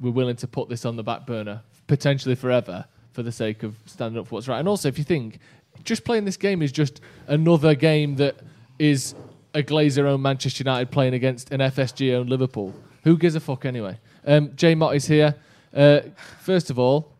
we're 0.00 0.10
willing 0.10 0.36
to 0.36 0.46
put 0.46 0.68
this 0.68 0.84
on 0.84 0.96
the 0.96 1.02
back 1.02 1.26
burner 1.26 1.62
potentially 1.86 2.34
forever 2.34 2.84
for 3.12 3.22
the 3.22 3.32
sake 3.32 3.62
of 3.62 3.74
standing 3.86 4.20
up 4.20 4.28
for 4.28 4.36
what's 4.36 4.48
right. 4.48 4.58
And 4.58 4.68
also, 4.68 4.88
if 4.88 4.98
you 4.98 5.04
think 5.04 5.40
just 5.84 6.04
playing 6.04 6.24
this 6.24 6.36
game 6.36 6.62
is 6.62 6.70
just 6.70 7.00
another 7.26 7.74
game 7.74 8.16
that 8.16 8.36
is 8.78 9.14
a 9.54 9.62
Glazer-owned 9.62 10.22
Manchester 10.22 10.62
United 10.62 10.90
playing 10.90 11.14
against 11.14 11.50
an 11.50 11.60
FSG-owned 11.60 12.28
Liverpool, 12.28 12.74
who 13.04 13.16
gives 13.16 13.34
a 13.34 13.40
fuck 13.40 13.64
anyway? 13.64 13.98
Um, 14.26 14.54
Jay 14.54 14.74
Mott 14.74 14.94
is 14.94 15.06
here. 15.06 15.34
Uh, 15.74 16.00
first 16.40 16.70
of 16.70 16.78
all, 16.78 17.12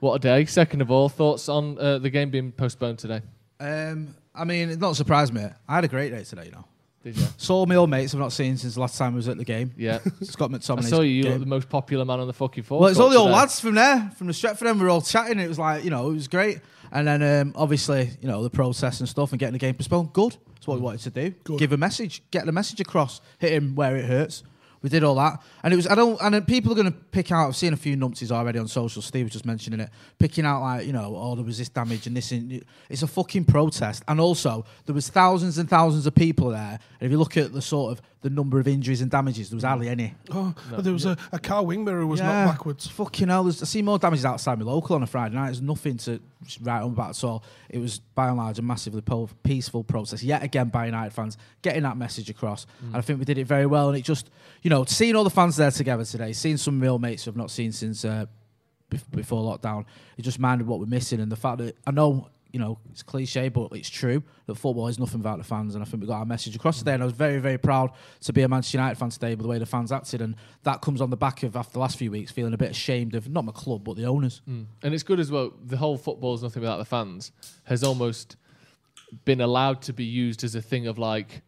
what 0.00 0.14
a 0.14 0.18
day. 0.18 0.44
Second 0.44 0.82
of 0.82 0.90
all, 0.90 1.08
thoughts 1.08 1.48
on 1.48 1.78
uh, 1.78 1.98
the 1.98 2.10
game 2.10 2.30
being 2.30 2.52
postponed 2.52 2.98
today? 2.98 3.22
Um, 3.60 4.14
I 4.36 4.44
mean, 4.44 4.70
it 4.70 4.78
not 4.78 4.96
surprised 4.96 5.32
me. 5.32 5.44
I 5.68 5.74
had 5.74 5.84
a 5.84 5.88
great 5.88 6.10
day 6.10 6.24
today, 6.24 6.46
you 6.46 6.52
know. 6.52 6.64
Did 7.02 7.18
you? 7.18 7.26
Saw 7.36 7.64
my 7.66 7.76
old 7.76 7.88
mates 7.88 8.12
I've 8.14 8.20
not 8.20 8.32
seen 8.32 8.56
since 8.56 8.74
the 8.74 8.80
last 8.80 8.98
time 8.98 9.12
I 9.12 9.16
was 9.16 9.28
at 9.28 9.38
the 9.38 9.44
game. 9.44 9.72
Yeah. 9.76 10.00
Scott 10.22 10.50
McTominay. 10.50 10.78
I 10.78 10.88
saw 10.88 11.00
you. 11.02 11.10
You 11.10 11.22
look 11.22 11.32
game. 11.34 11.40
the 11.40 11.46
most 11.46 11.68
popular 11.68 12.04
man 12.04 12.18
on 12.18 12.26
the 12.26 12.32
fucking 12.32 12.64
floor. 12.64 12.80
Well, 12.80 12.90
it's 12.90 12.98
all 12.98 13.10
the 13.10 13.16
old 13.16 13.30
lads 13.30 13.60
from 13.60 13.76
there, 13.76 14.10
from 14.16 14.26
the 14.26 14.32
Stretford 14.32 14.66
end. 14.66 14.80
We 14.80 14.84
were 14.84 14.90
all 14.90 15.02
chatting. 15.02 15.38
It 15.38 15.46
was 15.48 15.58
like, 15.58 15.84
you 15.84 15.90
know, 15.90 16.10
it 16.10 16.14
was 16.14 16.26
great. 16.26 16.60
And 16.90 17.06
then 17.06 17.22
um, 17.22 17.52
obviously, 17.56 18.10
you 18.20 18.28
know, 18.28 18.42
the 18.42 18.50
process 18.50 19.00
and 19.00 19.08
stuff 19.08 19.32
and 19.32 19.38
getting 19.38 19.52
the 19.52 19.58
game 19.58 19.74
postponed. 19.74 20.12
Good. 20.12 20.36
That's 20.54 20.66
what 20.66 20.78
we 20.78 20.82
wanted 20.82 21.00
to 21.02 21.10
do. 21.10 21.30
Good. 21.44 21.58
Give 21.60 21.72
a 21.72 21.76
message, 21.76 22.22
get 22.32 22.44
the 22.44 22.52
message 22.52 22.80
across, 22.80 23.20
hit 23.38 23.52
him 23.52 23.74
where 23.76 23.96
it 23.96 24.04
hurts. 24.06 24.42
We 24.82 24.88
did 24.88 25.02
all 25.02 25.14
that, 25.16 25.42
and 25.62 25.72
it 25.72 25.76
was. 25.76 25.86
I 25.86 25.94
don't. 25.94 26.20
And 26.20 26.46
people 26.46 26.72
are 26.72 26.74
going 26.74 26.92
to 26.92 26.98
pick 27.10 27.32
out. 27.32 27.48
I've 27.48 27.56
seen 27.56 27.72
a 27.72 27.76
few 27.76 27.96
numpties 27.96 28.30
already 28.30 28.58
on 28.58 28.68
social. 28.68 29.02
Steve 29.02 29.24
was 29.24 29.32
just 29.32 29.46
mentioning 29.46 29.80
it, 29.80 29.90
picking 30.18 30.44
out 30.44 30.60
like 30.60 30.86
you 30.86 30.92
know, 30.92 31.14
oh, 31.16 31.34
there 31.34 31.44
was 31.44 31.58
this 31.58 31.68
damage 31.68 32.06
and 32.06 32.16
this. 32.16 32.32
In, 32.32 32.62
it's 32.88 33.02
a 33.02 33.06
fucking 33.06 33.46
protest, 33.46 34.04
and 34.06 34.20
also 34.20 34.64
there 34.84 34.94
was 34.94 35.08
thousands 35.08 35.58
and 35.58 35.68
thousands 35.68 36.06
of 36.06 36.14
people 36.14 36.50
there. 36.50 36.78
And 37.00 37.06
if 37.06 37.10
you 37.10 37.18
look 37.18 37.36
at 37.36 37.52
the 37.52 37.62
sort 37.62 37.92
of 37.92 38.02
the 38.26 38.34
number 38.34 38.58
of 38.58 38.66
injuries 38.66 39.00
and 39.02 39.10
damages, 39.10 39.50
there 39.50 39.56
was 39.56 39.62
hardly 39.62 39.88
any. 39.88 40.12
Oh, 40.32 40.52
there 40.78 40.92
was 40.92 41.06
a, 41.06 41.16
a 41.30 41.38
car 41.38 41.64
wing 41.64 41.84
mirror 41.84 42.04
was 42.06 42.20
knocked 42.20 42.52
backwards. 42.52 42.86
Fucking 42.88 43.28
hell, 43.28 43.44
there's, 43.44 43.62
I 43.62 43.66
see 43.66 43.82
more 43.82 43.98
damages 44.00 44.24
outside 44.24 44.58
my 44.58 44.64
local 44.64 44.96
on 44.96 45.02
a 45.04 45.06
Friday 45.06 45.36
night. 45.36 45.46
There's 45.46 45.62
nothing 45.62 45.96
to 45.98 46.20
write 46.62 46.80
home 46.80 46.92
about 46.92 47.10
at 47.10 47.24
all. 47.24 47.44
It 47.68 47.78
was 47.78 48.00
by 48.00 48.28
and 48.28 48.36
large 48.36 48.58
a 48.58 48.62
massively 48.62 49.00
po- 49.00 49.28
peaceful 49.44 49.84
process. 49.84 50.22
Yet 50.24 50.42
again, 50.42 50.68
by 50.70 50.86
United 50.86 51.12
fans 51.12 51.38
getting 51.62 51.84
that 51.84 51.96
message 51.96 52.28
across, 52.28 52.66
and 52.80 52.96
I 52.96 53.00
think 53.00 53.20
we 53.20 53.24
did 53.24 53.38
it 53.38 53.46
very 53.46 53.66
well. 53.66 53.88
And 53.90 53.96
it 53.96 54.02
just, 54.02 54.28
you 54.62 54.70
know, 54.70 54.84
seeing 54.84 55.14
all 55.14 55.24
the 55.24 55.30
fans 55.30 55.54
there 55.56 55.70
together 55.70 56.04
today, 56.04 56.32
seeing 56.32 56.56
some 56.56 56.80
real 56.80 56.98
mates 56.98 57.24
who 57.24 57.30
I've 57.30 57.36
not 57.36 57.50
seen 57.52 57.70
since 57.70 58.04
uh, 58.04 58.26
before 59.12 59.42
lockdown, 59.42 59.84
it 60.18 60.22
just 60.22 60.38
minded 60.40 60.66
what 60.66 60.80
we're 60.80 60.86
missing 60.86 61.20
and 61.20 61.30
the 61.30 61.36
fact 61.36 61.58
that 61.58 61.76
I 61.86 61.92
know. 61.92 62.28
You 62.52 62.60
know, 62.60 62.78
it's 62.90 63.02
cliche, 63.02 63.48
but 63.48 63.72
it's 63.72 63.90
true 63.90 64.22
that 64.46 64.54
football 64.54 64.88
is 64.88 64.98
nothing 64.98 65.18
without 65.18 65.38
the 65.38 65.44
fans, 65.44 65.74
and 65.74 65.82
I 65.82 65.86
think 65.86 66.00
we 66.00 66.06
got 66.06 66.18
our 66.18 66.24
message 66.24 66.56
across 66.56 66.78
today. 66.78 66.94
And 66.94 67.02
I 67.02 67.06
was 67.06 67.14
very, 67.14 67.38
very 67.38 67.58
proud 67.58 67.90
to 68.22 68.32
be 68.32 68.42
a 68.42 68.48
Manchester 68.48 68.78
United 68.78 68.96
fan 68.96 69.10
today 69.10 69.30
with 69.30 69.42
the 69.42 69.48
way 69.48 69.58
the 69.58 69.66
fans 69.66 69.92
acted, 69.92 70.22
and 70.22 70.36
that 70.62 70.80
comes 70.80 71.00
on 71.00 71.10
the 71.10 71.16
back 71.16 71.42
of 71.42 71.56
after 71.56 71.74
the 71.74 71.80
last 71.80 71.98
few 71.98 72.10
weeks 72.10 72.32
feeling 72.32 72.54
a 72.54 72.58
bit 72.58 72.70
ashamed 72.70 73.14
of 73.14 73.28
not 73.28 73.44
my 73.44 73.52
club 73.52 73.84
but 73.84 73.96
the 73.96 74.04
owners. 74.04 74.42
Mm. 74.48 74.66
And 74.82 74.94
it's 74.94 75.02
good 75.02 75.20
as 75.20 75.30
well. 75.30 75.52
The 75.64 75.76
whole 75.76 75.98
football 75.98 76.34
is 76.34 76.42
nothing 76.42 76.62
without 76.62 76.78
the 76.78 76.84
fans 76.84 77.32
has 77.64 77.82
almost 77.82 78.36
been 79.24 79.40
allowed 79.40 79.82
to 79.82 79.92
be 79.92 80.04
used 80.04 80.44
as 80.44 80.54
a 80.54 80.62
thing 80.62 80.86
of 80.86 80.98
like, 80.98 81.42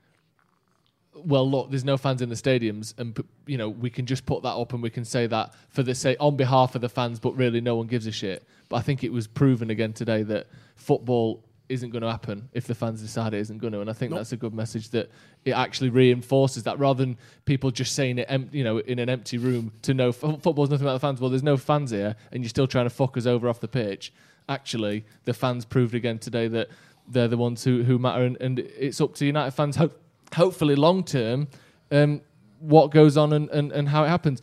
well, 1.24 1.48
look, 1.48 1.70
there's 1.70 1.84
no 1.84 1.96
fans 1.96 2.22
in 2.22 2.28
the 2.28 2.34
stadiums, 2.34 2.94
and 2.98 3.18
you 3.46 3.58
know 3.58 3.68
we 3.68 3.90
can 3.90 4.06
just 4.06 4.26
put 4.26 4.42
that 4.42 4.54
up 4.56 4.72
and 4.72 4.82
we 4.82 4.90
can 4.90 5.04
say 5.04 5.26
that 5.26 5.54
for 5.68 5.82
the 5.82 5.94
say 5.94 6.16
on 6.18 6.36
behalf 6.36 6.74
of 6.74 6.80
the 6.80 6.88
fans, 6.88 7.18
but 7.18 7.36
really 7.36 7.60
no 7.60 7.76
one 7.76 7.86
gives 7.86 8.06
a 8.06 8.12
shit. 8.12 8.46
But 8.68 8.76
I 8.76 8.80
think 8.82 9.04
it 9.04 9.12
was 9.12 9.26
proven 9.26 9.70
again 9.70 9.92
today 9.92 10.22
that 10.24 10.46
football 10.76 11.44
isn't 11.68 11.90
going 11.90 12.00
to 12.02 12.10
happen 12.10 12.48
if 12.54 12.66
the 12.66 12.74
fans 12.74 13.02
decide 13.02 13.34
it 13.34 13.40
isn't 13.40 13.58
going 13.58 13.72
to, 13.74 13.80
and 13.80 13.90
I 13.90 13.92
think 13.92 14.12
that's 14.14 14.32
a 14.32 14.36
good 14.38 14.54
message 14.54 14.88
that 14.90 15.10
it 15.44 15.52
actually 15.52 15.90
reinforces 15.90 16.62
that 16.62 16.78
rather 16.78 17.04
than 17.04 17.18
people 17.44 17.70
just 17.70 17.94
saying 17.94 18.18
it, 18.18 18.26
em- 18.30 18.48
you 18.52 18.64
know, 18.64 18.78
in 18.78 18.98
an 18.98 19.08
empty 19.10 19.36
room 19.36 19.72
to 19.82 19.92
know 19.92 20.08
f- 20.08 20.20
football's 20.40 20.70
nothing 20.70 20.86
about 20.86 20.94
the 20.94 21.00
fans. 21.00 21.20
Well, 21.20 21.28
there's 21.28 21.42
no 21.42 21.58
fans 21.58 21.90
here, 21.90 22.16
and 22.32 22.42
you're 22.42 22.48
still 22.48 22.66
trying 22.66 22.86
to 22.86 22.90
fuck 22.90 23.16
us 23.18 23.26
over 23.26 23.48
off 23.48 23.60
the 23.60 23.68
pitch. 23.68 24.12
Actually, 24.48 25.04
the 25.24 25.34
fans 25.34 25.66
proved 25.66 25.94
again 25.94 26.18
today 26.18 26.48
that 26.48 26.68
they're 27.06 27.28
the 27.28 27.36
ones 27.36 27.64
who, 27.64 27.82
who 27.82 27.98
matter, 27.98 28.24
and, 28.24 28.36
and 28.40 28.58
it's 28.58 29.00
up 29.00 29.14
to 29.16 29.26
United 29.26 29.50
fans, 29.50 29.76
ho- 29.76 29.90
hopefully 30.34 30.74
long 30.76 31.04
term, 31.04 31.48
um, 31.90 32.20
what 32.60 32.90
goes 32.90 33.16
on 33.16 33.32
and, 33.32 33.48
and, 33.50 33.72
and 33.72 33.88
how 33.88 34.04
it 34.04 34.08
happens. 34.08 34.42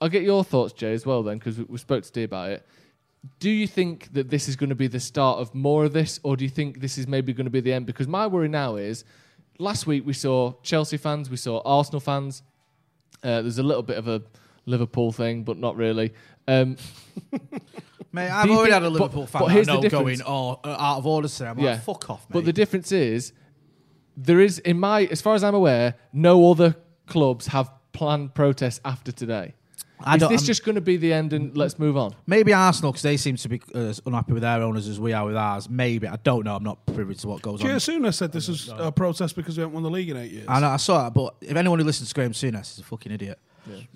I'll 0.00 0.08
get 0.08 0.22
your 0.22 0.42
thoughts, 0.44 0.72
Jay, 0.72 0.92
as 0.92 1.06
well, 1.06 1.22
then, 1.22 1.38
because 1.38 1.58
we, 1.58 1.64
we 1.64 1.78
spoke 1.78 2.02
to 2.04 2.12
Dee 2.12 2.24
about 2.24 2.50
it. 2.50 2.66
Do 3.38 3.50
you 3.50 3.68
think 3.68 4.12
that 4.14 4.30
this 4.30 4.48
is 4.48 4.56
going 4.56 4.70
to 4.70 4.74
be 4.74 4.88
the 4.88 4.98
start 4.98 5.38
of 5.38 5.54
more 5.54 5.84
of 5.84 5.92
this, 5.92 6.18
or 6.24 6.36
do 6.36 6.44
you 6.44 6.50
think 6.50 6.80
this 6.80 6.98
is 6.98 7.06
maybe 7.06 7.32
going 7.32 7.44
to 7.44 7.50
be 7.50 7.60
the 7.60 7.72
end? 7.72 7.86
Because 7.86 8.08
my 8.08 8.26
worry 8.26 8.48
now 8.48 8.74
is 8.76 9.04
last 9.58 9.86
week 9.86 10.04
we 10.04 10.12
saw 10.12 10.54
Chelsea 10.62 10.96
fans, 10.96 11.30
we 11.30 11.36
saw 11.36 11.62
Arsenal 11.64 12.00
fans. 12.00 12.42
Uh, 13.22 13.42
there's 13.42 13.58
a 13.58 13.62
little 13.62 13.84
bit 13.84 13.96
of 13.96 14.08
a 14.08 14.20
Liverpool 14.66 15.12
thing, 15.12 15.44
but 15.44 15.56
not 15.56 15.76
really. 15.76 16.12
Um, 16.48 16.76
Mate, 18.14 18.28
I've 18.28 18.50
already 18.50 18.72
think- 18.72 18.74
had 18.74 18.82
a 18.82 18.86
but- 18.86 18.92
Liverpool 18.92 19.26
fan 19.26 19.40
but 19.40 19.46
that 19.46 19.50
I 19.52 19.54
here's 19.54 19.66
the 19.68 19.80
difference. 19.80 20.20
going 20.22 20.22
oh, 20.26 20.60
uh, 20.64 20.76
out 20.78 20.98
of 20.98 21.06
order 21.06 21.28
today. 21.28 21.46
I'm 21.46 21.58
Yeah. 21.60 21.70
like, 21.72 21.82
fuck 21.84 22.10
off, 22.10 22.20
mate. 22.28 22.34
But 22.34 22.44
the 22.44 22.52
difference 22.52 22.90
is, 22.92 23.32
there 24.16 24.40
is, 24.40 24.58
in 24.60 24.78
my, 24.78 25.04
as 25.04 25.20
far 25.20 25.34
as 25.34 25.42
I'm 25.44 25.54
aware, 25.54 25.94
no 26.12 26.50
other 26.50 26.76
clubs 27.06 27.46
have 27.48 27.70
planned 27.92 28.34
protests 28.34 28.80
after 28.84 29.12
today. 29.12 29.54
I 30.04 30.16
Is 30.16 30.20
don't- 30.20 30.32
this 30.32 30.40
I'm- 30.42 30.46
just 30.46 30.64
going 30.64 30.74
to 30.74 30.80
be 30.80 30.96
the 30.96 31.12
end 31.12 31.32
and 31.32 31.56
let's 31.56 31.78
move 31.78 31.96
on? 31.96 32.14
Maybe 32.26 32.52
Arsenal 32.52 32.90
because 32.90 33.02
they 33.02 33.16
seem 33.16 33.36
to 33.36 33.48
be 33.48 33.60
as 33.74 34.00
unhappy 34.04 34.32
with 34.32 34.42
their 34.42 34.60
owners 34.60 34.88
as 34.88 34.98
we 34.98 35.12
are 35.12 35.24
with 35.24 35.36
ours. 35.36 35.68
Maybe 35.70 36.08
I 36.08 36.16
don't 36.24 36.44
know. 36.44 36.56
I'm 36.56 36.64
not 36.64 36.84
privy 36.86 37.14
to 37.14 37.28
what 37.28 37.40
goes 37.40 37.62
on. 37.62 37.68
Giasuna 37.70 38.12
said 38.12 38.32
this 38.32 38.48
was 38.48 38.68
a 38.76 38.90
protest 38.90 39.36
because 39.36 39.56
we 39.56 39.60
haven't 39.60 39.74
won 39.74 39.84
the 39.84 39.90
league 39.90 40.08
in 40.10 40.16
eight 40.16 40.32
years. 40.32 40.46
I 40.48 40.58
know, 40.58 40.68
I 40.70 40.76
saw 40.78 41.04
that, 41.04 41.14
but 41.14 41.36
if 41.40 41.54
anyone 41.56 41.78
who 41.78 41.84
listens 41.84 42.08
to 42.08 42.14
Graeme 42.16 42.32
Souness 42.32 42.72
is 42.72 42.78
a 42.80 42.82
fucking 42.82 43.12
idiot. 43.12 43.38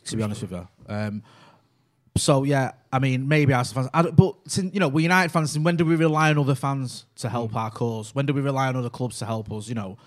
To 0.05 0.17
be 0.17 0.23
honest 0.23 0.43
with 0.43 0.53
you. 0.53 0.69
Um, 0.89 1.25
so 2.17 2.45
yeah, 2.45 2.73
I 2.93 2.99
mean, 2.99 3.29
maybe 3.29 3.53
Arsenal 3.53 3.89
fans, 3.93 4.11
but 4.17 4.35
since, 4.47 4.73
you 4.73 4.81
know, 4.81 4.89
we're 4.89 5.01
United 5.03 5.31
fans. 5.31 5.55
And 5.57 5.65
when 5.65 5.77
do 5.77 5.85
we 5.85 5.97
rely 5.97 6.31
on 6.31 6.39
other 6.39 6.55
fans 6.55 7.05
to 7.17 7.29
help 7.29 7.53
Mm. 7.53 7.57
our 7.57 7.71
cause? 7.71 8.15
When 8.15 8.27
do 8.27 8.33
we 8.33 8.41
rely 8.41 8.69
on 8.69 8.77
other 8.77 8.91
clubs 8.91 9.19
to 9.19 9.27
help 9.27 9.53
us? 9.53 9.69
You 9.69 9.75
know, 9.75 9.99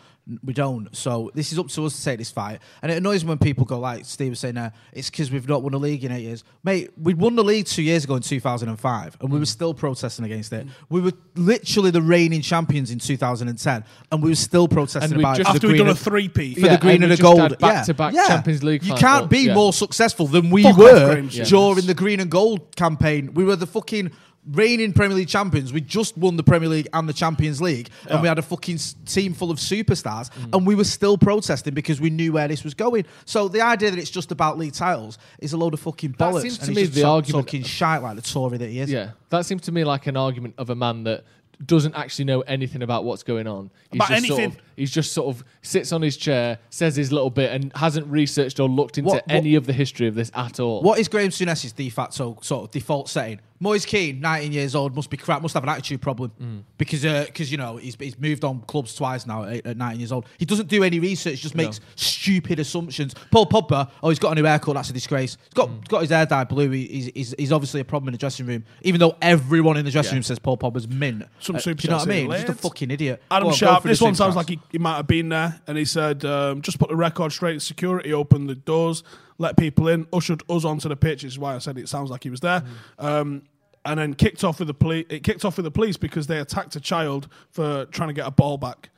we 0.43 0.53
don't. 0.53 0.95
So 0.95 1.31
this 1.33 1.51
is 1.51 1.59
up 1.59 1.67
to 1.69 1.85
us 1.85 1.97
to 1.97 2.03
take 2.03 2.19
this 2.19 2.29
fight. 2.31 2.59
And 2.81 2.91
it 2.91 2.97
annoys 2.97 3.23
me 3.23 3.29
when 3.29 3.37
people 3.39 3.65
go 3.65 3.79
like 3.79 4.05
Steve 4.05 4.31
was 4.31 4.39
saying, 4.39 4.57
uh, 4.57 4.69
"It's 4.93 5.09
because 5.09 5.31
we've 5.31 5.47
not 5.47 5.63
won 5.63 5.73
a 5.73 5.77
league 5.77 6.03
in 6.03 6.11
eight 6.11 6.21
years." 6.23 6.43
Mate, 6.63 6.91
we 7.01 7.13
won 7.13 7.35
the 7.35 7.43
league 7.43 7.65
two 7.65 7.81
years 7.81 8.03
ago 8.03 8.15
in 8.15 8.21
2005, 8.21 9.17
and 9.21 9.29
we 9.31 9.37
Mm. 9.37 9.39
were 9.41 9.45
still 9.45 9.73
protesting 9.73 10.25
against 10.25 10.53
it. 10.53 10.67
We 10.89 11.01
were 11.01 11.13
literally 11.35 11.91
the 11.91 12.01
reigning 12.01 12.41
champions 12.41 12.91
in 12.91 12.99
2010, 12.99 13.83
and 14.11 14.21
we 14.21 14.29
were 14.29 14.35
still 14.35 14.67
protesting 14.67 15.03
And 15.11 15.17
we 15.17 15.23
about 15.23 15.37
just- 15.37 15.49
it 15.49 15.55
After 15.55 15.67
we've 15.67 15.77
done 15.77 15.87
a 15.87 15.91
and- 15.91 15.99
three-peat. 15.99 16.55
for 16.59 16.65
Yeah, 16.65 16.71
the 16.73 16.77
green 16.77 16.95
and 16.95 17.03
and 17.05 17.11
we 17.11 17.15
the 17.15 17.21
just 17.21 17.21
gold. 17.23 17.39
had 17.41 17.57
back-to-back. 17.59 18.13
Champions 18.27 18.63
League 18.63 18.83
You 18.83 18.89
final- 18.95 19.01
can't 19.01 19.29
be 19.29 19.39
yeah. 19.47 19.53
more 19.53 19.73
successful 19.73 20.27
than 20.27 20.49
we 20.49 20.63
Fuck 20.63 20.73
off, 20.73 20.77
were 20.79 21.13
Graeme 21.15 21.29
during 21.45 21.85
the 21.85 21.93
green 21.93 22.19
and 22.19 22.29
gold 22.29 22.75
campaign. 22.75 23.33
We 23.33 23.43
were 23.43 23.55
the 23.55 23.67
fucking 23.67 24.11
reigning 24.51 24.93
Premier 24.93 25.15
League 25.17 25.27
champions. 25.27 25.71
We 25.71 25.81
just 25.81 26.17
won 26.17 26.38
the 26.38 26.43
Premier 26.43 26.69
League 26.69 26.88
and 26.93 27.07
the 27.07 27.13
Champions 27.13 27.62
League, 27.62 27.89
and 28.09 28.21
we 28.21 28.27
had 28.27 28.39
a 28.39 28.41
fucking 28.41 28.79
team 29.05 29.33
full 29.33 29.51
of 29.51 29.57
superstars, 29.57 30.29
Mm. 30.31 30.55
and 30.57 30.67
we 30.67 30.75
were 30.75 30.83
still 30.83 31.17
protesting 31.17 31.73
because 31.73 31.99
we 32.01 32.09
knew 32.09 32.31
where 32.33 32.47
this 32.47 32.63
was 32.63 32.73
going. 32.73 33.05
So 33.25 33.47
the 33.47 33.62
idea 33.62 33.91
that 33.91 33.99
it's 33.99 34.09
just 34.12 34.31
about 34.31 34.57
league 34.57 34.73
titles 34.73 35.17
is 35.39 35.53
a 35.53 35.57
load 35.57 35.73
of 35.73 35.79
fucking 35.79 36.15
That 36.17 36.33
bollocks. 36.33 36.41
seems 36.41 36.57
to 36.59 36.65
and 36.67 36.75
me 36.75 36.83
the 36.85 37.03
argument- 37.03 37.45
talking 37.47 37.63
shite 37.63 38.01
like 38.01 38.15
the 38.15 38.21
Tory 38.21 38.57
that 38.57 38.69
he 38.69 38.79
is. 38.79 38.89
Yeah, 38.91 39.12
that 39.29 39.45
seems 39.45 39.62
to 39.63 39.71
me 39.71 39.83
like 39.83 40.07
an 40.07 40.17
argument 40.17 40.55
of 40.57 40.69
a 40.69 40.75
man 40.75 41.03
that 41.03 41.23
doesn't 41.65 41.93
actually 41.93 42.23
know 42.23 42.39
anything 42.41 42.81
about 42.81 43.03
what's 43.03 43.21
going 43.21 43.45
on. 43.45 43.69
He's 43.91 43.97
About 43.97 44.07
just 44.09 44.27
Sort 44.27 44.39
anything. 44.39 44.57
of, 44.59 44.63
he's 44.77 44.91
just 44.91 45.12
sort 45.12 45.35
of 45.35 45.43
sits 45.62 45.91
on 45.91 46.01
his 46.01 46.15
chair, 46.15 46.57
says 46.69 46.95
his 46.95 47.12
little 47.12 47.29
bit, 47.29 47.51
and 47.51 47.71
hasn't 47.75 48.07
researched 48.07 48.62
or 48.62 48.69
looked 48.69 48.97
into 48.97 49.09
What- 49.09 49.27
what- 49.27 49.35
any 49.35 49.55
of 49.55 49.65
the 49.65 49.73
history 49.73 50.07
of 50.07 50.15
this 50.15 50.31
at 50.33 50.62
all. 50.62 50.81
What 50.81 50.99
is 50.99 51.09
Graeme 51.09 51.31
Souness's 51.31 51.73
de 51.73 51.89
facto 51.89 52.38
sort 52.41 52.63
of 52.63 52.71
default 52.71 53.09
setting? 53.09 53.39
Moise 53.61 53.85
Kean, 53.85 54.21
19 54.21 54.53
years 54.53 54.73
old, 54.73 54.95
must 54.95 55.09
be 55.09 55.17
crap, 55.17 55.41
must 55.41 55.53
have 55.53 55.63
an 55.63 55.69
attitude 55.69 56.01
problem 56.01 56.31
Mm. 56.41 56.63
because 56.77 57.01
because 57.25 57.51
you 57.51 57.57
know 57.57 57.75
he's, 57.77 57.95
he's 57.99 58.17
moved 58.17 58.43
on 58.45 58.61
clubs 58.61 58.95
twice 58.95 59.27
now 59.27 59.43
at, 59.43 59.65
at 59.65 59.77
19 59.77 59.99
years 59.99 60.11
old. 60.13 60.25
He 60.37 60.45
doesn't 60.45 60.67
do 60.69 60.83
any 60.83 60.99
research, 60.99 61.41
just 61.41 61.55
makes 61.55 61.81
stupid 61.95 62.59
assumptions. 62.59 63.13
Paul 63.31 63.47
Pogba, 63.47 63.89
oh, 64.01 64.09
he's 64.09 64.19
got 64.19 64.31
a 64.31 64.35
new 64.35 64.45
haircut, 64.45 64.75
that's 64.75 64.89
a 64.89 64.93
disgrace. 64.93 65.37
He's 65.43 65.53
got 65.53 65.69
Mm. 65.69 65.87
got 65.89 66.01
his 66.01 66.09
hair 66.09 66.25
dyed 66.25 66.47
blue. 66.47 66.69
He- 66.69 66.87
He's, 66.87 67.11
he's, 67.13 67.35
he's 67.37 67.51
obviously 67.51 67.81
a 67.81 67.85
problem 67.85 68.07
in 68.09 68.11
the 68.13 68.17
dressing 68.17 68.45
room, 68.45 68.63
even 68.83 68.99
though 68.99 69.15
everyone 69.21 69.75
in 69.77 69.83
the 69.85 69.91
dressing 69.91 70.11
Yeah. 70.13 70.15
room 70.17 70.23
says 70.23 70.39
Paul 70.39 70.57
Pogba's 70.57 70.87
mint. 70.87 71.23
Some 71.39 71.55
Uh, 71.57 71.59
do 71.59 71.63
super 71.63 71.81
you 71.83 71.89
know 71.89 71.97
what 71.97 72.07
I 72.07 72.09
mean? 72.11 72.25
in 72.25 72.31
He's 72.31 72.41
just 72.45 72.59
a 72.59 72.61
fucking 72.61 72.91
idiot. 72.91 73.21
Adam 73.29 73.43
Go 73.43 73.47
on, 73.49 73.51
go 73.53 73.55
Sharp. 73.57 73.83
This 73.83 73.99
one 74.01 74.15
sounds 74.15 74.35
like 74.37 74.49
he, 74.49 74.59
he 74.71 74.77
might 74.77 74.95
have 74.95 75.07
been 75.07 75.29
there, 75.29 75.59
and 75.67 75.77
he 75.77 75.83
said, 75.85 76.23
um, 76.25 76.61
"Just 76.61 76.79
put 76.79 76.89
the 76.89 76.95
record 76.95 77.31
straight. 77.33 77.61
Security 77.61 78.13
opened 78.13 78.49
the 78.49 78.55
doors, 78.55 79.03
let 79.39 79.58
people 79.58 79.88
in, 79.88 80.06
ushered 80.13 80.43
us 80.49 80.63
onto 80.63 80.88
the 80.88 80.95
pitch." 80.95 81.23
Which 81.23 81.34
is 81.34 81.39
why 81.39 81.56
I 81.56 81.58
said 81.58 81.78
it 81.80 81.89
sounds 81.89 82.12
like 82.12 82.23
he 82.23 82.30
was 82.30 82.41
there. 82.41 82.63
Um, 82.99 83.41
and 83.86 83.97
then 83.99 84.13
kicked 84.13 84.43
off 84.43 84.60
with 84.60 84.67
the 84.67 84.73
police. 84.73 85.06
It 85.10 85.23
kicked 85.23 85.43
off 85.45 85.58
with 85.58 85.63
the 85.63 85.71
police 85.71 85.97
because 85.97 86.28
they 86.28 86.38
attacked 86.39 86.75
a 86.75 86.80
child 86.80 87.28
for 87.49 87.86
trying 87.86 88.10
to 88.10 88.13
get 88.13 88.28
a 88.28 88.32
ball 88.32 88.58
back. 88.58 88.89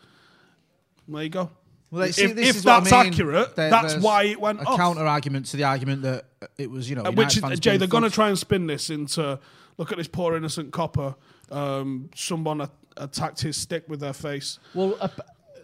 There 1.07 1.23
you 1.23 1.29
go. 1.29 1.49
Well, 1.91 2.03
if 2.03 2.15
see, 2.15 2.27
this 2.27 2.49
if 2.49 2.55
is 2.57 2.65
what 2.65 2.71
I 2.73 2.79
that's 2.79 2.91
mean. 2.91 3.13
accurate, 3.13 3.55
There- 3.55 3.69
that's 3.69 3.95
why 3.97 4.23
it 4.23 4.39
went 4.39 4.61
a 4.61 4.65
off. 4.65 4.77
counter 4.77 5.05
argument 5.05 5.45
to 5.47 5.57
the 5.57 5.65
argument 5.65 6.01
that 6.03 6.25
uh, 6.41 6.47
it 6.57 6.71
was, 6.71 6.89
you 6.89 6.95
know, 6.95 7.01
Uh, 7.01 7.09
United 7.11 7.17
which 7.17 7.35
is, 7.37 7.41
fans 7.41 7.59
Jay, 7.59 7.77
they're 7.77 7.87
going 7.87 8.03
to 8.03 8.09
try 8.09 8.29
and 8.29 8.39
spin 8.39 8.65
this 8.67 8.89
into 8.89 9.39
look 9.77 9.91
at 9.91 9.97
this 9.97 10.07
poor 10.07 10.35
innocent 10.37 10.71
copper. 10.71 11.15
Um, 11.51 12.09
someone 12.15 12.67
attacked 12.97 13.41
his 13.41 13.57
stick 13.57 13.83
with 13.89 13.99
their 13.99 14.13
face. 14.13 14.57
Well, 14.73 14.95
uh, 15.01 15.09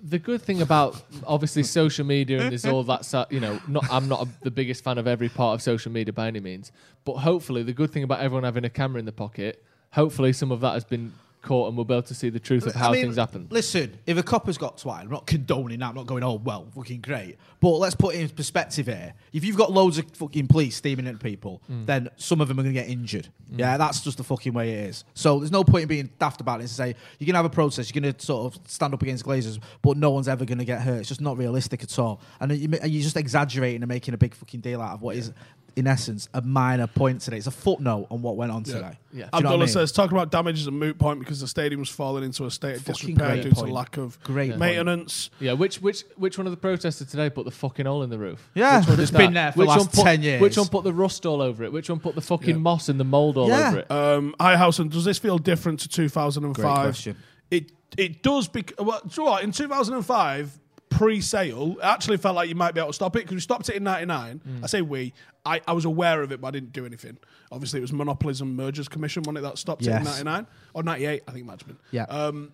the 0.10 0.20
good 0.20 0.42
thing 0.42 0.62
about 0.62 1.02
obviously 1.26 1.64
social 1.64 2.06
media 2.06 2.42
and 2.42 2.52
there's 2.52 2.66
all 2.66 2.84
that, 2.84 3.28
you 3.30 3.40
know, 3.40 3.60
not 3.68 3.86
I'm 3.92 4.08
not 4.08 4.28
a, 4.28 4.30
the 4.44 4.52
biggest 4.52 4.84
fan 4.84 4.98
of 4.98 5.08
every 5.08 5.30
part 5.30 5.56
of 5.56 5.62
social 5.62 5.92
media 5.92 6.14
by 6.14 6.28
any 6.28 6.40
means, 6.40 6.72
but 7.06 7.18
hopefully 7.18 7.64
the 7.64 7.74
good 7.74 7.92
thing 7.92 8.04
about 8.04 8.22
everyone 8.22 8.44
having 8.44 8.66
a 8.66 8.70
camera 8.70 9.00
in 9.00 9.06
the 9.06 9.12
pocket, 9.12 9.64
hopefully 9.92 10.34
some 10.34 10.52
of 10.52 10.62
that 10.62 10.74
has 10.74 10.86
been 10.86 11.14
caught 11.42 11.68
and 11.70 11.78
we'll 11.78 11.86
be 11.86 11.94
able 11.94 12.02
to 12.04 12.14
see 12.16 12.30
the 12.30 12.40
truth 12.40 12.66
of 12.66 12.76
how 12.76 12.90
I 12.90 12.94
mean, 12.94 13.02
things 13.04 13.16
happen. 13.16 13.48
Listen, 13.50 13.98
if 14.06 14.18
a 14.18 14.24
copper's 14.24 14.58
got 14.58 14.78
twat, 14.78 15.02
I'm 15.02 15.10
not 15.10 15.26
condoning 15.28 15.80
that. 15.80 15.90
I'm 15.90 15.96
not 15.96 16.06
going, 16.08 16.24
oh, 16.24 16.34
well, 16.36 16.68
fucking 16.76 17.02
great. 17.02 17.38
But 17.60 17.70
let's 17.78 17.96
put 17.96 18.16
it 18.16 18.20
in 18.22 18.30
perspective 18.30 18.88
here. 18.88 19.14
If 19.34 19.46
you've 19.46 19.56
got 19.58 19.72
loads 19.72 19.98
of 19.98 20.10
fucking 20.12 20.48
police 20.48 20.76
steaming 20.76 21.08
at 21.08 21.20
people, 21.20 21.62
Mm. 21.72 21.86
then 21.86 22.10
some 22.18 22.42
of 22.42 22.48
them 22.48 22.60
are 22.60 22.64
going 22.64 22.74
to 22.76 22.82
get 22.82 22.90
injured. 22.90 23.30
Yeah, 23.56 23.78
that's 23.78 24.02
just 24.02 24.18
the 24.18 24.24
fucking 24.24 24.54
way 24.54 24.72
it 24.72 24.90
is. 24.90 25.04
So 25.14 25.40
there's 25.40 25.52
no 25.52 25.64
point 25.64 25.84
in 25.84 25.88
being 25.88 26.10
daft 26.20 26.42
about 26.42 26.60
it 26.60 26.64
and 26.64 26.70
say, 26.70 26.96
you're 27.18 27.26
going 27.26 27.34
to 27.34 27.38
have 27.38 27.46
a 27.46 27.50
protest, 27.50 27.94
you're 27.94 28.02
going 28.02 28.14
to 28.14 28.26
sort 28.26 28.54
of 28.54 28.62
stand 28.70 28.94
up 28.94 29.02
against 29.02 29.26
Glazers, 29.26 29.60
but 29.82 29.96
no 29.98 30.12
one's 30.12 30.28
ever 30.28 30.44
going 30.46 30.58
to 30.58 30.66
get 30.66 30.82
hurt. 30.82 31.00
It's 31.00 31.10
just 31.10 31.22
not 31.22 31.38
realistic 31.38 31.82
at 31.84 31.98
all. 32.00 32.20
And 32.40 32.52
you- 32.52 32.70
you're 32.84 33.04
just 33.04 33.16
exaggerating 33.18 33.82
and 33.82 33.90
making 33.90 34.14
a 34.14 34.18
big 34.18 34.34
fucking 34.36 34.60
deal 34.60 34.82
out 34.82 34.94
of 34.96 35.02
what 35.02 35.16
is, 35.16 35.32
in 35.78 35.86
essence, 35.88 36.28
a 36.34 36.42
minor 36.42 36.88
point 36.88 37.22
today. 37.22 37.38
It's 37.38 37.46
a 37.48 37.52
footnote 37.52 38.08
on 38.10 38.22
what 38.24 38.36
went 38.36 38.52
on 38.52 38.64
today. 38.64 38.80
Yeah. 38.80 38.90
Do 39.12 39.18
you 39.18 39.22
know 39.22 39.26
Abdullah 39.34 39.44
what 39.44 39.54
I 39.54 39.58
mean? 39.60 39.68
says 39.68 39.92
talking 39.92 40.18
about 40.18 40.32
damage 40.32 40.60
is 40.60 40.66
a 40.68 40.72
moot 40.72 40.98
point 40.98 41.20
because 41.20 41.40
the 41.40 41.48
stadium's 41.48 41.88
fallen 41.90 42.24
into 42.24 42.46
a 42.46 42.52
state 42.52 42.78
of 42.78 42.82
Fucking 42.82 43.16
disrepair 43.16 43.34
great 43.36 43.44
due 43.44 43.52
to 43.52 43.72
lack 43.72 43.98
of 43.98 44.22
Great 44.24 44.50
point. 44.50 44.60
maintenance. 44.60 45.30
Yeah, 45.40 45.54
which 45.54 45.80
which 45.82 46.04
which 46.18 46.38
one 46.38 46.48
of 46.48 46.52
the 46.52 46.58
protesters 46.58 47.08
today 47.08 47.30
put 47.30 47.46
the 47.46 47.52
fucking 47.52 47.86
hole 47.86 48.02
in 48.04 48.10
the 48.10 48.18
roof? 48.18 48.50
Yeah, 48.56 48.80
which 48.80 48.90
one 48.90 49.00
it's 49.00 49.12
did 49.12 49.18
been 49.18 49.34
that? 49.36 49.56
there 49.56 49.66
for 49.66 49.72
the 49.72 49.78
last 49.80 49.94
put, 49.94 50.04
10 50.04 50.22
years. 50.24 50.42
Which 50.42 50.58
one 50.58 50.68
put 50.68 50.84
the 50.84 50.94
rust 50.94 51.26
all 51.28 51.42
over 51.42 51.64
it? 51.64 51.72
Which 51.72 51.90
one 51.90 52.00
put 52.00 52.16
the 52.16 52.22
fucking 52.22 52.50
Yeah. 52.50 52.56
moss 52.56 52.90
and 52.90 53.00
the 53.00 53.04
mold 53.06 53.38
all 53.38 53.48
Yeah. 53.50 53.70
over 53.70 53.78
it? 53.80 53.92
Um, 53.92 54.36
Ihausen, 54.40 54.90
does 54.90 55.06
this 55.06 55.20
feel 55.20 55.38
different 55.38 55.80
to 55.82 55.88
2005? 55.88 56.76
Question. 56.86 57.18
It 57.52 57.72
it 57.98 58.24
does 58.24 58.48
because 58.48 58.84
well, 58.84 59.00
do 59.08 59.10
you 59.16 59.26
know 59.26 59.32
what? 59.32 59.44
In 59.44 59.52
2005, 59.52 60.60
pre-sale, 60.90 61.76
it 61.80 61.84
actually 61.84 62.18
felt 62.18 62.36
like 62.36 62.50
you 62.50 62.56
might 62.56 62.74
be 62.74 62.80
able 62.80 62.90
to 62.90 62.94
stop 62.94 63.16
it 63.16 63.20
because 63.20 63.36
we 63.36 63.42
stopped 63.42 63.70
it 63.70 63.76
in 63.76 63.84
'99. 63.84 64.42
Mm. 64.48 64.64
I 64.64 64.68
say 64.68 64.82
we. 64.82 65.14
I, 65.46 65.62
I 65.68 65.74
was 65.74 65.86
aware 65.86 66.22
of 66.24 66.32
it, 66.32 66.42
but 66.42 66.48
I 66.48 66.52
didn't 66.52 66.74
do 66.74 66.86
anything. 66.86 67.18
Obviously, 67.52 67.80
it 67.80 67.82
was 67.82 67.94
Monopolies 67.94 68.42
and 68.42 68.56
Mergers 68.58 68.88
Commission 68.90 69.24
when 69.24 69.38
it 69.38 69.42
that 69.42 69.58
stopped 69.58 69.84
it 69.84 69.90
in 69.96 70.04
'99 70.04 70.48
or 70.74 70.84
'98. 70.84 71.24
I 71.28 71.32
think 71.32 71.44
it 71.44 71.48
might 71.48 71.60
have 71.60 71.68
been. 71.68 71.78
Yeah. 71.92 72.04
Um, 72.04 72.52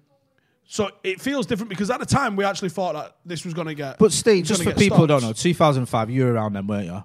so 0.65 0.89
it 1.04 1.19
feels 1.19 1.46
different 1.46 1.69
because 1.69 1.89
at 1.89 2.00
the 2.00 2.06
time 2.06 2.36
we 2.36 2.46
actually 2.46 2.69
thought 2.69 2.93
that 2.93 3.17
this 3.26 3.43
was 3.46 3.54
going 3.54 3.67
to 3.67 3.76
get. 3.76 3.98
But 4.00 4.12
Steve, 4.12 4.46
just 4.46 4.63
for 4.63 4.74
people 4.74 4.98
who 4.98 5.08
don't 5.08 5.22
know, 5.22 5.34
2005, 5.34 6.10
you 6.10 6.24
were 6.26 6.34
around 6.34 6.54
then, 6.54 6.67
weren't 6.67 6.86
you? 6.86 7.04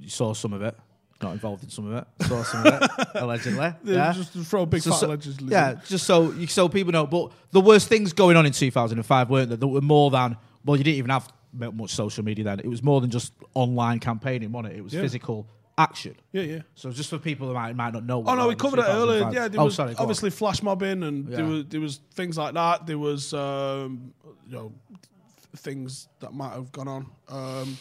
You 0.00 0.08
saw 0.08 0.32
some 0.32 0.52
of 0.52 0.62
it. 0.62 0.76
Not 1.22 1.32
involved 1.32 1.62
in 1.62 1.68
some 1.68 1.86
of 1.92 1.96
it. 1.98 2.24
Saw 2.26 2.42
some 2.42 2.66
of 2.66 2.82
it, 2.82 2.90
allegedly. 3.16 3.74
Yeah. 3.84 4.12
Just 4.12 4.32
throw 4.32 4.62
a 4.62 4.66
big 4.66 4.80
So- 4.80 4.92
fat 4.92 5.00
so- 5.00 5.06
allegedly. 5.08 5.52
yeah, 5.52 5.74
just 5.86 6.06
so 6.06 6.32
so 6.46 6.68
people 6.68 6.92
know. 6.92 7.06
But 7.06 7.32
the 7.50 7.60
worst 7.60 7.88
things 7.88 8.12
going 8.14 8.36
on 8.36 8.46
in 8.46 8.52
2005 8.52 9.28
weren't 9.28 9.48
there? 9.50 9.58
There 9.58 9.68
were 9.68 9.82
more 9.82 10.10
than 10.10 10.36
well, 10.64 10.76
you 10.76 10.84
didn't 10.84 10.98
even 10.98 11.10
have 11.10 11.32
much 11.52 11.90
social 11.90 12.24
media 12.24 12.44
then. 12.44 12.60
It 12.60 12.68
was 12.68 12.82
more 12.82 13.00
than 13.00 13.10
just 13.10 13.32
online 13.54 13.98
campaigning, 13.98 14.52
wasn't 14.52 14.74
it? 14.74 14.78
It 14.78 14.82
was 14.82 14.94
Yeah. 14.94 15.00
physical 15.02 15.48
action. 15.78 16.14
Yeah, 16.32 16.42
yeah. 16.42 16.60
So 16.74 16.90
just 16.90 17.10
for 17.10 17.18
people 17.18 17.48
who 17.48 17.54
might, 17.54 17.74
might 17.74 17.92
not 17.92 18.04
know. 18.04 18.22
Oh 18.26 18.34
no, 18.34 18.48
we 18.48 18.54
covered 18.54 18.80
it 18.80 18.86
earlier. 18.86 19.30
Yeah, 19.32 19.48
there 19.48 19.60
oh, 19.60 19.64
was 19.64 19.74
sorry, 19.74 19.92
go 19.94 19.98
on. 19.98 20.02
obviously 20.02 20.30
flash 20.30 20.62
mobbing, 20.62 21.02
and 21.02 21.26
there 21.26 21.44
was 21.44 21.64
there 21.66 21.80
was 21.80 22.00
things 22.12 22.36
like 22.36 22.54
that. 22.54 22.86
There 22.86 22.98
was 22.98 23.32
um, 23.34 24.12
you 24.46 24.54
know 24.54 24.72
th- 24.88 25.62
things 25.62 26.08
that 26.20 26.32
might 26.32 26.52
have 26.52 26.70
gone 26.72 26.88
on, 26.88 27.06
um, 27.28 27.78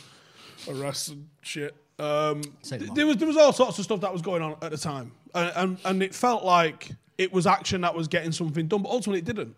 arrests 0.68 1.10
and 1.10 1.28
shit. 1.42 1.76
Um, 2.00 2.42
th- 2.64 2.82
there 2.96 3.06
was 3.06 3.18
there 3.18 3.28
was 3.28 3.38
all 3.38 3.52
sorts 3.54 3.78
of 3.80 3.84
stuff 3.86 4.02
that 4.02 4.14
was 4.14 4.22
going 4.22 4.42
on 4.42 4.56
at 4.62 4.72
the 4.72 4.78
time, 4.78 5.12
and, 5.36 5.52
and 5.56 5.78
and 5.84 6.04
it 6.04 6.16
felt 6.16 6.44
like 6.46 6.92
it 7.18 7.34
was 7.34 7.46
action 7.46 7.82
that 7.82 7.94
was 7.94 8.08
getting 8.08 8.32
something 8.32 8.68
done, 8.68 8.82
but 8.82 8.90
ultimately 8.90 9.20
it 9.20 9.26
didn't. 9.26 9.56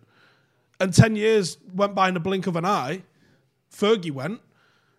And 0.79 0.91
ten 0.91 1.15
years 1.15 1.57
went 1.75 1.93
by 1.93 2.07
in 2.07 2.15
the 2.15 2.19
blink 2.19 2.47
of 2.47 2.55
an 2.55 2.65
eye. 2.65 3.03
Fergie 3.75 4.11
went, 4.11 4.41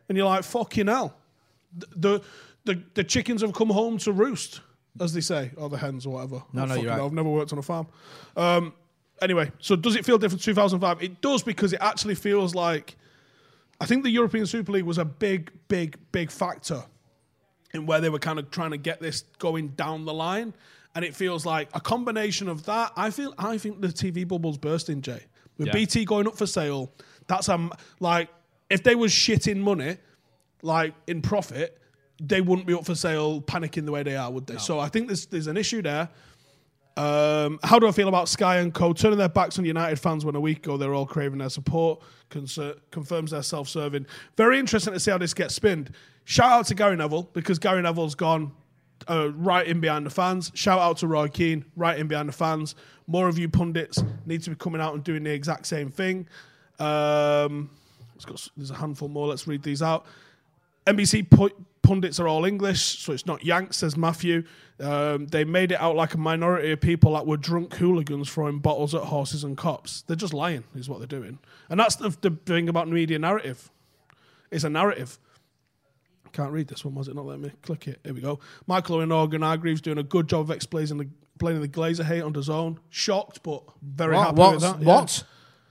and 0.09 0.17
you're 0.19 0.27
like, 0.27 0.45
fucking 0.45 0.87
hell. 0.87 1.17
The, 1.97 2.21
the, 2.65 2.83
the 2.95 3.05
chickens 3.05 3.43
have 3.43 3.53
come 3.53 3.71
home 3.71 3.99
to 3.99 4.13
roost, 4.13 4.61
as 5.01 5.15
they 5.15 5.21
say, 5.21 5.51
or 5.57 5.69
the 5.69 5.79
hens 5.79 6.07
or 6.07 6.15
whatever. 6.15 6.43
No, 6.53 6.63
I 6.63 6.67
no, 6.67 6.75
you're 6.75 6.91
right. 6.91 7.01
I've 7.01 7.13
never 7.13 7.29
worked 7.31 7.53
on 7.53 7.59
a 7.59 7.63
farm. 7.63 7.87
Um, 8.37 8.75
anyway, 9.21 9.51
so 9.59 9.77
does 9.77 9.97
it 9.97 10.05
feel 10.05 10.19
different 10.19 10.41
to 10.43 10.47
2005? 10.47 11.03
It 11.03 11.21
does 11.21 11.43
because 11.43 11.73
it 11.73 11.81
actually 11.81 12.15
feels 12.15 12.55
like 12.55 12.97
I 13.81 13.87
think 13.87 14.05
the 14.05 14.11
European 14.11 14.47
Super 14.47 14.73
League 14.73 14.85
was 14.85 14.99
a 14.99 15.05
big, 15.05 15.51
big, 15.69 15.99
big 16.13 16.31
factor 16.31 16.85
in 17.75 17.87
where 17.87 18.01
they 18.01 18.11
were 18.11 18.19
kind 18.19 18.39
of 18.39 18.51
trying 18.51 18.71
to 18.71 18.77
get 18.77 19.01
this 19.01 19.23
going 19.39 19.69
down 19.69 20.05
the 20.05 20.15
line. 20.15 20.55
And 20.95 21.05
it 21.05 21.17
feels 21.17 21.47
like 21.47 21.69
a 21.75 21.81
combination 21.81 22.49
of 22.49 22.65
that. 22.67 22.93
I 22.97 23.11
feel 23.11 23.35
I 23.39 23.57
think 23.59 23.81
the 23.81 23.89
TV 23.89 24.29
bubble's 24.29 24.59
bursting, 24.59 25.01
Jay. 25.01 25.23
With 25.59 25.69
Yeah. 25.69 25.73
BT 25.73 26.05
going 26.05 26.27
up 26.27 26.37
for 26.37 26.47
sale, 26.47 26.93
that's 27.27 27.49
um 27.49 27.73
like 27.99 28.29
if 28.73 28.83
they 28.83 28.95
was 28.95 29.13
shitting 29.13 29.59
money, 29.59 29.97
like 30.63 30.95
in 31.07 31.23
profit, 31.23 31.79
they 32.21 32.41
wouldn't 32.41 32.67
be 32.67 32.75
up 32.75 32.85
for 32.85 32.95
sale 32.95 33.41
panicking 33.41 33.85
the 33.85 33.93
way 33.93 34.03
they 34.03 34.17
are, 34.17 34.31
would 34.31 34.47
they? 34.47 34.57
So 34.59 34.79
I 34.81 34.89
think 34.89 35.07
there's 35.09 35.27
there's 35.27 35.47
an 35.49 35.57
issue 35.57 35.83
there. 35.83 36.09
Um, 36.97 37.59
how 37.63 37.79
do 37.79 37.89
I 37.89 37.93
feel 37.93 38.09
about 38.09 38.29
Sky 38.29 38.59
and 38.59 38.73
Co 38.75 38.93
turning 38.93 39.19
their 39.19 39.29
backs 39.31 39.59
on 39.59 39.65
United 39.65 39.99
fans 39.99 40.25
when 40.25 40.35
a 40.37 40.41
week 40.41 40.59
ago 40.59 40.77
they're 40.77 40.95
all 40.95 41.07
craving 41.07 41.39
their 41.39 41.49
support? 41.49 42.03
Confirms 42.29 43.31
they're 43.31 43.43
self-serving. 43.43 44.07
Very 44.37 44.59
interesting 44.59 44.93
to 44.93 45.01
see 45.01 45.11
how 45.11 45.19
this 45.19 45.35
gets 45.35 45.55
spinned. 45.55 45.93
Shout 46.25 46.51
out 46.51 46.67
to 46.67 46.75
Gary 46.75 46.97
Neville 46.97 47.29
because 47.33 47.59
Gary 47.59 47.83
Neville's 47.83 48.15
gone. 48.15 48.53
uh, 49.09 49.31
right 49.33 49.67
in 49.67 49.81
behind 49.81 50.07
the 50.07 50.11
fans. 50.11 50.51
Shout 50.55 50.79
out 50.79 50.99
to 50.99 51.07
Roy 51.07 51.29
Keane, 51.29 51.65
right 51.77 51.99
in 51.99 52.07
behind 52.09 52.29
the 52.29 52.33
fans. 52.33 52.75
More 53.07 53.29
of 53.29 53.39
you 53.39 53.49
pundits 53.49 54.03
need 54.27 54.43
to 54.43 54.51
be 54.51 54.57
coming 54.57 54.81
out 54.81 54.95
and 54.95 55.03
doing 55.03 55.25
the 55.25 55.33
exact 55.33 55.67
same 55.67 55.91
thing. 55.91 56.27
Um, 56.79 57.71
it's 58.23 58.31
got, 58.47 58.49
there's 58.57 58.71
a 58.71 58.75
handful 58.75 59.09
more. 59.09 59.27
Let's 59.27 59.47
read 59.47 59.63
these 59.63 59.83
out. 59.83 60.07
NBC 60.87 61.29
pu- 61.31 61.51
pundits 61.83 62.19
are 62.21 62.29
all 62.29 62.45
English, 62.45 62.81
so 63.01 63.13
it's 63.13 63.27
not 63.27 63.45
Yanks, 63.45 63.77
says 63.79 63.97
Matthew. 63.97 64.45
Um, 64.81 65.27
they 65.27 65.45
made 65.45 65.73
it 65.73 65.81
out 65.81 65.95
like 65.97 66.15
a 66.15 66.19
minority 66.19 66.73
of 66.73 66.81
people 66.81 67.13
that 67.15 67.27
were 67.27 67.37
drunk 67.37 67.75
hooligans 67.75 68.29
throwing 68.31 68.59
bottles 68.59 68.95
at 68.95 69.03
horses 69.03 69.45
and 69.45 69.57
cops. 69.57 70.03
They're 70.03 70.17
just 70.17 70.35
lying, 70.35 70.65
is 70.75 70.89
what 70.89 70.99
they're 70.99 71.07
doing. 71.07 71.39
And 71.69 71.79
that's 71.79 71.97
the, 71.97 72.11
the 72.21 72.31
thing 72.47 72.69
about 72.69 72.89
media 72.89 73.19
narrative. 73.19 73.71
It's 74.51 74.65
a 74.65 74.71
narrative. 74.71 75.19
Can't 76.33 76.51
read 76.53 76.69
this 76.69 76.85
one, 76.85 76.95
was 76.95 77.09
it? 77.09 77.15
Not 77.15 77.27
let 77.27 77.39
me 77.41 77.51
click 77.63 77.87
it. 77.89 78.01
Here 78.05 78.15
we 78.15 78.21
go. 78.21 78.41
Michael 78.67 78.97
Owen 78.97 79.13
Organ 79.13 79.43
Hargreaves 79.43 79.81
doing 79.83 79.99
a 79.99 80.03
good 80.03 80.29
job 80.29 80.41
of 80.43 80.51
explaining 80.51 80.97
the, 80.99 81.09
explaining 81.35 81.61
the 81.61 81.69
Glazer 81.69 82.05
hate 82.05 82.23
on 82.23 82.33
the 82.33 82.43
zone. 82.43 82.81
Shocked, 82.91 83.43
but 83.43 83.63
very 83.83 84.17
What? 84.17 84.27
happy 84.29 84.39
What? 84.39 84.53
with 84.55 84.61
that. 84.63 84.81
yeah. 84.81 84.87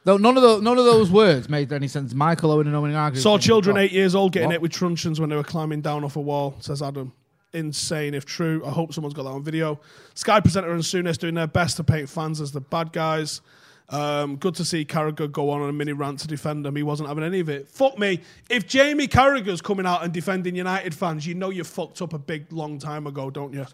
Though 0.03 0.17
none 0.17 0.35
of 0.35 0.41
those 0.43 0.61
none 0.63 0.77
of 0.79 0.85
those 0.85 1.11
words 1.11 1.47
made 1.47 1.71
any 1.71 1.87
sense. 1.87 2.13
Michael 2.13 2.51
Owen 2.51 2.67
and 2.67 2.75
Owen 2.75 2.93
Hargreaves. 2.93 3.21
Saw 3.23 3.37
children 3.37 3.77
eight 3.77 3.91
years 3.91 4.15
old 4.15 4.31
getting 4.31 4.47
What? 4.47 4.53
hit 4.53 4.61
with 4.61 4.71
truncheons 4.71 5.19
when 5.19 5.29
they 5.29 5.35
were 5.35 5.43
climbing 5.43 5.81
down 5.81 6.03
off 6.03 6.15
a 6.15 6.21
wall, 6.21 6.55
says 6.59 6.81
Adam. 6.81 7.13
Insane 7.53 8.13
if 8.13 8.25
true. 8.25 8.63
I 8.65 8.69
hope 8.69 8.93
someone's 8.93 9.13
got 9.13 9.23
that 9.23 9.29
on 9.29 9.43
video. 9.43 9.79
Sky 10.15 10.39
presenter 10.39 10.71
and 10.71 10.81
Souness 10.81 11.17
doing 11.17 11.35
their 11.35 11.47
best 11.47 11.77
to 11.77 11.83
paint 11.83 12.09
fans 12.09 12.39
as 12.41 12.51
the 12.51 12.61
bad 12.61 12.93
guys. 12.93 13.41
Um, 13.89 14.37
good 14.37 14.55
to 14.55 14.63
see 14.63 14.85
Carragher 14.85 15.29
go 15.29 15.49
on 15.49 15.67
a 15.67 15.73
mini 15.73 15.91
rant 15.91 16.19
to 16.19 16.27
defend 16.27 16.65
him. 16.65 16.75
He 16.77 16.81
wasn't 16.83 17.09
having 17.09 17.25
any 17.25 17.41
of 17.41 17.49
it. 17.49 17.67
Fuck 17.67 17.99
me. 17.99 18.21
If 18.49 18.65
Jamie 18.65 19.09
Carragher's 19.09 19.61
coming 19.61 19.85
out 19.85 20.01
and 20.05 20.13
defending 20.13 20.55
United 20.55 20.95
fans, 20.95 21.27
you 21.27 21.35
know 21.35 21.49
you 21.49 21.65
fucked 21.65 22.01
up 22.01 22.13
a 22.13 22.17
big 22.19 22.51
long 22.53 22.79
time 22.79 23.05
ago, 23.05 23.29
don't 23.29 23.53
you? 23.53 23.65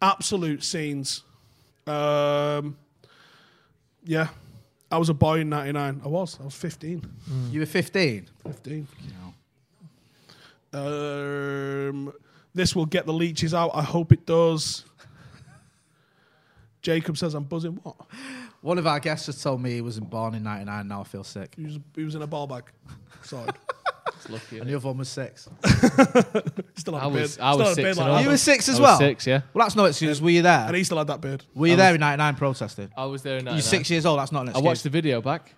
Absolute 0.00 0.64
scenes. 0.64 1.24
Um, 1.86 2.78
yeah. 4.02 4.28
I 4.90 4.98
was 4.98 5.08
a 5.08 5.14
boy 5.14 5.40
in 5.40 5.48
99. 5.48 6.00
I 6.04 6.08
was. 6.08 6.38
I 6.40 6.44
was 6.44 6.54
15. 6.54 7.02
You 7.50 7.60
were 7.60 7.66
15. 7.66 8.28
15. 8.44 8.88
Um, 10.72 12.12
this 12.54 12.74
will 12.74 12.86
get 12.86 13.06
the 13.06 13.12
leeches 13.12 13.54
out. 13.54 13.70
I 13.74 13.82
hope 13.82 14.12
it 14.12 14.26
does. 14.26 14.84
Jacob 16.82 17.16
says 17.18 17.34
I'm 17.34 17.44
buzzing. 17.44 17.78
What? 17.82 17.96
One 18.62 18.78
of 18.78 18.86
our 18.86 19.00
guests 19.00 19.26
just 19.26 19.42
told 19.42 19.60
me 19.62 19.72
he 19.72 19.80
wasn't 19.80 20.10
born 20.10 20.34
in 20.34 20.42
'99. 20.42 20.88
Now 20.88 21.00
I 21.00 21.04
feel 21.04 21.24
sick. 21.24 21.54
He 21.56 21.64
was, 21.64 21.78
he 21.94 22.04
was 22.04 22.14
in 22.14 22.22
a 22.22 22.26
ball 22.26 22.46
bag. 22.46 22.64
Sorry. 23.22 23.50
It's 24.34 24.44
lucky. 24.44 24.58
And 24.60 24.68
the 24.70 24.74
other 24.76 24.86
one 24.88 24.98
was 24.98 25.08
six. 25.08 25.48
Still 26.76 26.94
had 26.94 27.04
I 27.04 27.06
a 27.06 27.10
beard. 27.10 27.22
was, 27.22 27.38
I 27.38 27.52
Still 27.52 27.58
was 27.58 27.58
had 27.58 27.60
a 27.60 27.74
six. 27.74 27.76
beard 27.76 27.86
and 27.88 27.96
like 27.98 28.06
all. 28.08 28.14
that. 28.16 28.22
You 28.22 28.28
were 28.30 28.36
six 28.36 28.68
as 28.68 28.78
I 28.78 28.80
was 28.82 28.88
well? 28.88 28.98
Six, 28.98 29.26
yeah. 29.26 29.40
Well, 29.54 29.64
that's 29.64 29.76
no 29.76 29.84
excuse. 29.86 30.20
Were 30.22 30.30
you 30.30 30.42
there? 30.42 30.66
And 30.66 30.76
he 30.76 30.84
still 30.84 30.98
had 30.98 31.06
that 31.08 31.20
beard. 31.20 31.44
Were 31.54 31.66
you 31.66 31.72
I 31.74 31.76
there 31.76 31.88
was- 31.90 31.94
in 31.96 32.00
'99 32.00 32.34
protesting? 32.36 32.90
I 32.96 33.04
was 33.06 33.22
there 33.22 33.38
in 33.38 33.44
You're 33.44 33.54
99. 33.54 33.62
six 33.70 33.90
years 33.90 34.06
old. 34.06 34.18
That's 34.18 34.32
not 34.32 34.42
an 34.42 34.48
excuse. 34.48 34.56
I 34.56 34.58
excuse. 34.60 34.70
watched 34.70 34.82
the 34.84 34.90
video 34.90 35.20
back. 35.20 35.54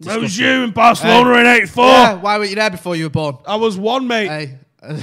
That 0.00 0.20
was 0.20 0.36
you 0.38 0.48
in 0.48 0.70
Barcelona 0.72 1.34
in 1.40 1.46
84. 1.46 1.84
Yeah, 1.84 2.14
why 2.14 2.36
were 2.38 2.44
you 2.44 2.56
there 2.56 2.70
before 2.70 2.96
you 2.96 3.04
were 3.04 3.10
born? 3.10 3.38
I 3.46 3.56
was 3.56 3.78
one, 3.78 4.06
mate. 4.06 4.28
Hey. 4.28 4.58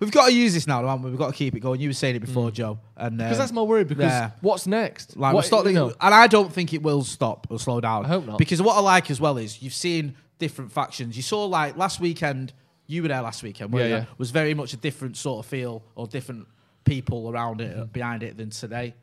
We've 0.00 0.12
got 0.12 0.26
to 0.26 0.32
use 0.32 0.54
this 0.54 0.66
now, 0.68 0.86
haven't 0.86 1.02
we? 1.02 1.10
We've 1.10 1.18
got 1.18 1.28
to 1.32 1.36
keep 1.36 1.56
it 1.56 1.60
going. 1.60 1.80
You 1.80 1.88
were 1.88 1.92
saying 1.94 2.14
it 2.16 2.20
before, 2.20 2.52
Joe. 2.52 2.78
And 2.96 3.18
Because 3.18 3.32
um, 3.32 3.38
that's 3.38 3.52
my 3.52 3.62
worry. 3.62 3.82
Because 3.84 4.04
yeah. 4.04 4.30
what's 4.40 4.64
next? 4.66 5.16
Like, 5.16 5.34
what, 5.34 5.40
we'll 5.40 5.42
stop 5.42 5.64
the- 5.64 5.70
you 5.70 5.74
know, 5.74 5.92
and 6.00 6.14
I 6.14 6.28
don't 6.28 6.52
think 6.52 6.72
it 6.72 6.82
will 6.82 7.02
stop 7.02 7.48
or 7.50 7.58
slow 7.58 7.80
down. 7.80 8.04
I 8.04 8.08
hope 8.08 8.24
not. 8.26 8.38
Because 8.38 8.62
what 8.62 8.76
I 8.76 8.80
like 8.80 9.10
as 9.10 9.20
well 9.20 9.38
is 9.38 9.60
you've 9.60 9.74
seen 9.74 10.14
different 10.38 10.72
factions. 10.72 11.16
You 11.16 11.22
saw 11.22 11.44
like 11.46 11.76
last 11.76 12.00
weekend. 12.00 12.52
You 12.86 13.02
were 13.02 13.08
there 13.08 13.20
last 13.22 13.42
weekend. 13.42 13.72
weren't 13.72 13.90
Yeah, 13.90 13.96
you? 13.96 14.02
yeah. 14.02 14.14
Was 14.18 14.30
very 14.30 14.54
much 14.54 14.72
a 14.72 14.76
different 14.76 15.16
sort 15.16 15.44
of 15.44 15.50
feel 15.50 15.82
or 15.94 16.06
different 16.06 16.46
people 16.84 17.30
around 17.30 17.60
it 17.60 17.76
Mm-hmm. 17.76 17.84
behind 17.92 18.22
it 18.22 18.36
than 18.36 18.50
today. 18.50 18.94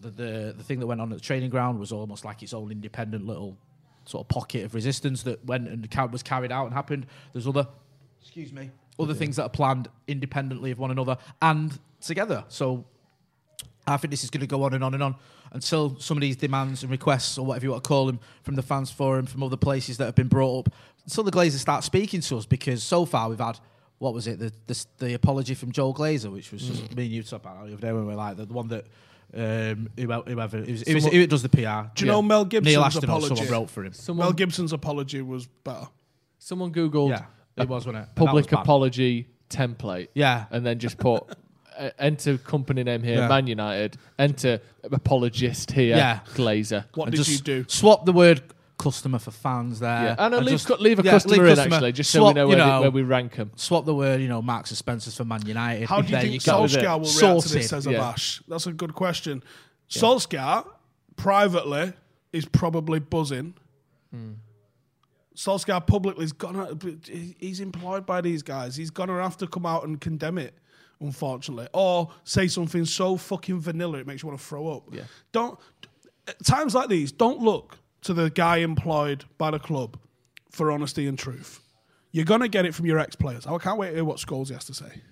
The, 0.00 0.10
the 0.10 0.54
the 0.56 0.64
thing 0.64 0.80
that 0.80 0.86
went 0.88 1.00
on 1.00 1.12
at 1.12 1.18
the 1.18 1.24
training 1.24 1.50
ground 1.50 1.78
was 1.78 1.92
almost 1.92 2.24
like 2.24 2.42
its 2.42 2.52
own 2.52 2.72
independent 2.72 3.24
little 3.26 3.56
sort 4.04 4.24
of 4.24 4.28
pocket 4.28 4.64
of 4.64 4.74
resistance 4.74 5.22
that 5.22 5.44
went 5.44 5.68
and 5.68 5.88
ca- 5.88 6.06
was 6.06 6.24
carried 6.24 6.50
out 6.50 6.64
and 6.66 6.74
happened. 6.74 7.06
There's 7.32 7.46
other, 7.46 7.68
excuse 8.20 8.52
me, 8.52 8.70
other 8.98 9.14
things 9.14 9.36
that 9.36 9.44
are 9.44 9.48
planned 9.48 9.86
independently 10.08 10.72
of 10.72 10.80
one 10.80 10.90
another 10.90 11.16
and 11.40 11.78
together. 12.00 12.44
So 12.48 12.84
I 13.86 13.96
think 13.96 14.10
this 14.10 14.22
is 14.24 14.30
going 14.30 14.40
to 14.42 14.46
go 14.46 14.62
on 14.62 14.74
and 14.74 14.84
on 14.84 14.94
and 14.94 15.02
on 15.02 15.16
until 15.52 15.98
some 15.98 16.16
of 16.16 16.20
these 16.20 16.36
demands 16.36 16.82
and 16.82 16.90
requests, 16.90 17.36
or 17.36 17.44
whatever 17.44 17.66
you 17.66 17.70
want 17.72 17.84
to 17.84 17.88
call 17.88 18.06
them, 18.06 18.20
from 18.42 18.54
the 18.54 18.62
fans 18.62 18.90
forum, 18.90 19.26
from 19.26 19.42
other 19.42 19.56
places 19.56 19.98
that 19.98 20.06
have 20.06 20.14
been 20.14 20.28
brought 20.28 20.66
up, 20.66 20.74
until 21.04 21.24
the 21.24 21.30
Glazers 21.32 21.58
start 21.58 21.84
speaking 21.84 22.20
to 22.22 22.38
us. 22.38 22.46
Because 22.46 22.82
so 22.82 23.04
far 23.04 23.28
we've 23.28 23.38
had 23.38 23.58
what 23.98 24.14
was 24.14 24.26
it, 24.26 24.38
the 24.38 24.52
the, 24.66 24.86
the 24.98 25.14
apology 25.14 25.54
from 25.54 25.72
Joel 25.72 25.94
Glazer, 25.94 26.32
which 26.32 26.52
was 26.52 26.66
just 26.66 26.94
me 26.96 27.04
and 27.04 27.12
you 27.12 27.22
talking 27.22 27.50
about 27.50 27.66
the 27.66 27.72
other 27.72 27.80
day 27.82 27.92
when 27.92 28.02
we 28.02 28.08
were 28.08 28.16
like 28.16 28.36
the, 28.36 28.46
the 28.46 28.52
one 28.52 28.68
that. 28.68 28.86
Um, 29.34 29.88
whoever, 29.96 30.30
whoever 30.30 30.58
it 30.58 30.68
was, 30.68 30.82
it 30.82 30.92
was, 30.92 31.04
Someone- 31.04 31.20
who 31.20 31.26
does 31.26 31.42
the 31.42 31.48
PR? 31.48 31.88
Do 31.94 32.04
you 32.04 32.10
know 32.10 32.20
Mel 32.20 32.44
Gibson's 32.44 32.74
Neil 32.74 32.84
Ashton 32.84 33.04
or 33.04 33.16
apology? 33.16 33.36
someone 33.36 33.50
wrote 33.50 33.70
for 33.70 33.82
him. 33.82 33.92
someone, 33.94 34.26
Mel 34.26 34.32
Gibson's 34.34 34.74
apology 34.74 35.22
was 35.22 35.46
better. 35.46 35.88
someone 36.38 36.70
googled 36.70 37.08
Yeah, 37.08 37.24
it 37.56 37.66
was, 37.66 37.86
wasn't 37.86 38.04
it? 38.04 38.14
Public 38.14 38.50
was 38.50 38.60
apology 38.60 39.28
template. 39.48 40.08
Yeah, 40.12 40.44
and 40.50 40.66
then 40.66 40.78
just 40.78 40.98
put 40.98 41.24
uh, 41.86 41.90
enter 41.98 42.38
company 42.38 42.82
name 42.84 43.02
here, 43.02 43.16
Yeah. 43.18 43.28
Man 43.28 43.46
United. 43.46 43.96
Enter 44.18 44.60
apologist 44.84 45.72
here, 45.72 45.96
Yeah. 45.96 46.20
Glazer. 46.34 46.84
What 46.94 47.06
And 47.08 47.12
did 47.16 47.24
just 47.24 47.30
you 47.30 47.38
do? 47.38 47.64
Swap 47.68 48.04
the 48.06 48.12
word 48.12 48.42
customer 48.78 49.18
for 49.18 49.30
fans 49.30 49.78
there. 49.80 50.02
Yeah, 50.04 50.14
and, 50.18 50.34
uh, 50.34 50.38
leave, 50.38 50.48
just- 50.50 50.66
cu- 50.66 50.74
leave 50.74 50.98
a 50.98 51.02
yeah, 51.04 51.10
customer 51.12 51.34
leave 51.36 51.42
in 51.50 51.54
customer. 51.56 51.74
actually, 51.76 51.92
just 51.92 52.10
so 52.10 52.18
Swap, 52.20 52.34
we 52.34 52.40
know 52.40 52.42
you 52.44 52.48
where, 52.48 52.58
know, 52.58 52.72
they, 52.76 52.80
where 52.80 52.90
we 52.90 53.02
rank 53.02 53.36
them. 53.36 53.50
swap 53.54 53.84
the 53.84 53.94
word, 53.94 54.20
you 54.20 54.26
know, 54.28 54.42
Marks 54.42 54.70
and 54.70 54.78
Spencers 54.78 55.16
for 55.16 55.24
Man 55.24 55.46
United. 55.46 55.88
How 55.88 56.00
do 56.00 56.06
you 56.08 56.12
There 56.12 56.22
think 56.22 56.44
go. 56.44 56.52
Solskjaer 56.64 57.00
will 57.00 57.00
react 57.00 57.46
to 57.46 57.48
this, 57.54 57.68
Sorted. 57.68 57.68
says 57.68 57.86
Yeah. 57.86 57.98
Abash? 58.00 58.42
That's 58.48 58.66
a 58.66 58.72
good 58.72 58.94
question. 58.94 59.42
Solskjaer, 59.88 60.66
privately, 61.16 61.92
is 62.32 62.44
probably 62.46 62.98
buzzing. 62.98 63.54
Solskjaer 65.36 65.86
publicly 65.86 66.24
is 66.24 66.32
gonna. 66.32 66.68
He's 67.38 67.60
employed 67.60 68.04
by 68.04 68.20
these 68.20 68.42
guys. 68.42 68.76
He's 68.76 68.90
gonna 68.90 69.20
have 69.22 69.36
to 69.38 69.46
come 69.46 69.64
out 69.64 69.84
and 69.84 70.00
condemn 70.00 70.38
it, 70.38 70.54
unfortunately, 71.02 71.68
or 71.72 72.10
say 72.24 72.48
something 72.48 72.84
so 72.84 73.16
fucking 73.16 73.60
vanilla 73.60 73.98
it 73.98 74.06
makes 74.06 74.22
you 74.22 74.28
want 74.28 74.40
to 74.40 74.46
throw 74.46 74.68
up. 74.68 74.84
Yeah. 74.92 75.02
Don't. 75.32 75.58
At 76.28 76.44
times 76.44 76.74
like 76.74 76.88
these, 76.88 77.10
don't 77.12 77.40
look 77.40 77.78
to 78.02 78.14
the 78.14 78.30
guy 78.30 78.58
employed 78.58 79.24
by 79.38 79.50
the 79.50 79.58
club 79.58 79.98
for 80.50 80.70
honesty 80.70 81.06
and 81.06 81.18
truth. 81.18 81.60
You're 82.12 82.24
gonna 82.24 82.48
get 82.48 82.64
it 82.64 82.74
from 82.74 82.86
your 82.86 82.98
ex-players. 82.98 83.46
I 83.46 83.56
can't 83.58 83.78
wait 83.78 83.90
to 83.90 83.94
hear 83.96 84.04
what 84.04 84.18
Scholes 84.18 84.50
has 84.50 84.64
to 84.66 84.74
say. 84.74 85.02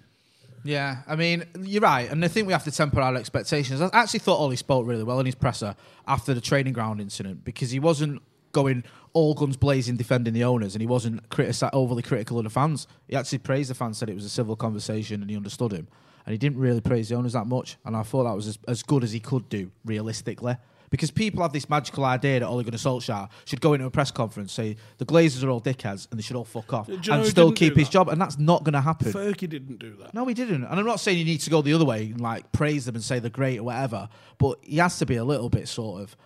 Yeah, 0.63 0.99
I 1.07 1.17
mean, 1.17 1.45
you're 1.63 1.81
right, 1.81 2.11
and 2.11 2.23
I 2.23 2.29
think 2.29 2.47
we 2.47 2.53
have 2.53 2.65
to 2.65 2.71
temper 2.71 3.01
our 3.01 3.17
expectations. 3.17 3.81
I 3.81 3.89
actually 3.93 4.21
thought 4.21 4.39
Ole 4.39 4.55
spoke 4.57 4.87
really 4.87 5.05
well 5.05 5.19
in 5.19 5.27
his 5.27 5.35
presser 5.35 5.75
after 6.07 6.35
the 6.35 6.41
training 6.41 6.75
ground 6.75 7.01
incident 7.01 7.45
because 7.45 7.71
he 7.71 7.81
wasn't 7.81 8.21
going 8.53 8.85
all 9.13 9.35
guns 9.35 9.57
blazing 9.57 9.97
defending 9.97 10.35
the 10.35 10.45
owners, 10.45 10.75
and 10.75 10.81
he 10.83 10.87
wasn't 10.87 11.29
critici- 11.31 11.71
overly 11.73 12.03
critical 12.03 12.39
of 12.39 12.45
the 12.45 12.51
fans. 12.51 12.87
He 13.09 13.17
actually 13.17 13.39
praised 13.39 13.71
the 13.71 13.75
fans, 13.75 13.99
said 13.99 14.09
it 14.09 14.15
was 14.15 14.25
a 14.25 14.31
civil 14.31 14.57
conversation, 14.57 15.21
and 15.21 15.31
he 15.31 15.37
understood 15.37 15.73
him. 15.73 15.89
And 16.27 16.33
he 16.33 16.39
didn't 16.39 16.59
really 16.59 16.81
praise 16.81 17.09
the 17.09 17.17
owners 17.17 17.33
that 17.33 17.47
much, 17.47 17.77
and 17.85 17.97
I 17.97 18.03
thought 18.03 18.25
that 18.25 18.37
was 18.37 18.47
as, 18.47 18.59
as 18.69 18.83
good 18.83 19.03
as 19.03 19.13
he 19.13 19.21
could 19.21 19.49
do 19.49 19.71
realistically. 19.85 20.57
Because 20.91 21.13
people 21.13 21.43
have 21.43 21.53
this 21.53 21.71
magical 21.71 22.05
idea 22.05 22.41
that 22.41 22.47
Ole 22.47 22.65
Gunnar 22.65 22.77
Solskjaer 22.77 23.29
should 23.45 23.61
go 23.61 23.75
into 23.75 23.87
a 23.87 23.91
press 23.91 24.11
conference, 24.11 24.53
say 24.53 24.77
the 24.99 25.07
Glazers 25.07 25.45
are 25.45 25.49
all 25.49 25.61
dickheads 25.61 26.09
and 26.11 26.19
they 26.19 26.23
should 26.23 26.35
all 26.35 26.45
fuck 26.45 26.73
off, 26.73 26.89
know 26.89 26.97
and 27.13 27.27
still 27.27 27.53
keep 27.53 27.77
his 27.77 27.89
job, 27.89 28.09
and 28.09 28.21
that's 28.21 28.39
not 28.39 28.65
going 28.65 28.73
to 28.73 28.81
happen. 28.81 29.13
Fergie 29.13 29.49
didn't 29.49 29.79
do 29.79 29.95
that. 30.01 30.13
No, 30.15 30.27
he 30.27 30.35
didn't. 30.35 30.65
And 30.65 30.81
I'm 30.81 30.85
not 30.85 30.99
saying 30.99 31.17
you 31.17 31.25
need 31.25 31.41
to 31.43 31.51
go 31.51 31.63
the 31.63 31.73
other 31.75 31.85
way 31.85 32.07
and 32.07 32.21
like 32.21 32.51
praise 32.51 32.87
them 32.87 32.97
and 32.97 33.05
say 33.05 33.21
they're 33.21 33.31
great 33.31 33.61
or 33.61 33.63
whatever, 33.63 34.09
but 34.39 34.59
he 34.63 34.79
has 34.79 34.99
to 34.99 35.07
be 35.07 35.15
a 35.15 35.25
little 35.25 35.49
bit 35.49 35.69
sort 35.69 36.03
of 36.03 36.17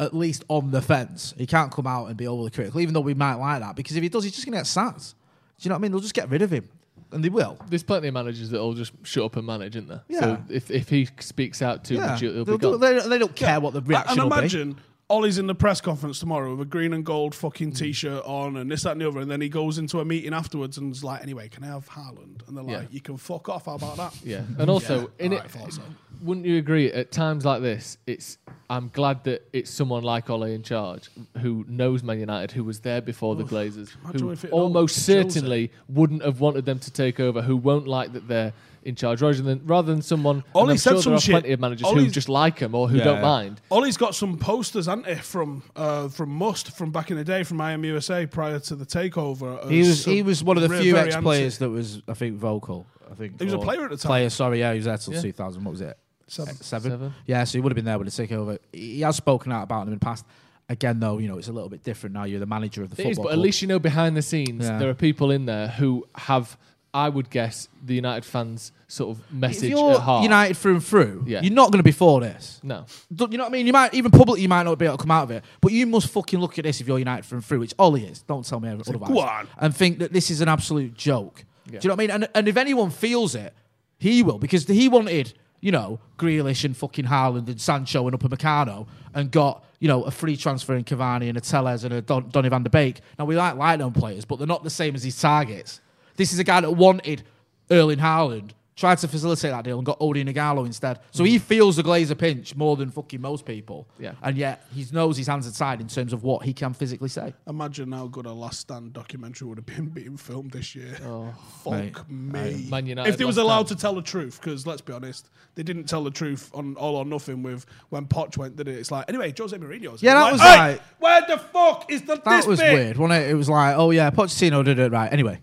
at 0.00 0.14
least 0.14 0.44
on 0.48 0.70
the 0.72 0.82
fence. 0.82 1.34
He 1.38 1.46
can't 1.46 1.70
come 1.70 1.86
out 1.86 2.06
and 2.06 2.16
be 2.16 2.26
overly 2.26 2.50
critical, 2.50 2.80
even 2.80 2.94
though 2.94 3.00
we 3.00 3.14
might 3.14 3.34
like 3.34 3.60
that, 3.60 3.76
because 3.76 3.96
if 3.96 4.02
he 4.02 4.08
does, 4.08 4.24
he's 4.24 4.32
just 4.32 4.44
going 4.46 4.54
to 4.54 4.58
get 4.60 4.66
sacked. 4.66 5.14
Do 5.58 5.64
you 5.64 5.68
know 5.68 5.74
what 5.74 5.78
I 5.78 5.82
mean? 5.82 5.92
They'll 5.92 6.00
just 6.00 6.14
get 6.14 6.28
rid 6.30 6.42
of 6.42 6.50
him. 6.50 6.68
And 7.12 7.22
they 7.24 7.28
will. 7.28 7.58
There's 7.68 7.82
plenty 7.82 8.08
of 8.08 8.14
managers 8.14 8.50
that 8.50 8.58
will 8.58 8.72
just 8.74 8.92
shut 9.02 9.24
up 9.24 9.36
and 9.36 9.44
manage, 9.46 9.74
isn't 9.76 9.88
there? 9.88 10.02
Yeah. 10.08 10.20
So 10.20 10.42
if, 10.48 10.70
if 10.70 10.88
he 10.88 11.08
speaks 11.18 11.60
out 11.60 11.84
too 11.84 11.96
Yeah. 11.96 12.06
much, 12.06 12.20
he'll, 12.20 12.32
he'll 12.32 12.44
They'll 12.44 12.58
be 12.58 12.62
do- 12.62 12.70
gone. 12.78 12.80
they, 12.80 13.08
they 13.08 13.18
don't 13.18 13.34
care 13.36 13.60
what 13.60 13.72
the 13.74 13.80
reaction 13.82 14.20
and 14.20 14.30
will 14.30 14.36
be. 14.36 14.38
imagine 14.40 14.76
Ole's 15.10 15.38
in 15.38 15.46
the 15.48 15.54
press 15.54 15.80
conference 15.80 16.20
tomorrow 16.20 16.52
with 16.52 16.60
a 16.60 16.70
green 16.70 16.92
and 16.92 17.04
gold 17.04 17.34
fucking 17.34 17.72
t-shirt 17.72 18.22
on 18.24 18.56
and 18.56 18.70
this, 18.70 18.84
that, 18.84 18.92
and 18.92 19.00
the 19.00 19.08
other, 19.08 19.18
and 19.20 19.30
then 19.30 19.40
he 19.40 19.48
goes 19.48 19.76
into 19.76 19.98
a 19.98 20.04
meeting 20.04 20.32
afterwards 20.32 20.78
and 20.78 20.92
is 20.94 21.02
like, 21.02 21.20
"Anyway, 21.22 21.48
can 21.48 21.64
I 21.64 21.66
have 21.66 21.88
Haaland?" 21.88 22.46
And 22.46 22.56
they're 22.56 22.64
like, 22.64 22.72
Yeah. 22.72 22.86
"You 22.92 23.00
can 23.00 23.16
fuck 23.16 23.48
off." 23.48 23.66
How 23.66 23.74
about 23.74 23.96
that? 23.96 24.14
Yeah, 24.24 24.42
and 24.58 24.70
also 24.70 25.10
in 25.18 25.32
Alright, 25.32 25.46
it, 25.46 25.50
thought 25.50 25.72
so. 25.72 25.82
wouldn't 26.22 26.46
you 26.46 26.56
agree? 26.58 26.92
At 26.92 27.10
times 27.10 27.44
like 27.44 27.60
this, 27.60 27.98
it's 28.06 28.38
I'm 28.70 28.88
glad 28.94 29.24
that 29.24 29.48
it's 29.52 29.68
someone 29.70 30.04
like 30.04 30.30
Ole 30.30 30.44
in 30.44 30.62
charge 30.62 31.10
who 31.38 31.64
knows 31.66 32.04
Man 32.04 32.20
United, 32.20 32.52
who 32.52 32.62
was 32.62 32.80
there 32.80 33.00
before 33.00 33.34
the 33.34 33.42
Glazers, 33.42 33.96
imagine 34.04 34.20
who 34.20 34.30
if 34.30 34.44
it 34.44 34.52
all 34.52 34.62
almost 34.62 35.04
certainly 35.04 35.72
wouldn't 35.88 36.22
have 36.22 36.38
wanted 36.38 36.66
them 36.66 36.78
to 36.78 36.90
take 36.92 37.18
over, 37.18 37.42
who 37.42 37.56
won't 37.56 37.88
like 37.88 38.12
that 38.12 38.28
they're 38.28 38.52
in 38.82 38.94
charge, 38.94 39.20
rather 39.22 39.42
than 39.42 39.60
rather 39.66 39.92
than 39.92 40.02
someone. 40.02 40.36
and 40.36 40.44
Ole 40.54 40.70
I'm 40.70 40.78
said 40.78 40.92
sure 40.92 41.02
some 41.02 41.10
there 41.12 41.16
are 41.18 41.20
shit. 41.20 41.32
plenty 41.32 41.52
of 41.52 41.60
managers 41.60 41.88
who 41.88 42.06
just 42.08 42.28
like 42.28 42.58
him 42.58 42.74
or 42.74 42.88
who 42.88 42.98
Yeah. 42.98 43.04
don't 43.04 43.22
mind. 43.22 43.60
Ole's 43.70 43.96
got 43.96 44.14
some 44.14 44.38
posters, 44.38 44.86
hasn't 44.86 45.06
he, 45.06 45.14
from 45.16 45.62
uh, 45.76 46.08
from 46.08 46.30
Must 46.30 46.72
from 46.76 46.90
back 46.90 47.10
in 47.10 47.16
the 47.16 47.24
day 47.24 47.42
from 47.42 47.58
IMUSA 47.58 48.30
prior 48.30 48.58
to 48.60 48.74
the 48.76 48.86
takeover. 48.86 49.68
He 49.70 49.80
was 49.80 50.04
he 50.04 50.22
was 50.22 50.42
one 50.42 50.56
of 50.56 50.62
the 50.68 50.80
few 50.80 50.96
ex 50.96 51.16
players 51.16 51.58
that 51.58 51.70
was 51.70 52.02
I 52.08 52.14
think 52.14 52.36
vocal. 52.36 52.86
I 53.10 53.14
think 53.14 53.38
He 53.38 53.44
was 53.44 53.54
a 53.54 53.58
player 53.58 53.84
at 53.84 53.90
the 53.90 53.96
time. 53.96 54.08
Player, 54.08 54.30
sorry, 54.30 54.60
yeah, 54.60 54.72
he 54.72 54.76
was 54.78 54.84
there 54.86 54.96
till 54.96 55.14
Yeah. 55.14 55.20
2000. 55.22 55.64
What 55.64 55.72
was 55.72 55.80
it? 55.80 55.98
Seven. 56.28 56.54
Seven. 56.56 56.90
Seven. 56.92 57.14
Yeah, 57.26 57.42
so 57.44 57.58
he 57.58 57.60
would 57.60 57.72
have 57.72 57.76
been 57.76 57.84
there 57.84 57.98
with 57.98 58.14
the 58.14 58.26
takeover. 58.26 58.58
He 58.72 59.00
has 59.00 59.16
spoken 59.16 59.50
out 59.50 59.64
about 59.64 59.82
him 59.82 59.88
in 59.92 59.98
the 59.98 60.04
past. 60.04 60.24
Again, 60.68 61.00
though, 61.00 61.18
you 61.18 61.26
know, 61.26 61.36
it's 61.36 61.48
a 61.48 61.52
little 61.52 61.68
bit 61.68 61.82
different 61.82 62.14
now. 62.14 62.22
You're 62.22 62.38
the 62.38 62.46
manager 62.46 62.84
of 62.84 62.90
the 62.90 63.02
It 63.02 63.06
football. 63.06 63.24
is, 63.24 63.26
but 63.30 63.32
at 63.32 63.38
least 63.40 63.60
you 63.62 63.66
know 63.66 63.80
behind 63.80 64.16
the 64.16 64.22
scenes 64.22 64.64
Yeah. 64.64 64.78
there 64.78 64.88
are 64.88 64.94
people 64.94 65.32
in 65.32 65.46
there 65.46 65.66
who 65.66 66.06
have, 66.14 66.56
I 66.92 67.08
would 67.08 67.30
guess, 67.30 67.68
the 67.84 67.94
United 67.94 68.24
fans' 68.24 68.72
sort 68.88 69.16
of 69.16 69.22
if 69.26 69.32
message 69.32 69.70
you're 69.70 69.92
at 69.92 70.00
heart. 70.00 70.24
United 70.24 70.56
through 70.56 70.74
and 70.74 70.84
through, 70.84 71.24
Yeah. 71.26 71.40
you're 71.42 71.52
not 71.52 71.70
going 71.70 71.78
to 71.78 71.84
be 71.84 71.92
for 71.92 72.20
this. 72.20 72.58
No, 72.64 72.84
Don't- 73.14 73.30
You 73.30 73.38
know 73.38 73.44
what 73.44 73.50
I 73.50 73.52
mean? 73.52 73.66
You 73.68 73.72
might 73.72 73.94
even 73.94 74.10
publicly, 74.10 74.42
you 74.42 74.48
might 74.48 74.64
not 74.64 74.76
be 74.78 74.86
able 74.86 74.96
to 74.96 75.02
come 75.02 75.12
out 75.12 75.22
of 75.24 75.30
it, 75.30 75.44
but 75.60 75.70
you 75.72 75.86
must 75.86 76.08
fucking 76.08 76.40
look 76.40 76.58
at 76.58 76.64
this 76.64 76.80
if 76.80 76.88
you're 76.88 76.98
United 76.98 77.24
through 77.24 77.36
and 77.38 77.44
through, 77.44 77.60
which 77.60 77.74
Ole 77.78 77.94
is. 77.96 78.22
Don't 78.22 78.44
tell 78.44 78.58
me 78.58 78.68
otherwise. 78.70 79.08
go 79.08 79.20
on. 79.20 79.46
And 79.58 79.74
think 79.76 80.00
that 80.00 80.12
this 80.12 80.30
is 80.30 80.40
an 80.40 80.48
absolute 80.48 80.94
joke. 80.94 81.44
Yeah. 81.70 81.78
Do 81.78 81.86
you 81.86 81.88
know 81.90 81.94
what 81.94 82.00
I 82.00 82.02
mean? 82.02 82.10
And, 82.10 82.28
and 82.34 82.48
if 82.48 82.56
anyone 82.56 82.90
feels 82.90 83.36
it, 83.36 83.54
he 83.98 84.22
will 84.24 84.38
because 84.38 84.66
he 84.66 84.88
wanted, 84.88 85.32
you 85.60 85.70
know, 85.70 86.00
Grealish 86.18 86.64
and 86.64 86.76
fucking 86.76 87.04
Haaland 87.04 87.46
and 87.46 87.60
Sancho 87.60 88.08
and 88.08 88.18
Upamecano 88.18 88.88
and 89.14 89.30
got, 89.30 89.62
you 89.78 89.86
know, 89.86 90.02
a 90.02 90.10
free 90.10 90.36
transfer 90.36 90.74
in 90.74 90.82
Cavani 90.82 91.28
and 91.28 91.38
a 91.38 91.40
Telles 91.40 91.84
and 91.84 91.94
a 91.94 92.02
Don, 92.02 92.28
Donny 92.30 92.48
van 92.48 92.64
de 92.64 92.70
Beek. 92.70 93.00
Now, 93.18 93.26
we 93.26 93.36
like 93.36 93.54
light 93.56 93.76
them 93.76 93.92
players, 93.92 94.24
but 94.24 94.38
they're 94.38 94.46
not 94.48 94.64
the 94.64 94.70
same 94.70 94.96
as 94.96 95.04
his 95.04 95.20
targets. 95.20 95.80
This 96.20 96.34
is 96.34 96.38
a 96.38 96.44
guy 96.44 96.60
that 96.60 96.72
wanted 96.72 97.22
Erling 97.70 97.96
Haaland, 97.96 98.50
tried 98.76 98.98
to 98.98 99.08
facilitate 99.08 99.52
that 99.52 99.64
deal 99.64 99.78
and 99.78 99.86
got 99.86 99.98
Odion 100.00 100.30
Ighalo 100.30 100.66
instead. 100.66 101.00
So 101.12 101.24
he 101.24 101.38
mm. 101.38 101.40
feels 101.40 101.76
the 101.76 101.82
Glazer 101.82 102.16
pinch 102.16 102.54
more 102.54 102.76
than 102.76 102.90
fucking 102.90 103.22
most 103.22 103.46
people. 103.46 103.88
Yeah. 103.98 104.12
And 104.22 104.36
yet 104.36 104.66
he 104.74 104.84
knows 104.92 105.16
his 105.16 105.26
hands 105.26 105.48
are 105.48 105.50
tied 105.50 105.80
in 105.80 105.86
terms 105.86 106.12
of 106.12 106.22
what 106.22 106.42
he 106.42 106.52
can 106.52 106.74
physically 106.74 107.08
say. 107.08 107.32
Imagine 107.46 107.92
how 107.92 108.06
good 108.06 108.26
a 108.26 108.32
Last 108.32 108.60
Stand 108.60 108.92
documentary 108.92 109.48
would 109.48 109.56
have 109.56 109.64
been 109.64 109.86
being 109.86 110.18
filmed 110.18 110.50
this 110.50 110.74
year. 110.74 110.94
Oh, 111.02 111.34
Fuck 111.64 112.10
me. 112.10 112.66
Man 112.68 112.84
United 112.84 113.08
if 113.08 113.16
they 113.16 113.24
was 113.24 113.38
Last 113.38 113.44
allowed 113.44 113.66
Stand. 113.68 113.78
to 113.78 113.82
tell 113.82 113.94
the 113.94 114.02
truth, 114.02 114.42
because 114.42 114.66
let's 114.66 114.82
be 114.82 114.92
honest, 114.92 115.30
they 115.54 115.62
didn't 115.62 115.84
tell 115.84 116.04
the 116.04 116.10
truth 116.10 116.50
on 116.52 116.76
All 116.76 116.96
or 116.96 117.06
Nothing 117.06 117.42
with 117.42 117.64
when 117.88 118.04
Poch 118.04 118.36
went, 118.36 118.56
did 118.56 118.68
it? 118.68 118.76
It's 118.76 118.90
like, 118.90 119.08
anyway, 119.08 119.32
Jose 119.38 119.56
Mourinho's. 119.56 120.02
Yeah, 120.02 120.12
that 120.12 120.20
like, 120.20 120.32
was 120.32 120.40
"Hey, 120.42 120.56
like- 120.58 120.82
where 120.98 121.22
the 121.26 121.38
fuck 121.38 121.90
is 121.90 122.02
the, 122.02 122.16
That 122.16 122.24
this 122.24 122.46
was 122.46 122.60
bit? 122.60 122.74
weird, 122.74 122.98
wasn't 122.98 123.22
it? 123.22 123.30
It 123.30 123.34
was 123.36 123.48
like, 123.48 123.74
oh 123.78 123.90
yeah, 123.90 124.10
Pochettino 124.10 124.62
did 124.62 124.78
it 124.78 124.92
right. 124.92 125.10
Anyway, 125.10 125.40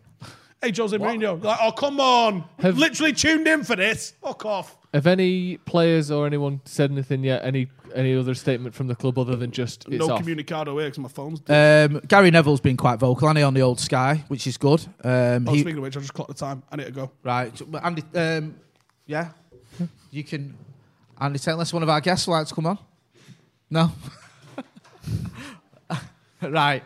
Hey, 0.61 0.71
Jose 0.75 0.97
Mourinho. 0.97 1.41
Like, 1.43 1.59
oh, 1.61 1.71
come 1.71 1.99
on. 1.99 2.43
Have- 2.59 2.77
Literally 2.77 3.13
tuned 3.13 3.47
in 3.47 3.63
for 3.63 3.75
this. 3.75 4.13
Fuck 4.23 4.45
off. 4.45 4.75
have 4.93 5.05
any 5.05 5.57
players 5.57 6.09
or 6.09 6.25
anyone 6.25 6.61
said 6.65 6.91
anything 6.91 7.23
yet? 7.23 7.43
Any 7.45 7.67
any 7.95 8.15
other 8.15 8.33
statement 8.35 8.75
from 8.75 8.87
the 8.87 8.95
club 8.95 9.17
other 9.17 9.35
than 9.35 9.51
just 9.51 9.87
it's 9.87 10.05
no 10.05 10.15
off? 10.15 10.21
communicado 10.23 10.73
here 10.79 10.85
because 10.89 10.99
my 10.99 11.07
phone's 11.09 11.39
dead. 11.39 11.91
um, 11.93 12.01
Gary 12.07 12.31
Neville's 12.31 12.59
been 12.59 12.75
quite 12.77 12.99
vocal, 12.99 13.27
hasn't 13.27 13.37
he, 13.37 13.43
on 13.43 13.53
the 13.53 13.61
old 13.61 13.79
Sky, 13.79 14.23
which 14.27 14.45
is 14.47 14.57
good. 14.57 14.85
Um, 15.03 15.47
oh, 15.47 15.53
he- 15.53 15.61
speaking 15.61 15.77
of 15.77 15.83
which, 15.83 15.95
I 15.95 15.99
just 16.01 16.13
clocked 16.13 16.29
the 16.29 16.35
time. 16.37 16.63
I 16.71 16.75
need 16.75 16.85
to 16.85 16.91
go. 16.91 17.11
right, 17.23 17.61
Andy, 17.83 18.03
um, 18.15 18.55
yeah, 19.05 19.29
you 20.11 20.23
can. 20.23 20.55
Andy, 21.19 21.39
Tate, 21.39 21.53
unless 21.53 21.71
one 21.73 21.81
of 21.83 21.89
our 21.89 22.01
guests 22.01 22.27
would 22.27 22.33
like 22.33 22.47
to 22.47 22.53
come 22.55 22.65
on. 22.65 22.77
No. 23.69 23.91
right. 26.49 26.83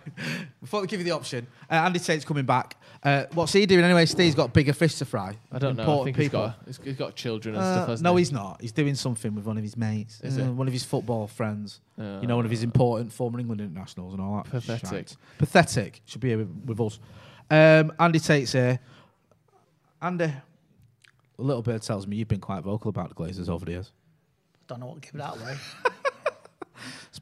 Before 0.62 0.82
we 0.82 0.88
give 0.88 1.00
you 1.00 1.04
the 1.04 1.12
option, 1.12 1.46
uh, 1.70 1.74
Andy 1.76 2.00
Tate's 2.00 2.24
coming 2.26 2.46
back. 2.46 2.78
Uh, 3.04 3.26
what's 3.34 3.52
he 3.52 3.66
doing 3.66 3.84
anyway? 3.84 4.06
Steve's 4.06 4.36
got 4.36 4.54
bigger 4.54 4.74
fish 4.74 4.96
to 4.96 5.06
fry. 5.06 5.38
I 5.52 5.60
don't 5.60 5.76
know. 5.76 5.82
I 5.82 5.86
Important 5.86 6.06
think 6.06 6.18
he's 6.18 6.26
people. 6.28 6.42
got 6.48 6.56
he's, 6.66 6.80
he's 6.84 6.96
got 6.96 7.16
children 7.16 7.56
and 7.56 7.64
Uh, 7.64 7.74
stuff. 7.76 7.88
Hasn't 7.90 8.04
no, 8.04 8.16
he? 8.16 8.22
he's 8.22 8.32
not. 8.32 8.62
He's 8.62 8.72
doing 8.72 8.96
something 8.96 9.34
with 9.36 9.46
one 9.46 9.58
of 9.58 9.64
his 9.64 9.76
mates. 9.76 10.22
Is 10.22 10.38
Uh, 10.38 10.44
it? 10.44 10.48
One 10.52 10.68
of 10.68 10.74
his 10.74 10.84
football 10.86 11.28
friends. 11.28 11.82
Uh, 12.00 12.20
you 12.22 12.28
know, 12.28 12.36
one 12.36 12.46
of 12.46 12.52
his 12.52 12.64
important 12.64 13.12
former 13.12 13.40
England 13.40 13.60
internationals 13.62 14.14
and 14.14 14.22
all 14.22 14.36
that. 14.38 14.50
Pathetic. 14.52 14.88
shite. 14.90 15.18
Pathetic. 15.38 16.02
Should 16.06 16.22
be 16.22 16.30
here 16.30 16.38
with, 16.38 16.64
with 16.66 16.80
us. 16.80 17.00
Um, 17.50 17.92
Andy 18.00 18.20
Tate's 18.20 18.54
here. 18.54 18.80
Andy, 20.02 20.26
a 20.26 20.42
little 21.38 21.62
bit 21.62 21.82
tells 21.82 22.08
me 22.08 22.16
you've 22.18 22.28
been 22.28 22.40
quite 22.40 22.64
vocal 22.64 22.90
about 22.90 23.10
the 23.10 23.16
Glazers 23.16 23.50
over 23.50 23.66
the 23.66 23.72
years. 23.72 23.92
I 24.54 24.74
don't 24.74 24.80
know 24.80 24.86
what 24.88 25.02
to 25.02 25.12
give 25.12 25.20
that 25.20 25.36
away. 25.36 25.56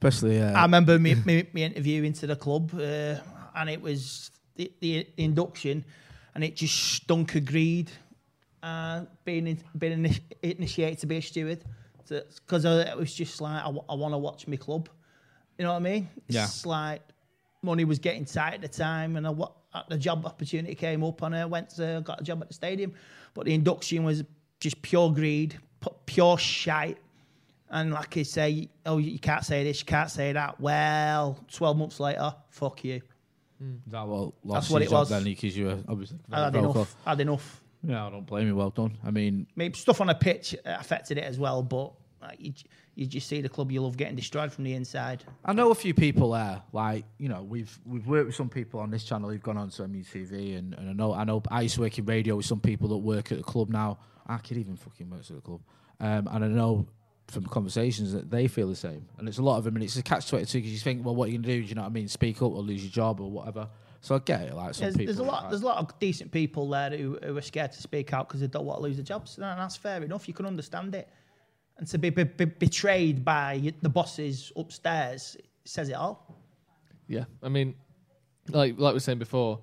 Especially. 0.02 0.42
Uh, 0.42 0.52
I 0.54 0.62
remember 0.62 0.98
me, 0.98 1.16
me, 1.26 1.48
me 1.52 1.64
interview 1.64 2.04
into 2.04 2.26
the 2.26 2.36
club, 2.36 2.72
uh, 2.74 3.16
and 3.56 3.70
it 3.70 3.82
was 3.82 4.32
the, 4.56 4.72
the 4.80 5.08
induction, 5.18 5.84
and 6.34 6.44
it 6.44 6.56
just 6.56 6.76
stunk 6.76 7.36
of 7.36 7.46
greed. 7.46 7.92
Uh, 8.64 9.06
being 9.24 9.48
in, 9.48 9.60
being 9.78 10.04
initi- 10.04 10.22
initiated 10.42 11.00
to 11.00 11.06
be 11.06 11.18
a 11.18 11.22
steward, 11.22 11.64
because 12.08 12.66
it 12.66 12.98
was 12.98 13.14
just 13.14 13.42
like 13.42 13.64
I, 13.64 13.70
want 13.70 14.14
to 14.14 14.18
watch 14.18 14.48
my 14.48 14.56
club. 14.56 14.90
You 15.58 15.66
know 15.66 15.72
what 15.72 15.78
I 15.78 15.82
mean? 15.82 16.10
Yeah. 16.28 16.46
It's 16.46 16.66
like 16.66 17.02
money 17.62 17.84
was 17.86 18.00
getting 18.00 18.26
tight 18.26 18.56
at 18.56 18.62
the 18.62 18.68
time, 18.70 19.18
and 19.18 19.28
I, 19.28 19.32
wa- 19.32 19.52
uh, 19.74 19.84
the 19.90 19.98
job 19.98 20.26
opportunity 20.26 20.76
came 20.76 21.04
up, 21.04 21.22
and 21.22 21.36
I 21.36 21.46
went 21.46 21.70
to 21.72 22.02
got 22.06 22.22
a 22.22 22.24
job 22.24 22.42
at 22.42 22.48
the 22.48 22.54
stadium. 22.54 22.94
But 23.34 23.46
the 23.46 23.54
induction 23.54 24.04
was 24.04 24.24
just 24.60 24.82
pure 24.82 25.12
greed, 25.12 25.58
pure 26.06 26.38
shite. 26.38 26.98
And 27.72 27.94
like 27.94 28.18
I 28.18 28.24
say, 28.24 28.70
oh, 28.86 28.98
you 28.98 29.20
can't 29.20 29.46
say 29.46 29.64
this, 29.64 29.80
you 29.80 29.86
can't 29.86 30.10
say 30.10 30.34
that. 30.34 30.60
Well, 30.60 31.40
12 31.52 31.78
months 31.78 32.00
later, 32.00 32.34
fuck 32.50 32.84
you. 32.84 33.02
that 33.88 34.08
well, 34.08 34.34
That's 34.44 34.70
what 34.70 34.82
it 34.82 34.92
was. 34.92 35.10
then 35.10 35.24
because 35.24 35.56
you 35.56 35.68
were 35.68 35.78
obviously 35.88 36.18
I 36.32 36.46
had 36.46 36.56
enough. 36.56 36.96
I 37.06 37.10
had 37.12 37.22
enough. 37.22 37.62
Yeah, 37.84 38.08
I 38.08 38.10
don't 38.10 38.26
blame 38.26 38.48
you. 38.48 38.56
Well 38.56 38.72
done. 38.72 38.98
I 39.06 39.12
mean, 39.12 39.48
Maybe 39.56 39.78
stuff 39.78 40.02
on 40.02 40.08
the 40.08 40.16
pitch 40.16 40.56
affected 40.66 41.18
it 41.18 41.24
as 41.24 41.40
well, 41.40 41.62
but 41.64 41.94
like, 42.22 42.38
you, 42.40 42.54
you 42.96 43.06
just 43.06 43.28
see 43.28 43.40
the 43.40 43.48
club 43.48 43.72
you 43.72 43.82
love 43.82 43.96
getting 43.96 44.16
destroyed 44.16 44.52
from 44.52 44.66
the 44.66 44.74
inside. 44.74 45.24
I 45.46 45.54
know 45.54 45.72
a 45.72 45.76
few 45.76 45.94
people 45.94 46.32
there. 46.32 46.62
Like 46.74 47.06
you 47.18 47.30
know, 47.30 47.44
we've 47.44 47.80
we've 47.86 48.06
worked 48.08 48.26
with 48.26 48.36
some 48.36 48.50
people 48.50 48.80
on 48.82 48.90
this 48.90 49.04
channel 49.04 49.30
who've 49.30 49.42
gone 49.42 49.58
on 49.58 49.70
to 49.70 49.84
MUTV, 49.84 50.58
and, 50.58 50.74
and 50.74 50.90
I 50.90 50.94
know 50.94 51.14
I 51.14 51.24
know 51.24 51.42
I 51.50 51.62
used 51.62 51.76
to 51.76 51.82
work 51.82 51.98
in 51.98 52.06
radio 52.06 52.36
with 52.36 52.46
some 52.46 52.60
people 52.60 52.90
that 52.90 52.98
work 52.98 53.32
at 53.32 53.38
the 53.38 53.44
club 53.44 53.70
now. 53.70 54.00
Our 54.28 54.40
kid 54.40 54.58
even 54.58 54.76
fucking 54.76 55.10
works 55.10 55.30
at 55.30 55.38
the 55.38 55.42
club, 55.42 55.62
um, 56.00 56.28
and 56.32 56.46
I 56.46 56.48
know 56.48 56.88
from 57.30 57.46
conversations 57.46 58.12
that 58.14 58.30
they 58.30 58.48
feel 58.48 58.68
the 58.68 58.76
same. 58.76 59.06
And 59.18 59.28
it's 59.28 59.38
a 59.38 59.44
lot 59.44 59.58
of 59.58 59.64
them, 59.64 59.76
and 59.76 59.84
it's 59.84 59.98
a 59.98 60.04
catch 60.04 60.30
twenty 60.30 60.46
two 60.46 60.60
because 60.60 60.72
you 60.72 60.80
think, 60.80 61.06
well, 61.06 61.16
what 61.16 61.28
are 61.30 61.32
you 61.32 61.38
gonna 61.38 61.48
do? 61.48 61.62
Do 61.62 61.68
you 61.68 61.76
know 61.76 61.82
what 61.82 61.88
I 61.90 61.92
mean? 61.92 62.08
Speak 62.08 62.38
up 62.38 62.52
or 62.52 62.62
lose 62.62 62.84
your 62.84 62.92
job 62.92 63.20
or 63.20 63.30
whatever. 63.30 63.70
So 64.02 64.16
I 64.16 64.20
get 64.20 64.42
it. 64.44 64.56
Like 64.56 64.74
some 64.76 64.84
There's, 64.86 64.96
people, 64.98 65.06
there's 65.14 65.20
a 65.20 65.24
lot. 65.24 65.44
like- 65.44 65.50
There's 65.52 65.62
a 65.62 65.66
lot 65.66 65.78
of 65.78 66.00
decent 66.00 66.32
people 66.32 66.70
there 66.70 66.90
who, 66.92 67.20
who 67.22 67.38
are 67.38 67.42
scared 67.42 67.74
to 67.74 67.82
speak 67.82 68.14
out 68.14 68.28
because 68.30 68.40
they 68.40 68.48
don't 68.48 68.66
want 68.66 68.80
to 68.80 68.84
lose 68.84 68.96
their 68.96 69.04
jobs. 69.04 69.36
And 69.38 69.44
that's 69.44 69.76
fair 69.76 70.02
enough. 70.02 70.28
You 70.28 70.34
can 70.34 70.46
understand 70.46 70.96
it. 70.96 71.10
And 71.78 71.86
to 71.88 71.98
be, 71.98 72.10
be, 72.10 72.24
be 72.24 72.46
betrayed 72.46 73.26
by 73.26 73.74
the 73.82 73.90
bosses 73.90 74.52
upstairs 74.56 75.36
says 75.66 75.90
it 75.90 75.94
all. 75.94 76.38
Yeah, 77.08 77.26
I 77.44 77.50
mean, 77.50 77.76
like 78.50 78.80
like 78.80 78.92
we 78.92 78.96
were 78.96 79.00
saying 79.02 79.20
before, 79.20 79.60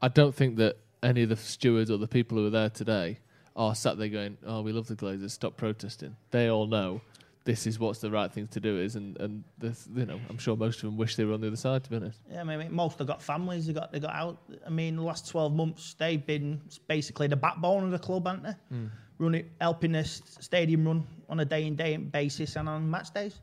I 0.00 0.08
don't 0.08 0.34
think 0.34 0.56
that 0.56 0.76
any 1.02 1.22
of 1.22 1.28
the 1.28 1.36
stewards 1.36 1.90
or 1.90 1.98
the 1.98 2.08
people 2.08 2.38
who 2.38 2.46
are 2.46 2.50
there 2.50 2.70
today 2.70 3.18
are 3.56 3.74
sat 3.74 3.98
there 3.98 4.08
going, 4.08 4.36
"Oh, 4.46 4.62
we 4.62 4.72
love 4.72 4.86
the 4.88 4.96
Glazers. 4.96 5.30
Stop 5.30 5.56
protesting." 5.56 6.16
They 6.30 6.48
all 6.48 6.66
know 6.66 7.00
this 7.44 7.66
is 7.66 7.78
what's 7.78 7.98
the 8.00 8.10
right 8.10 8.32
thing 8.32 8.46
to 8.48 8.60
do 8.60 8.78
is, 8.78 8.96
and 8.96 9.18
and 9.20 9.44
this, 9.58 9.88
you 9.94 10.06
know, 10.06 10.18
I'm 10.30 10.38
sure 10.38 10.56
most 10.56 10.76
of 10.76 10.82
them 10.82 10.96
wish 10.96 11.16
they 11.16 11.24
were 11.24 11.34
on 11.34 11.40
the 11.40 11.46
other 11.48 11.56
side. 11.56 11.84
To 11.84 11.90
be 11.90 11.96
honest, 11.96 12.18
Yeah, 12.30 12.40
I 12.40 12.44
mean, 12.44 12.72
most 12.74 12.98
have 12.98 13.06
got 13.06 13.22
families. 13.22 13.66
They 13.66 13.72
got 13.72 13.92
they 13.92 14.00
got 14.00 14.14
out. 14.14 14.38
I 14.66 14.70
mean, 14.70 14.96
the 14.96 15.02
last 15.02 15.28
twelve 15.28 15.54
months 15.54 15.94
they've 15.98 16.24
been 16.24 16.60
basically 16.88 17.26
the 17.28 17.36
backbone 17.36 17.84
of 17.84 17.90
the 17.90 17.98
club, 17.98 18.26
haven't 18.26 18.42
they? 18.70 18.76
Running, 19.18 19.48
helping 19.60 19.92
the 19.92 20.02
stadium 20.04 20.84
run 20.86 21.06
on 21.28 21.38
a 21.38 21.44
day 21.44 21.66
in 21.66 21.76
day 21.76 21.96
basis 21.96 22.56
and 22.56 22.68
on 22.68 22.90
match 22.90 23.12
days. 23.14 23.40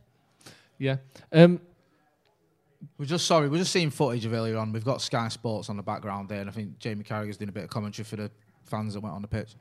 yeah. 0.77 0.97
Um, 1.31 1.61
We're 2.97 3.05
just 3.05 3.25
sorry. 3.25 3.47
We're 3.47 3.59
just 3.59 3.71
seeing 3.71 3.89
footage 3.89 4.25
of 4.25 4.33
earlier 4.33 4.57
on. 4.57 4.73
We've 4.73 4.83
got 4.83 5.01
Sky 5.01 5.29
Sports 5.29 5.69
on 5.69 5.77
the 5.77 5.83
background 5.83 6.27
there, 6.27 6.41
and 6.41 6.49
I 6.49 6.53
think 6.53 6.77
Jamie 6.79 7.03
Carragher's 7.05 7.37
doing 7.37 7.49
a 7.49 7.53
bit 7.53 7.63
of 7.63 7.69
commentary 7.69 8.03
for 8.03 8.17
the 8.17 8.29
fans 8.65 8.95
that 8.95 8.99
went 8.99 9.15
on 9.15 9.21
the 9.21 9.27
pitch. 9.29 9.55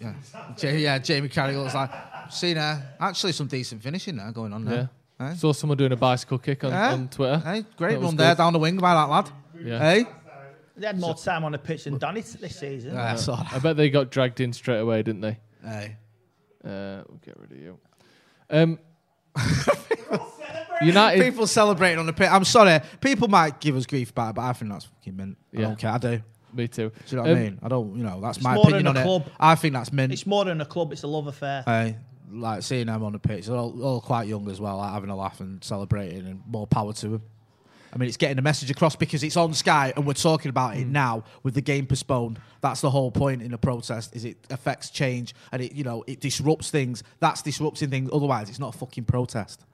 Yeah, 0.00 0.14
Ja- 0.58 0.70
yeah. 0.70 0.98
Jamie 0.98 1.28
Carragher 1.28 1.62
looks 1.62 1.74
like 1.74 1.90
seen 2.30 2.56
uh, 2.58 2.80
actually 3.00 3.32
some 3.32 3.46
decent 3.46 3.82
finishing 3.82 4.16
there 4.16 4.30
going 4.32 4.52
on 4.52 4.64
yeah. 4.64 4.70
there. 4.70 4.90
Eh? 5.30 5.34
Saw 5.34 5.52
someone 5.52 5.76
doing 5.76 5.92
a 5.92 5.96
bicycle 5.96 6.38
kick 6.38 6.64
on, 6.64 6.72
Eh? 6.72 6.92
on 6.92 7.08
Twitter. 7.08 7.38
Hey, 7.38 7.64
great 7.76 7.92
That 7.94 8.00
was 8.00 8.06
run 8.06 8.16
there 8.16 8.30
good. 8.32 8.38
down 8.38 8.52
the 8.52 8.58
wing 8.58 8.78
by 8.78 8.94
that 8.94 9.08
lad. 9.10 9.30
Yeah. 9.62 9.78
Hey, 9.78 10.06
They 10.76 10.86
had 10.86 10.98
more 10.98 11.14
time 11.14 11.44
on 11.44 11.52
the 11.52 11.58
pitch 11.58 11.84
than 11.84 11.98
Donny 11.98 12.22
this 12.22 12.58
season. 12.58 12.94
yeah, 12.94 13.12
I 13.12 13.16
saw 13.16 13.36
that. 13.36 13.52
I 13.52 13.58
bet 13.58 13.76
they 13.76 13.90
got 13.90 14.10
dragged 14.10 14.40
in 14.40 14.52
straight 14.52 14.78
away, 14.78 15.02
didn't 15.02 15.20
they? 15.20 15.38
Hey. 15.62 15.96
Uh, 16.64 17.02
we'll 17.08 17.20
get 17.24 17.38
rid 17.38 17.52
of 17.52 17.58
you. 17.58 17.78
Um, 18.48 18.78
United. 20.82 21.22
People 21.22 21.46
celebrating 21.46 21.98
on 21.98 22.06
the 22.06 22.12
pitch. 22.12 22.30
I'm 22.30 22.44
sorry. 22.44 22.80
People 23.00 23.28
might 23.28 23.60
give 23.60 23.76
us 23.76 23.84
grief 23.86 24.10
about 24.10 24.30
it, 24.30 24.34
but 24.36 24.42
I 24.42 24.52
think 24.54 24.70
that's 24.72 24.86
fucking 24.86 25.14
mint. 25.16 25.36
I 25.54 25.60
Yeah. 25.60 25.66
don't 25.66 25.78
care. 25.78 25.90
I 25.92 25.98
do. 25.98 26.22
Me 26.52 26.66
too. 26.68 26.90
Do 26.90 26.94
you 27.08 27.16
know 27.16 27.22
what 27.22 27.30
Um, 27.32 27.36
I 27.36 27.40
mean? 27.40 27.58
I 27.62 27.68
don't. 27.68 27.96
You 27.96 28.02
know, 28.04 28.20
that's 28.20 28.38
It's 28.38 28.44
my 28.44 28.54
more 28.54 28.64
opinion 28.64 28.84
than 28.86 28.96
on 28.96 28.96
a 28.96 29.00
it. 29.00 29.04
club. 29.04 29.26
I 29.38 29.54
think 29.54 29.74
that's 29.74 29.92
mint. 29.92 30.12
It's 30.12 30.26
more 30.26 30.44
than 30.44 30.60
a 30.60 30.66
club; 30.66 30.92
it's 30.92 31.02
a 31.02 31.06
love 31.06 31.26
affair. 31.26 31.62
Hey, 31.64 31.96
like 32.32 32.62
seeing 32.62 32.86
them 32.86 33.02
on 33.04 33.12
the 33.12 33.18
pitch, 33.18 33.46
they're 33.46 33.56
all, 33.56 33.82
all 33.82 34.00
quite 34.00 34.26
young 34.28 34.48
as 34.50 34.60
well, 34.60 34.76
like 34.78 34.92
having 34.92 35.10
a 35.10 35.16
laugh 35.16 35.40
and 35.40 35.62
celebrating, 35.62 36.26
and 36.26 36.42
more 36.46 36.66
power 36.66 36.92
to 36.92 37.08
them. 37.08 37.22
I 37.92 37.98
mean, 37.98 38.06
it's 38.08 38.16
getting 38.16 38.38
a 38.38 38.42
message 38.42 38.70
across 38.70 38.94
because 38.94 39.24
it's 39.24 39.36
on 39.36 39.52
Sky 39.52 39.92
and 39.96 40.06
we're 40.06 40.12
talking 40.12 40.48
about 40.48 40.76
it 40.76 40.86
now 40.86 41.24
with 41.42 41.54
the 41.54 41.60
game 41.60 41.86
postponed. 41.86 42.38
That's 42.60 42.80
the 42.80 42.90
whole 42.90 43.10
point 43.10 43.42
in 43.42 43.50
the 43.50 43.58
protest. 43.58 44.14
Is 44.14 44.24
it 44.24 44.36
affects 44.48 44.90
change 44.90 45.34
and 45.50 45.60
it 45.60 45.72
you 45.72 45.82
know 45.82 46.04
it 46.06 46.20
disrupts 46.20 46.70
things. 46.70 47.02
That's 47.18 47.42
disrupting 47.42 47.90
things. 47.90 48.08
Otherwise, 48.12 48.48
it's 48.48 48.60
not 48.60 48.76
a 48.76 48.78
fucking 48.78 49.06
protest. 49.06 49.64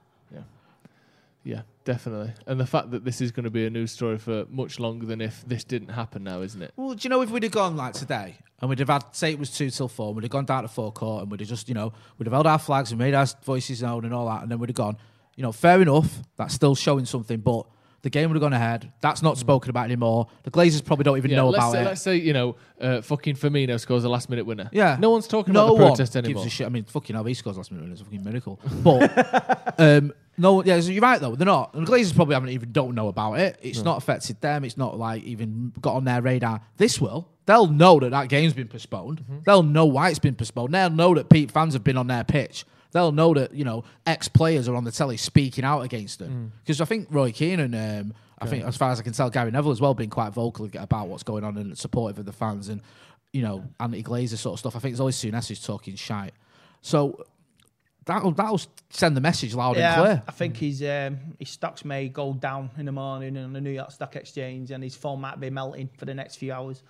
Yeah. 1.47 1.63
Definitely. 1.85 2.33
And 2.47 2.59
the 2.59 2.67
fact 2.67 2.91
that 2.91 3.05
this 3.05 3.21
is 3.21 3.31
going 3.31 3.45
to 3.45 3.51
be 3.51 3.65
a 3.65 3.71
news 3.71 3.93
story 3.93 4.19
for 4.19 4.45
much 4.51 4.81
longer 4.81 5.07
than 5.07 5.21
if 5.21 5.45
this 5.47 5.63
didn't 5.63 5.91
happen 5.91 6.25
now, 6.25 6.43
isn't 6.43 6.61
it? 6.61 6.73
Well, 6.77 6.95
do 6.95 7.07
you 7.07 7.11
know 7.11 7.23
if 7.23 7.31
we'd 7.31 7.45
have 7.45 7.53
gone 7.53 7.77
like 7.77 7.95
today 7.95 8.37
and 8.61 8.69
we'd 8.69 8.81
have 8.81 8.89
had 8.89 9.05
say 9.13 9.31
it 9.31 9.39
was 9.39 9.53
two 9.57 9.71
till 9.71 9.87
four, 9.87 10.09
and 10.09 10.17
we'd 10.17 10.25
have 10.25 10.31
gone 10.33 10.47
down 10.47 10.63
to 10.63 10.69
forecourt 10.69 11.23
and 11.23 11.31
we'd 11.31 11.39
have 11.41 11.49
just 11.49 11.69
you 11.69 11.75
know 11.75 11.93
we'd 12.19 12.27
have 12.27 12.33
held 12.33 12.47
our 12.49 12.59
flags 12.59 12.91
and 12.91 12.99
made 12.99 13.15
our 13.15 13.27
voices 13.45 13.83
known 13.83 14.05
and 14.05 14.13
all 14.13 14.27
that, 14.27 14.43
and 14.43 14.51
then 14.51 14.59
we'd 14.59 14.71
have 14.71 14.75
gone. 14.75 14.97
You 15.37 15.45
know, 15.45 15.53
fair 15.53 15.81
enough. 15.81 16.13
That's 16.37 16.55
still 16.55 16.75
showing 16.75 17.05
something, 17.05 17.39
but 17.39 17.67
the 18.03 18.11
game 18.11 18.31
would 18.31 18.37
have 18.37 18.41
gone 18.41 18.53
ahead. 18.53 18.93
That's 19.01 19.23
not 19.23 19.37
spoken 19.39 19.71
about 19.71 19.85
anymore. 19.85 20.27
The 20.45 20.51
Glazers 20.51 20.85
probably 20.85 21.05
don't 21.05 21.19
even 21.19 21.31
Yeah, 21.31 21.39
know 21.39 21.49
let's 21.51 21.65
about 21.65 21.73
say, 21.73 21.81
it. 21.81 21.85
let's 21.85 22.03
say, 22.03 22.17
you 22.17 22.33
know, 22.33 22.57
uh, 22.81 23.01
fucking 23.03 23.35
Firmino 23.37 23.79
scores 23.79 24.05
a 24.05 24.09
last 24.09 24.31
minute 24.31 24.47
winner. 24.47 24.69
Yeah. 24.73 24.97
No 24.99 25.11
one's 25.11 25.27
talking 25.27 25.53
no 25.55 25.65
about 25.65 25.77
the 25.77 25.83
one 25.83 25.91
protest 25.93 26.17
anymore. 26.17 26.43
Gives 26.45 26.53
a 26.53 26.57
shit. 26.57 26.67
I 26.67 26.71
mean, 26.71 26.85
fucking 26.85 27.15
hell, 27.15 27.25
he 27.25 27.35
scores 27.35 27.57
last 27.57 27.71
minute. 27.71 27.83
Winner. 27.83 27.93
It's 27.93 28.03
a 28.03 28.05
fucking 28.05 28.25
miracle. 28.25 28.61
But 28.83 29.75
um, 29.79 30.13
no, 30.39 30.63
yeah, 30.63 30.81
so 30.81 30.91
you're 30.91 31.03
right 31.03 31.21
though. 31.21 31.35
They're 31.35 31.47
not. 31.47 31.75
And 31.75 31.87
the 31.87 31.93
Glazers 31.93 32.15
probably 32.15 32.35
haven't 32.35 32.51
even 32.51 32.73
don't 32.73 32.95
know 32.95 33.09
about 33.09 33.35
it. 33.35 33.59
It's 33.63 33.83
not 33.83 33.99
affected 33.99 34.41
them. 34.41 34.65
It's 34.65 34.77
not 34.77 34.99
like 34.99 35.23
even 35.25 35.73
got 35.81 35.95
on 35.95 36.05
their 36.05 36.23
radar. 36.23 36.61
This 36.77 37.01
will. 37.01 37.29
They'll 37.47 37.69
know 37.69 38.01
that 38.01 38.11
that 38.11 38.29
game's 38.29 38.53
been 38.53 38.69
postponed. 38.69 39.23
Mm-hmm. 39.23 39.39
They'll 39.45 39.63
know 39.63 39.87
why 39.87 40.11
it's 40.11 40.19
been 40.19 40.35
postponed. 40.35 40.75
They'll 40.75 40.91
know 40.91 41.15
that 41.15 41.31
Pete 41.31 41.51
fans 41.51 41.75
have 41.75 41.85
been 41.85 41.97
on 41.97 42.09
their 42.09 42.25
pitch. 42.25 42.65
They'll 42.93 43.13
know 43.13 43.35
that 43.35 43.55
you 43.55 43.65
know 43.65 43.85
ex 44.07 44.29
players 44.29 44.69
are 44.69 44.75
on 44.75 44.85
the 44.85 44.93
telly 44.93 45.17
speaking 45.17 45.65
out 45.65 45.83
against 45.83 46.19
them. 46.19 46.31
Mm. 46.31 46.59
Because 46.63 46.81
I 46.81 46.85
think 46.85 47.09
Roy 47.11 47.33
Keane 47.33 47.61
and 47.61 47.75
um, 47.75 48.15
I 48.39 48.47
think 48.47 48.65
as 48.65 48.77
far 48.77 48.91
as 48.91 49.01
I 49.01 49.03
can 49.03 49.13
tell, 49.13 49.31
Gary 49.31 49.51
Neville 49.51 49.73
as 49.73 49.81
well 49.81 49.95
been 49.95 50.11
quite 50.11 50.33
vocal 50.33 50.69
about 50.75 51.09
what's 51.09 51.23
going 51.23 51.45
on 51.45 51.57
and 51.57 51.77
supportive 51.77 52.19
of 52.19 52.27
the 52.27 52.33
fans 52.33 52.69
and 52.69 52.83
you 53.33 53.43
know 53.43 53.65
anti 53.81 54.03
Glazer 54.03 54.37
sort 54.37 54.55
of 54.55 54.59
stuff. 54.59 54.77
I 54.77 54.79
think 54.81 54.93
it's 54.93 55.01
always 55.01 55.17
Souness 55.17 55.49
who's 55.49 55.63
talking 55.63 55.95
shite. 55.95 56.35
So 56.83 57.25
that'll 58.07 58.33
that'll 58.33 58.61
send 58.91 59.17
the 59.17 59.21
message 59.21 59.55
loud 59.55 59.77
and 59.77 59.95
clear. 60.01 60.23
I 60.27 60.33
think 60.33 60.57
his 60.57 60.83
um, 60.83 61.19
his 61.39 61.51
stocks 61.51 61.85
may 61.85 62.09
go 62.09 62.33
down 62.33 62.71
in 62.79 62.87
the 62.87 62.93
morning 62.93 63.37
on 63.37 63.53
the 63.53 63.61
New 63.61 63.71
York 63.71 63.91
Stock 63.91 64.17
Exchange, 64.17 64.71
and 64.71 64.83
his 64.83 64.97
phone 64.97 65.21
might 65.21 65.39
be 65.39 65.51
melting 65.51 65.91
for 65.99 66.07
the 66.07 66.15
next 66.15 66.37
few 66.37 66.53
hours. 66.53 66.83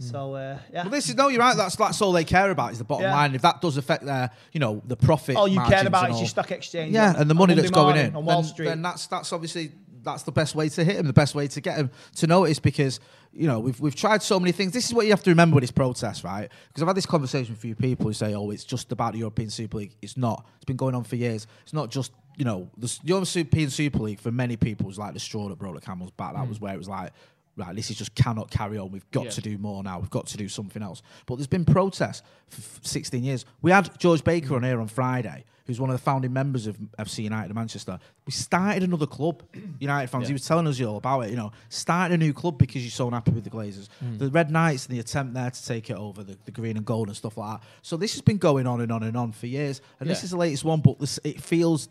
So 0.00 0.34
uh, 0.34 0.58
yeah. 0.72 0.82
Well, 0.82 0.90
this 0.90 1.08
is 1.08 1.14
no, 1.14 1.28
you're 1.28 1.38
right. 1.38 1.56
That's 1.56 1.76
that's 1.76 2.02
all 2.02 2.10
they 2.10 2.24
care 2.24 2.50
about 2.50 2.72
is 2.72 2.78
the 2.78 2.84
bottom 2.84 3.04
Yeah. 3.04 3.14
line. 3.14 3.34
If 3.34 3.42
that 3.42 3.60
does 3.60 3.76
affect 3.76 4.04
their, 4.04 4.28
you 4.52 4.58
know, 4.58 4.82
the 4.84 4.96
profit. 4.96 5.36
all 5.36 5.46
you 5.46 5.60
care 5.60 5.86
about 5.86 6.10
is 6.10 6.18
your 6.18 6.26
stock 6.26 6.50
exchange. 6.50 6.92
Yeah, 6.92 7.14
and 7.16 7.30
the 7.30 7.34
on 7.34 7.38
money 7.38 7.54
Monday 7.54 7.62
that's 7.62 7.70
going 7.70 7.96
in. 7.98 8.16
on 8.16 8.24
Wall 8.24 8.42
then, 8.42 8.50
Street. 8.50 8.66
then 8.66 8.82
that's 8.82 9.06
that's 9.06 9.32
obviously 9.32 9.70
that's 10.04 10.22
the 10.22 10.32
best 10.32 10.54
way 10.54 10.68
to 10.68 10.84
hit 10.84 10.96
him. 10.96 11.06
The 11.06 11.12
best 11.12 11.34
way 11.34 11.48
to 11.48 11.60
get 11.60 11.76
him 11.76 11.90
to 12.16 12.26
notice 12.26 12.58
because 12.58 13.00
you 13.32 13.46
know 13.46 13.60
we've 13.60 13.78
we've 13.80 13.94
tried 13.94 14.22
so 14.22 14.38
many 14.38 14.52
things. 14.52 14.72
This 14.72 14.86
is 14.86 14.94
what 14.94 15.06
you 15.06 15.12
have 15.12 15.22
to 15.24 15.30
remember 15.30 15.56
with 15.56 15.62
this 15.62 15.70
protest, 15.70 16.24
right? 16.24 16.48
Because 16.68 16.82
I've 16.82 16.88
had 16.88 16.96
this 16.96 17.06
conversation 17.06 17.52
with 17.52 17.58
a 17.58 17.62
few 17.62 17.74
people 17.74 18.06
who 18.06 18.12
say, 18.12 18.34
"Oh, 18.34 18.50
it's 18.50 18.64
just 18.64 18.92
about 18.92 19.12
the 19.12 19.20
European 19.20 19.50
Super 19.50 19.78
League." 19.78 19.96
It's 20.02 20.16
not. 20.16 20.46
It's 20.56 20.64
been 20.64 20.76
going 20.76 20.94
on 20.94 21.04
for 21.04 21.16
years. 21.16 21.46
It's 21.62 21.72
not 21.72 21.90
just 21.90 22.12
you 22.36 22.44
know 22.44 22.70
the 22.76 22.86
the 23.02 23.08
European 23.08 23.70
Super 23.70 23.98
League 23.98 24.20
for 24.20 24.30
many 24.30 24.56
people 24.56 24.86
was 24.86 24.98
like 24.98 25.14
the 25.14 25.20
straw 25.20 25.48
that 25.48 25.58
broke 25.58 25.74
the 25.74 25.80
camel's 25.80 26.10
back. 26.12 26.34
That 26.34 26.42
hmm. 26.42 26.48
was 26.48 26.60
where 26.60 26.74
it 26.74 26.78
was 26.78 26.88
like. 26.88 27.12
Right, 27.56 27.74
this 27.74 27.90
is 27.90 27.96
just 27.96 28.14
cannot 28.14 28.50
carry 28.50 28.78
on. 28.78 28.90
We've 28.90 29.08
got 29.12 29.24
Yeah. 29.26 29.30
to 29.30 29.40
do 29.40 29.58
more 29.58 29.82
now. 29.84 30.00
We've 30.00 30.10
got 30.10 30.26
to 30.28 30.36
do 30.36 30.48
something 30.48 30.82
else. 30.82 31.02
But 31.26 31.36
there's 31.36 31.46
been 31.46 31.64
protests 31.64 32.22
for 32.48 32.60
f- 32.60 32.80
16 32.82 33.22
years. 33.22 33.44
We 33.62 33.70
had 33.70 33.96
George 33.98 34.24
Baker 34.24 34.48
mm. 34.48 34.56
on 34.56 34.62
here 34.64 34.80
on 34.80 34.88
Friday, 34.88 35.44
who's 35.66 35.80
one 35.80 35.88
of 35.88 35.94
the 35.94 36.02
founding 36.02 36.32
members 36.32 36.66
of 36.66 36.76
FC 36.98 37.22
United 37.22 37.50
of 37.50 37.56
Manchester. 37.56 37.98
We 38.26 38.32
started 38.32 38.82
another 38.82 39.06
club, 39.06 39.44
United 39.78 40.08
fans. 40.08 40.22
Yeah. 40.22 40.28
He 40.28 40.32
was 40.32 40.46
telling 40.46 40.66
us 40.66 40.80
all 40.80 40.96
about 40.96 41.20
it. 41.20 41.30
You 41.30 41.36
know, 41.36 41.52
started 41.68 42.14
a 42.14 42.18
new 42.18 42.32
club 42.32 42.58
because 42.58 42.82
you're 42.82 42.90
so 42.90 43.06
unhappy 43.06 43.30
with 43.30 43.44
the 43.44 43.50
Glazers. 43.50 43.88
Mm. 44.04 44.18
The 44.18 44.30
Red 44.30 44.50
Knights 44.50 44.86
and 44.86 44.96
the 44.96 45.00
attempt 45.00 45.34
there 45.34 45.50
to 45.50 45.66
take 45.66 45.90
it 45.90 45.96
over, 45.96 46.24
the, 46.24 46.36
the 46.44 46.50
green 46.50 46.76
and 46.76 46.84
gold 46.84 47.06
and 47.06 47.16
stuff 47.16 47.36
like 47.38 47.60
that. 47.60 47.66
So 47.82 47.96
this 47.96 48.14
has 48.14 48.20
been 48.20 48.38
going 48.38 48.66
on 48.66 48.80
and 48.80 48.90
on 48.90 49.04
and 49.04 49.16
on 49.16 49.30
for 49.30 49.46
years. 49.46 49.80
And 50.00 50.10
this 50.10 50.24
is 50.24 50.30
the 50.30 50.36
latest 50.36 50.64
one. 50.64 50.80
But 50.80 50.98
this, 50.98 51.20
it 51.22 51.40
feels, 51.40 51.88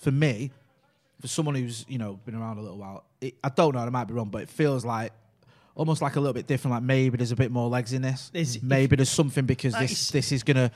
for 0.00 0.10
me, 0.10 0.52
for 1.22 1.28
someone 1.28 1.54
who's 1.54 1.86
you 1.88 1.96
know 1.96 2.18
been 2.26 2.34
around 2.34 2.58
a 2.58 2.60
little 2.60 2.76
while, 2.76 3.04
it, 3.22 3.34
I 3.42 3.48
don't 3.48 3.74
know. 3.74 3.80
I 3.80 3.88
might 3.88 4.04
be 4.04 4.12
wrong, 4.12 4.28
but 4.28 4.42
it 4.42 4.50
feels 4.50 4.84
like 4.84 5.12
almost 5.74 6.02
like 6.02 6.16
a 6.16 6.20
little 6.20 6.34
bit 6.34 6.46
different. 6.46 6.74
Like 6.74 6.82
maybe 6.82 7.16
there's 7.16 7.32
a 7.32 7.36
bit 7.36 7.50
more 7.50 7.68
legs 7.70 7.94
in 7.94 8.02
this. 8.02 8.28
There's- 8.32 8.60
maybe 8.62 8.96
there's 8.96 9.08
something 9.08 9.46
because 9.46 9.72
Like, 9.72 9.88
this 9.88 10.10
this 10.10 10.32
is 10.32 10.42
gonna 10.42 10.70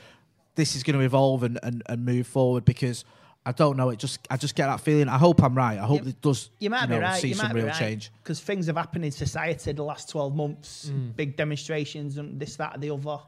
this 0.55 0.74
is 0.74 0.82
gonna 0.82 1.01
evolve 1.01 1.42
and, 1.42 1.59
and, 1.62 1.82
and 1.86 2.05
move 2.05 2.26
forward 2.26 2.64
because. 2.64 3.05
I 3.49 3.53
don't 3.53 3.76
know. 3.76 3.90
It 3.90 4.01
just 4.01 4.26
I 4.28 4.36
just 4.36 4.57
get 4.57 4.66
that 4.66 4.80
feeling. 4.80 5.09
I 5.09 5.18
hope 5.18 5.40
I'm 5.40 5.55
right. 5.57 5.78
I 5.78 5.86
hope 5.86 6.03
You- 6.03 6.09
it 6.09 6.20
does. 6.20 6.51
You 6.59 6.68
might 6.68 6.88
know, 6.88 6.97
be 6.97 7.03
right. 7.03 7.20
See 7.20 7.28
you 7.28 7.34
some 7.36 7.47
might 7.47 7.55
real 7.55 7.66
right. 7.66 7.76
change. 7.76 8.11
because 8.20 8.40
things 8.40 8.66
have 8.66 8.74
happened 8.76 9.05
in 9.05 9.12
society 9.12 9.70
the 9.70 9.84
last 9.84 10.09
twelve 10.11 10.34
months. 10.34 10.90
Mm. 10.92 11.14
Big 11.14 11.36
demonstrations 11.36 12.18
and 12.18 12.40
this, 12.40 12.57
that, 12.57 12.74
and 12.74 12.82
the 12.82 12.90
other, 12.90 13.18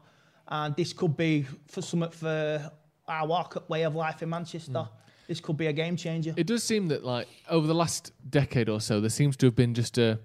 and 0.49 0.75
this 0.75 0.91
could 0.91 1.15
be 1.15 1.45
for 1.67 1.81
some 1.81 2.05
for 2.09 2.69
our 3.07 3.25
walk 3.27 3.69
way 3.69 3.83
of 3.83 3.95
life 3.95 4.21
in 4.21 4.27
Manchester. 4.27 4.73
Mm. 4.73 4.89
This 5.29 5.39
could 5.39 5.57
be 5.57 5.67
a 5.67 5.73
game 5.73 5.95
changer. 5.95 6.33
It 6.35 6.47
does 6.47 6.63
seem 6.63 6.87
that, 6.87 7.05
like, 7.05 7.27
over 7.47 7.67
the 7.67 7.75
last 7.75 8.11
decade 8.31 8.67
or 8.67 8.81
so, 8.81 8.99
there 8.99 9.11
seems 9.11 9.37
to 9.37 9.45
have 9.45 9.55
been 9.55 9.75
just 9.75 9.99
a. 9.99 10.19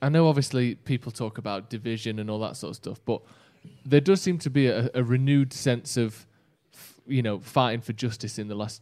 I 0.00 0.10
know, 0.10 0.28
obviously, 0.28 0.76
people 0.76 1.10
talk 1.10 1.38
about 1.38 1.68
division 1.68 2.20
and 2.20 2.30
all 2.30 2.38
that 2.38 2.56
sort 2.56 2.70
of 2.70 2.76
stuff, 2.76 3.00
but 3.04 3.20
there 3.84 4.00
does 4.00 4.22
seem 4.22 4.38
to 4.38 4.48
be 4.48 4.68
a, 4.68 4.88
a 4.94 5.02
renewed 5.02 5.52
sense 5.52 5.96
of, 5.96 6.24
f- 6.72 7.00
you 7.04 7.20
know, 7.20 7.40
fighting 7.40 7.80
for 7.80 7.92
justice 7.92 8.38
in 8.38 8.46
the 8.46 8.54
last 8.54 8.80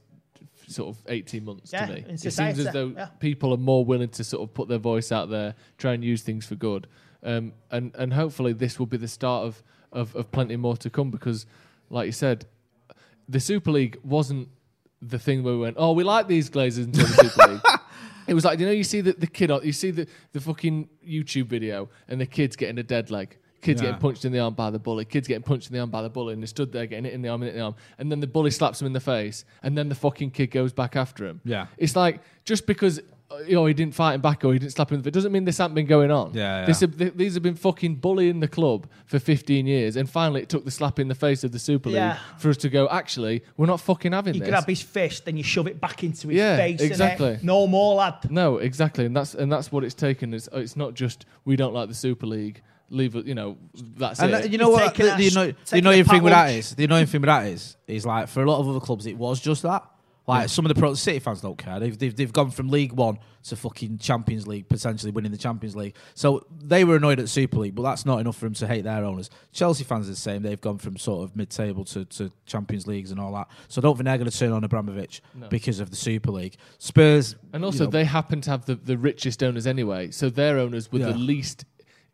sort 0.68 0.94
of 0.94 1.02
18 1.08 1.42
months 1.42 1.72
Yeah, 1.72 1.86
to 1.86 1.92
me. 1.94 2.04
It 2.06 2.20
seems 2.20 2.58
as 2.58 2.70
though 2.74 2.92
yeah. 2.94 3.06
people 3.18 3.54
are 3.54 3.58
more 3.58 3.82
willing 3.82 4.10
to 4.10 4.24
sort 4.24 4.42
of 4.42 4.52
put 4.52 4.68
their 4.68 4.78
voice 4.78 5.10
out 5.10 5.30
there, 5.30 5.54
try 5.78 5.94
and 5.94 6.04
use 6.04 6.20
things 6.20 6.44
for 6.44 6.54
good. 6.54 6.86
Um, 7.22 7.54
and, 7.70 7.94
and 7.96 8.12
hopefully, 8.12 8.52
this 8.52 8.78
will 8.78 8.86
be 8.86 8.98
the 8.98 9.08
start 9.08 9.46
of, 9.46 9.62
of, 9.90 10.14
of 10.14 10.30
plenty 10.32 10.56
more 10.56 10.76
to 10.76 10.90
come 10.90 11.10
because, 11.10 11.46
like 11.88 12.04
you 12.04 12.12
said, 12.12 12.44
the 13.26 13.40
Super 13.40 13.70
League 13.70 13.98
wasn't 14.04 14.48
the 15.02 15.18
thing 15.18 15.42
where 15.42 15.54
we 15.54 15.60
went, 15.60 15.76
oh, 15.78 15.92
we 15.92 16.04
like 16.04 16.28
these 16.28 16.50
Glazers 16.50 16.84
until 16.84 17.06
the 17.06 17.12
Super 17.28 17.52
League. 17.52 17.60
It 18.26 18.34
was 18.34 18.44
like, 18.44 18.60
you 18.60 18.66
know, 18.66 18.70
you 18.72 18.84
see 18.84 19.00
the, 19.00 19.12
the 19.12 19.26
kid, 19.26 19.50
on- 19.50 19.64
you 19.64 19.72
see 19.72 19.90
the, 19.90 20.06
the 20.32 20.40
fucking 20.40 20.88
YouTube 21.04 21.46
video 21.46 21.88
and 22.06 22.20
the 22.20 22.26
kid's 22.26 22.54
getting 22.54 22.78
a 22.78 22.82
dead 22.84 23.10
leg. 23.10 23.36
Kids 23.60 23.80
Yeah. 23.82 23.88
getting 23.88 24.00
punched 24.00 24.24
in 24.24 24.30
the 24.30 24.38
arm 24.38 24.54
by 24.54 24.70
the 24.70 24.78
bully. 24.78 25.04
Kids 25.04 25.26
getting 25.26 25.42
punched 25.42 25.66
in 25.68 25.72
the 25.74 25.80
arm 25.80 25.90
by 25.90 26.00
the 26.02 26.10
bully, 26.10 26.34
and 26.34 26.40
they 26.42 26.46
stood 26.46 26.70
there 26.70 26.86
getting 26.86 27.06
it 27.06 27.12
in 27.12 27.22
the 27.22 27.28
arm, 27.28 27.42
in 27.42 27.52
the 27.52 27.60
arm, 27.60 27.74
and 27.98 28.10
then 28.12 28.20
the 28.20 28.28
bully 28.28 28.52
slaps 28.52 28.80
him 28.80 28.86
in 28.86 28.92
the 28.92 29.00
face, 29.00 29.44
and 29.64 29.76
then 29.76 29.88
the 29.88 29.96
fucking 29.96 30.30
kid 30.30 30.48
goes 30.52 30.72
back 30.72 30.94
after 30.94 31.26
him. 31.26 31.40
Yeah. 31.44 31.66
it's 31.76 31.96
like 31.96 32.20
just 32.44 32.66
because 32.68 33.00
you 33.46 33.54
know 33.54 33.64
he 33.66 33.74
didn't 33.74 33.94
fight 33.94 34.14
him 34.14 34.20
back 34.20 34.44
or 34.44 34.52
he 34.52 34.58
didn't 34.58 34.72
slap 34.72 34.90
him, 34.90 35.02
it 35.04 35.10
doesn't 35.12 35.30
mean 35.32 35.44
this 35.44 35.58
hasn't 35.58 35.74
been 35.74 35.86
going 35.86 36.10
on. 36.10 36.32
Yeah, 36.34 36.60
yeah. 36.60 36.66
This 36.66 36.80
have, 36.80 36.96
th- 36.98 37.12
these 37.14 37.34
have 37.34 37.42
been 37.42 37.54
fucking 37.54 37.96
bullying 37.96 38.40
the 38.40 38.48
club 38.48 38.88
for 39.06 39.18
15 39.18 39.66
years, 39.66 39.96
and 39.96 40.08
finally 40.10 40.42
it 40.42 40.48
took 40.48 40.64
the 40.64 40.70
slap 40.70 40.98
in 40.98 41.08
the 41.08 41.14
face 41.14 41.44
of 41.44 41.52
the 41.52 41.58
Super 41.58 41.88
League 41.90 41.96
Yeah. 41.96 42.18
for 42.38 42.50
us 42.50 42.56
to 42.58 42.68
go. 42.68 42.88
Actually, 42.88 43.42
we're 43.56 43.66
not 43.66 43.80
fucking 43.80 44.12
having 44.12 44.34
You 44.34 44.40
this. 44.40 44.48
grab 44.48 44.66
his 44.66 44.82
fist, 44.82 45.24
then 45.24 45.36
you 45.36 45.42
shove 45.42 45.66
it 45.66 45.80
back 45.80 46.02
into 46.04 46.28
his 46.28 46.38
Yeah, 46.38 46.56
face. 46.56 46.80
exactly. 46.80 47.36
innit? 47.36 47.42
No 47.42 47.66
more, 47.66 47.94
lad. 47.96 48.30
No, 48.30 48.58
exactly, 48.58 49.04
and 49.06 49.16
that's 49.16 49.34
and 49.34 49.50
that's 49.50 49.70
what 49.70 49.84
it's 49.84 49.94
taken. 49.94 50.34
It's 50.34 50.48
it's 50.52 50.76
not 50.76 50.94
just 50.94 51.26
we 51.44 51.56
don't 51.56 51.72
like 51.74 51.88
the 51.88 51.94
Super 51.94 52.26
League. 52.26 52.62
Leave 52.92 53.14
it, 53.14 53.24
you 53.24 53.36
know. 53.36 53.56
That's 53.96 54.18
And 54.18 54.34
uh, 54.34 54.38
it. 54.38 54.50
you 54.50 54.58
know 54.58 54.70
You've 54.70 54.80
what? 54.80 54.94
taken 54.96 55.04
The, 55.06 55.10
that 55.12 55.18
the, 55.18 55.30
sh- 55.30 55.36
anno- 55.36 55.46
the 55.46 55.52
taken 55.52 55.78
annoying 55.86 56.02
the 56.02 56.08
thing 56.10 56.22
with 56.24 56.32
that 56.32 56.44
punch. 56.46 56.56
is 56.58 56.74
the 56.74 56.84
annoying 56.84 57.06
thing 57.06 57.20
with 57.20 57.28
that 57.28 57.46
is 57.46 57.76
is 57.86 58.04
like 58.04 58.26
for 58.26 58.42
a 58.42 58.50
lot 58.50 58.58
of 58.58 58.68
other 58.68 58.80
clubs 58.80 59.06
it 59.06 59.16
was 59.16 59.40
just 59.40 59.62
that. 59.62 59.84
Like 60.30 60.48
some 60.48 60.64
of 60.64 60.74
the 60.74 60.78
pro 60.80 60.94
City 60.94 61.18
fans 61.18 61.40
don't 61.40 61.58
care. 61.58 61.78
They've, 61.80 61.96
they've 61.98 62.14
they've 62.14 62.32
gone 62.32 62.50
from 62.50 62.68
League 62.68 62.92
One 62.92 63.18
to 63.44 63.56
fucking 63.56 63.98
Champions 63.98 64.46
League, 64.46 64.68
potentially 64.68 65.10
winning 65.12 65.32
the 65.32 65.38
Champions 65.38 65.74
League. 65.74 65.96
So 66.14 66.44
they 66.62 66.84
were 66.84 66.96
annoyed 66.96 67.18
at 67.20 67.28
Super 67.28 67.58
League, 67.58 67.74
but 67.74 67.82
that's 67.82 68.04
not 68.04 68.20
enough 68.20 68.36
for 68.36 68.44
them 68.46 68.54
to 68.54 68.66
hate 68.66 68.84
their 68.84 69.04
owners. 69.04 69.30
Chelsea 69.52 69.82
fans 69.84 70.06
are 70.08 70.10
the 70.10 70.16
same. 70.16 70.42
They've 70.42 70.60
gone 70.60 70.78
from 70.78 70.96
sort 70.98 71.24
of 71.24 71.34
mid-table 71.36 71.84
to, 71.86 72.04
to 72.04 72.30
Champions 72.46 72.86
Leagues 72.86 73.10
and 73.10 73.18
all 73.20 73.32
that. 73.32 73.48
So 73.68 73.80
I 73.80 73.82
don't 73.82 73.96
think 73.96 74.04
they're 74.06 74.18
going 74.18 74.30
to 74.30 74.36
turn 74.38 74.52
on 74.52 74.62
Abramovich 74.62 75.22
No. 75.34 75.48
because 75.48 75.80
of 75.80 75.88
the 75.90 75.96
Super 75.96 76.30
League. 76.32 76.56
Spurs 76.78 77.34
and 77.52 77.62
you 77.62 77.66
also, 77.66 77.84
know, 77.84 77.90
they 77.90 78.04
happen 78.04 78.40
to 78.42 78.50
have 78.50 78.66
the, 78.66 78.74
the 78.74 78.98
richest 78.98 79.42
owners 79.42 79.66
anyway, 79.66 80.10
so 80.10 80.28
their 80.28 80.58
owners 80.58 80.92
were 80.92 80.98
Yeah. 81.00 81.06
the 81.06 81.14
least 81.18 81.64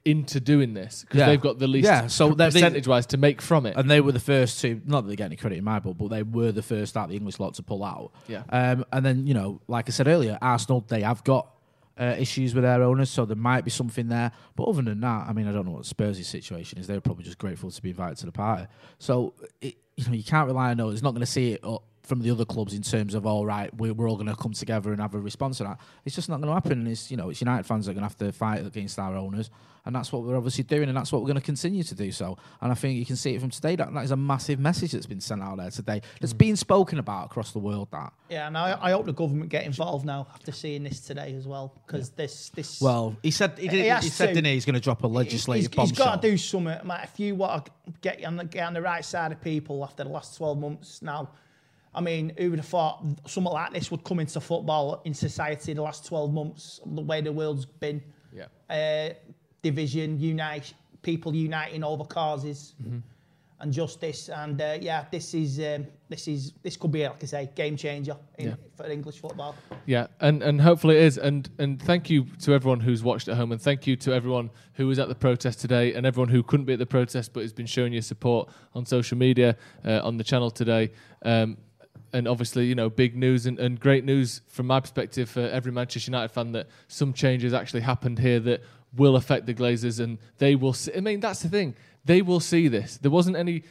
into 0.07 0.41
doing 0.41 0.73
this 0.75 1.03
because 1.03 1.19
Yeah. 1.21 1.27
they've 1.27 1.41
got 1.41 1.59
the 1.59 1.67
least 1.67 1.87
Yeah, 1.87 2.07
so 2.07 2.29
they- 2.31 2.35
they- 2.49 2.51
percentage-wise 2.53 3.07
to 3.07 3.17
make 3.17 3.43
from 3.43 3.67
it. 3.67 3.77
and 3.77 3.91
they 3.91 4.01
were 4.01 4.13
the 4.13 4.21
first 4.21 4.61
to 4.63 4.81
not 4.87 5.03
that 5.03 5.09
they 5.09 5.17
get 5.17 5.27
any 5.27 5.37
credit 5.37 5.59
in 5.59 5.65
my 5.65 5.79
book, 5.81 5.97
but 5.99 6.09
they 6.09 6.23
were 6.23 6.53
the 6.53 6.63
first 6.63 6.97
out 6.97 7.05
of 7.05 7.11
the 7.11 7.17
English 7.17 7.39
lot 7.41 7.55
to 7.55 7.63
pull 7.63 7.85
out. 7.85 8.13
Yeah. 8.29 8.43
Um, 8.49 8.85
and 8.93 9.05
then 9.05 9.27
you 9.27 9.35
know, 9.35 9.61
like 9.69 9.89
I 9.89 9.93
said 9.93 10.07
earlier, 10.09 10.39
Arsenal 10.41 10.85
they 10.89 11.03
have 11.03 11.25
got 11.25 11.53
uh, 11.99 12.15
issues 12.19 12.55
with 12.55 12.63
their 12.63 12.83
owners, 12.83 13.09
so 13.09 13.25
there 13.25 13.35
might 13.37 13.65
be 13.65 13.71
something 13.71 14.09
there. 14.09 14.31
But 14.55 14.65
other 14.65 14.83
than 14.83 15.01
that, 15.01 15.29
I 15.29 15.33
mean, 15.33 15.49
I 15.49 15.53
don't 15.53 15.65
know 15.65 15.73
what 15.73 15.87
Spurs' 15.87 16.27
situation 16.29 16.79
is. 16.79 16.87
They're 16.87 17.01
probably 17.01 17.25
just 17.25 17.39
grateful 17.39 17.71
to 17.71 17.81
be 17.83 17.89
invited 17.89 18.19
to 18.19 18.27
the 18.27 18.33
party. 18.33 18.67
So 18.99 19.33
it, 19.63 19.77
you 19.97 20.05
know, 20.07 20.13
you 20.13 20.23
can't 20.23 20.47
rely 20.47 20.73
on 20.73 20.77
those. 20.77 20.93
It's 20.93 21.03
not 21.03 21.13
going 21.13 21.21
to 21.21 21.27
see 21.27 21.53
it 21.53 21.65
up 21.65 21.85
from 22.07 22.23
the 22.23 22.31
other 22.31 22.45
clubs 22.45 22.73
in 22.73 22.83
terms 22.83 23.15
of 23.15 23.27
all 23.27 23.45
right, 23.45 23.75
we're, 23.77 23.93
we're 23.93 24.09
all 24.09 24.17
going 24.17 24.29
to 24.29 24.37
come 24.37 24.53
together 24.53 24.93
and 24.93 25.01
have 25.01 25.15
a 25.15 25.19
response 25.19 25.59
to 25.59 25.65
that. 25.65 25.79
It's 26.05 26.15
just 26.15 26.29
not 26.29 26.37
going 26.41 26.49
to 26.49 26.55
happen. 26.55 26.87
It's 26.87 27.11
you 27.11 27.17
know, 27.17 27.31
it's 27.31 27.41
United 27.41 27.67
fans 27.67 27.87
that 27.87 27.91
are 27.93 27.95
going 27.95 28.03
to 28.03 28.09
have 28.09 28.17
to 28.19 28.33
fight 28.33 28.65
against 28.65 28.99
our 28.99 29.17
owners, 29.17 29.51
and 29.85 29.95
that's 29.95 30.13
what 30.13 30.23
we're 30.23 30.37
obviously 30.37 30.65
doing, 30.65 30.89
and 30.89 30.97
that's 30.97 31.13
what 31.13 31.21
we're 31.21 31.27
going 31.29 31.41
to 31.41 31.45
continue 31.45 31.83
to 31.83 31.95
do. 31.95 32.11
So, 32.13 32.39
and 32.61 32.71
I 32.73 32.75
think 32.75 32.97
you 32.99 33.05
can 33.05 33.17
see 33.17 33.35
it 33.35 33.41
from 33.41 33.51
today. 33.51 33.77
That 33.77 33.93
that 33.93 34.05
is 34.05 34.11
a 34.13 34.17
massive 34.17 34.59
message 34.61 34.93
that's 34.93 35.07
been 35.07 35.21
sent 35.21 35.43
out 35.43 35.57
there 35.59 35.71
today. 35.71 36.01
That's 36.21 36.33
Mm. 36.33 36.39
been 36.39 36.57
spoken 36.57 36.99
about 36.99 37.27
across 37.27 37.51
the 37.53 37.59
world. 37.59 37.89
That 37.91 38.13
Yeah, 38.31 38.47
and 38.47 38.57
I, 38.57 38.79
I 38.81 38.91
hope 38.93 39.07
the 39.07 39.13
government 39.13 39.51
get 39.51 39.65
involved 39.65 40.05
now 40.07 40.29
after 40.33 40.53
seeing 40.53 40.85
this 40.85 41.01
today 41.01 41.35
as 41.35 41.47
well, 41.47 41.73
because 41.87 42.11
this 42.11 42.51
this 42.55 42.81
well, 42.81 43.17
he 43.23 43.31
said 43.33 43.59
he, 43.59 43.69
did, 43.69 43.85
He 43.85 44.05
he, 44.07 44.09
said 44.11 44.29
to. 44.29 44.35
didn't 44.35 44.47
he? 44.47 44.53
He's 44.55 44.65
going 44.65 44.75
to 44.75 44.81
drop 44.81 45.03
a 45.03 45.07
legislative 45.09 45.73
he's, 45.75 45.91
he's 45.91 45.99
got 45.99 46.23
to 46.23 46.31
do 46.31 46.37
something. 46.37 46.79
Mate, 46.87 47.01
if 47.05 47.19
you 47.19 47.35
want 47.35 47.67
to 47.67 47.73
get 48.01 48.25
on 48.25 48.37
the 48.37 48.45
get 48.45 48.65
on 48.67 48.75
the 48.75 48.83
right 48.83 49.05
side 49.05 49.33
of 49.33 49.41
people 49.41 49.83
after 49.85 50.05
the 50.05 50.11
last 50.11 50.37
twelve 50.37 50.59
months 50.59 51.03
now, 51.03 51.29
I 51.97 52.01
mean, 52.03 52.33
who 52.39 52.51
would 52.51 52.59
have 52.59 52.69
thought 52.69 53.05
something 53.27 53.53
like 53.53 53.73
this 53.73 53.91
would 53.91 54.05
come 54.05 54.21
into 54.21 54.41
football 54.41 55.01
in 55.05 55.15
society 55.15 55.73
the 55.73 55.83
last 55.83 56.05
twelve 56.07 56.33
months? 56.33 56.81
The 56.85 57.03
way 57.03 57.23
the 57.23 57.33
world's 57.33 57.65
been, 57.65 58.03
Yeah. 58.33 58.47
uh, 58.71 59.15
division, 59.63 60.21
unite 60.21 60.75
people 61.03 61.35
uniting 61.35 61.83
over 61.85 62.05
causes. 62.05 62.75
Mm-hmm. 62.83 62.99
And 63.59 63.73
justice, 63.73 64.29
and 64.29 64.61
uh, 64.61 64.77
yeah, 64.83 65.07
this 65.11 65.33
is 65.33 65.59
um, 65.61 65.87
this 66.11 66.29
is 66.29 66.53
this 66.63 66.77
could 66.77 66.93
be 66.93 67.09
like 67.09 67.23
I 67.23 67.27
say, 67.27 67.51
game 67.55 67.75
changer 67.75 68.15
in, 68.37 68.49
Yeah. 68.49 68.55
for 68.77 68.87
English 68.87 69.19
football. 69.19 69.55
Yeah, 69.87 70.09
and, 70.21 70.43
and 70.43 70.61
hopefully 70.61 70.97
it 70.99 71.05
is. 71.05 71.17
And 71.17 71.49
and 71.59 71.81
thank 71.81 72.11
you 72.11 72.27
to 72.43 72.53
everyone 72.53 72.81
who's 72.81 73.03
watched 73.03 73.29
at 73.29 73.37
home, 73.39 73.53
and 73.53 73.63
thank 73.63 73.87
you 73.87 73.97
to 73.97 74.13
everyone 74.13 74.51
who 74.75 74.87
was 74.89 74.99
at 74.99 75.09
the 75.09 75.15
protest 75.15 75.59
today, 75.59 75.95
and 75.95 76.05
everyone 76.05 76.29
who 76.29 76.43
couldn't 76.43 76.67
be 76.67 76.75
at 76.75 76.79
the 76.79 76.85
protest 76.85 77.33
but 77.33 77.41
has 77.45 77.55
been 77.55 77.65
showing 77.65 77.95
your 77.95 78.03
support 78.03 78.51
on 78.75 78.85
social 78.85 79.17
media, 79.17 79.57
uh, 79.87 80.01
on 80.05 80.19
the 80.19 80.25
channel 80.25 80.51
today. 80.51 80.93
Um, 81.25 81.57
and 82.17 82.27
obviously, 82.27 82.65
you 82.65 82.75
know, 82.75 82.89
big 82.89 83.15
news 83.15 83.45
and, 83.45 83.59
and 83.59 83.79
great 83.79 84.03
news 84.03 84.41
from 84.49 84.67
my 84.67 84.81
perspective 84.81 85.29
for 85.29 85.41
every 85.41 85.71
Manchester 85.71 86.11
United 86.11 86.31
fan 86.31 86.53
that 86.53 86.67
some 86.89 87.13
changes 87.13 87.53
actually 87.53 87.83
happened 87.83 88.19
here 88.19 88.41
that 88.41 88.63
will 88.97 89.17
affect 89.17 89.45
the 89.45 89.53
Glazers, 89.53 90.01
and 90.01 90.17
they 90.39 90.55
will. 90.55 90.73
See, 90.73 90.93
I 90.97 91.01
mean, 91.01 91.21
that's 91.21 91.43
the 91.43 91.51
thing; 91.51 91.75
they 92.07 92.23
will 92.23 92.41
see 92.41 92.69
this. 92.69 92.97
There 92.97 93.11
wasn't 93.11 93.37
any 93.37 93.65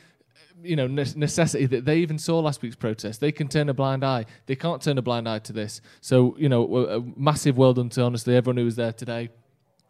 you 0.62 0.76
know 0.76 0.86
necessity 0.86 1.66
that 1.66 1.86
they 1.86 1.98
even 1.98 2.20
saw 2.20 2.39
last 2.39 2.62
week's 2.62 2.76
protest. 2.76 3.20
They 3.20 3.32
can 3.32 3.48
turn 3.48 3.68
a 3.68 3.74
blind 3.74 4.06
eye. 4.06 4.26
They 4.46 4.56
can't 4.56 4.80
turn 4.80 5.00
a 5.00 5.02
blind 5.02 5.28
eye 5.28 5.39
to 5.39 5.54
this. 5.54 5.82
So 6.02 6.36
you 6.38 6.48
know, 6.48 7.04
massive 7.18 7.58
well 7.58 7.74
done 7.74 7.89
to 7.89 8.04
honestly 8.04 8.36
everyone 8.36 8.58
who 8.58 8.66
was 8.66 8.76
there 8.76 8.93
today. 8.93 9.30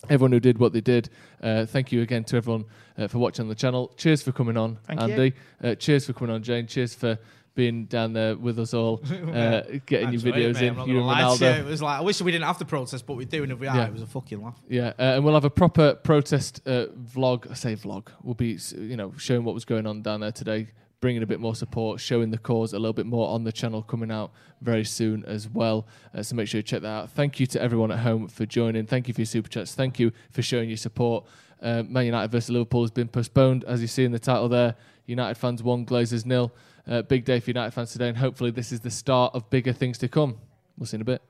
Everyone 0.08 0.32
who 0.32 0.40
did 0.40 0.60
what 0.60 0.72
they 0.72 0.82
did, 0.82 1.10
uh, 1.42 1.66
thank 1.66 1.92
you 1.92 2.04
again 2.04 2.24
to 2.26 2.38
everyone 2.38 2.66
uh, 2.96 3.08
for 3.08 3.18
watching 3.18 3.50
the 3.50 3.56
channel. 3.56 3.92
Cheers 3.98 4.22
for 4.22 4.32
coming 4.32 4.56
on, 4.56 4.78
Thank. 4.86 5.02
Andy. 5.02 5.34
Uh, 5.64 5.74
cheers 5.74 6.06
for 6.06 6.14
coming 6.14 6.36
on, 6.36 6.44
Jane. 6.44 6.68
Cheers 6.68 6.94
for 6.94 7.18
being 7.56 7.86
down 7.86 8.14
there 8.14 8.36
with 8.36 8.60
us 8.60 8.74
all, 8.74 9.02
uh, 9.34 9.62
getting 9.86 10.12
your 10.12 10.22
videos 10.22 10.58
in. 10.62 10.76
You 10.88 11.00
and 11.00 11.10
Ronaldo. 11.10 11.60
It 11.60 11.66
was 11.66 11.82
like 11.82 11.98
I 12.00 12.02
wish 12.02 12.22
we 12.22 12.32
didn't 12.32 12.46
have 12.46 12.58
to 12.60 12.66
protest, 12.66 13.06
but 13.08 13.16
we 13.16 13.26
do, 13.26 13.44
and 13.44 13.52
if 13.52 13.60
we 13.60 13.68
are, 13.68 13.76
Yeah. 13.76 13.86
it 13.88 13.94
was 13.94 14.02
a 14.02 14.08
fucking 14.08 14.44
laugh. 14.44 14.60
Yeah, 14.70 14.90
uh, 15.00 15.16
and 15.16 15.24
we'll 15.24 15.34
have 15.34 15.46
a 15.46 15.50
proper 15.50 15.96
protest 15.96 16.62
uh, 16.68 16.88
vlog. 17.16 17.50
I 17.50 17.54
say 17.56 17.76
vlog. 17.76 18.10
We'll 18.22 18.36
be, 18.36 18.60
you 18.78 18.98
know, 18.98 19.14
showing 19.18 19.44
what 19.44 19.54
was 19.56 19.66
going 19.66 19.88
on 19.88 20.02
down 20.02 20.20
there 20.20 20.32
today, 20.34 20.68
bringing 21.00 21.24
a 21.24 21.26
bit 21.28 21.40
more 21.40 21.56
support, 21.56 22.00
showing 22.02 22.30
the 22.32 22.38
cause 22.38 22.74
a 22.74 22.80
little 22.80 22.94
bit 22.94 23.06
more 23.06 23.30
on 23.30 23.44
the 23.46 23.52
channel 23.52 23.82
coming 23.82 24.12
out 24.12 24.32
very 24.62 24.84
soon 24.84 25.24
as 25.26 25.48
well. 25.48 25.88
Uh, 26.14 26.22
so 26.24 26.36
make 26.36 26.48
sure 26.48 26.60
you 26.60 26.64
check 26.64 26.82
that 26.82 26.88
out. 26.90 27.12
Thank 27.12 27.40
you 27.40 27.46
to 27.48 27.62
everyone 27.62 27.92
at 27.92 28.00
home 28.00 28.28
for 28.28 28.46
joining. 28.46 28.86
Thank 28.86 29.08
you 29.08 29.14
for 29.14 29.22
your 29.22 29.26
super 29.28 29.50
chats. 29.50 29.74
Thank 29.76 30.00
you 30.00 30.12
for 30.32 30.42
showing 30.42 30.68
your 30.70 30.78
support. 30.78 31.26
Uh, 31.62 31.84
Man 31.88 32.06
United 32.06 32.32
versus 32.32 32.50
Liverpool 32.50 32.82
has 32.82 32.92
been 32.92 33.08
postponed, 33.08 33.64
as 33.64 33.82
you 33.82 33.88
see 33.88 34.04
in 34.04 34.12
the 34.12 34.20
title 34.20 34.50
there. 34.50 34.76
United 35.06 35.36
fans 35.36 35.64
one, 35.64 35.86
Glazers 35.86 36.26
nil. 36.26 36.52
Uh, 36.88 37.02
big 37.02 37.26
day 37.26 37.40
for 37.40 37.50
United 37.50 37.72
fans 37.72 37.92
today, 37.92 38.10
and 38.10 38.18
hopefully 38.18 38.52
this 38.52 38.72
is 38.72 38.82
the 38.82 38.92
start 38.92 39.34
of 39.34 39.50
bigger 39.50 39.74
things 39.74 39.98
to 39.98 40.08
come. 40.08 40.38
We'll 40.78 40.86
see 40.86 40.96
in 40.96 41.02
a 41.02 41.06
bit. 41.06 41.22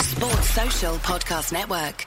Sports 0.00 0.50
Social 0.50 0.94
Podcast 0.96 1.52
Network. 1.52 2.06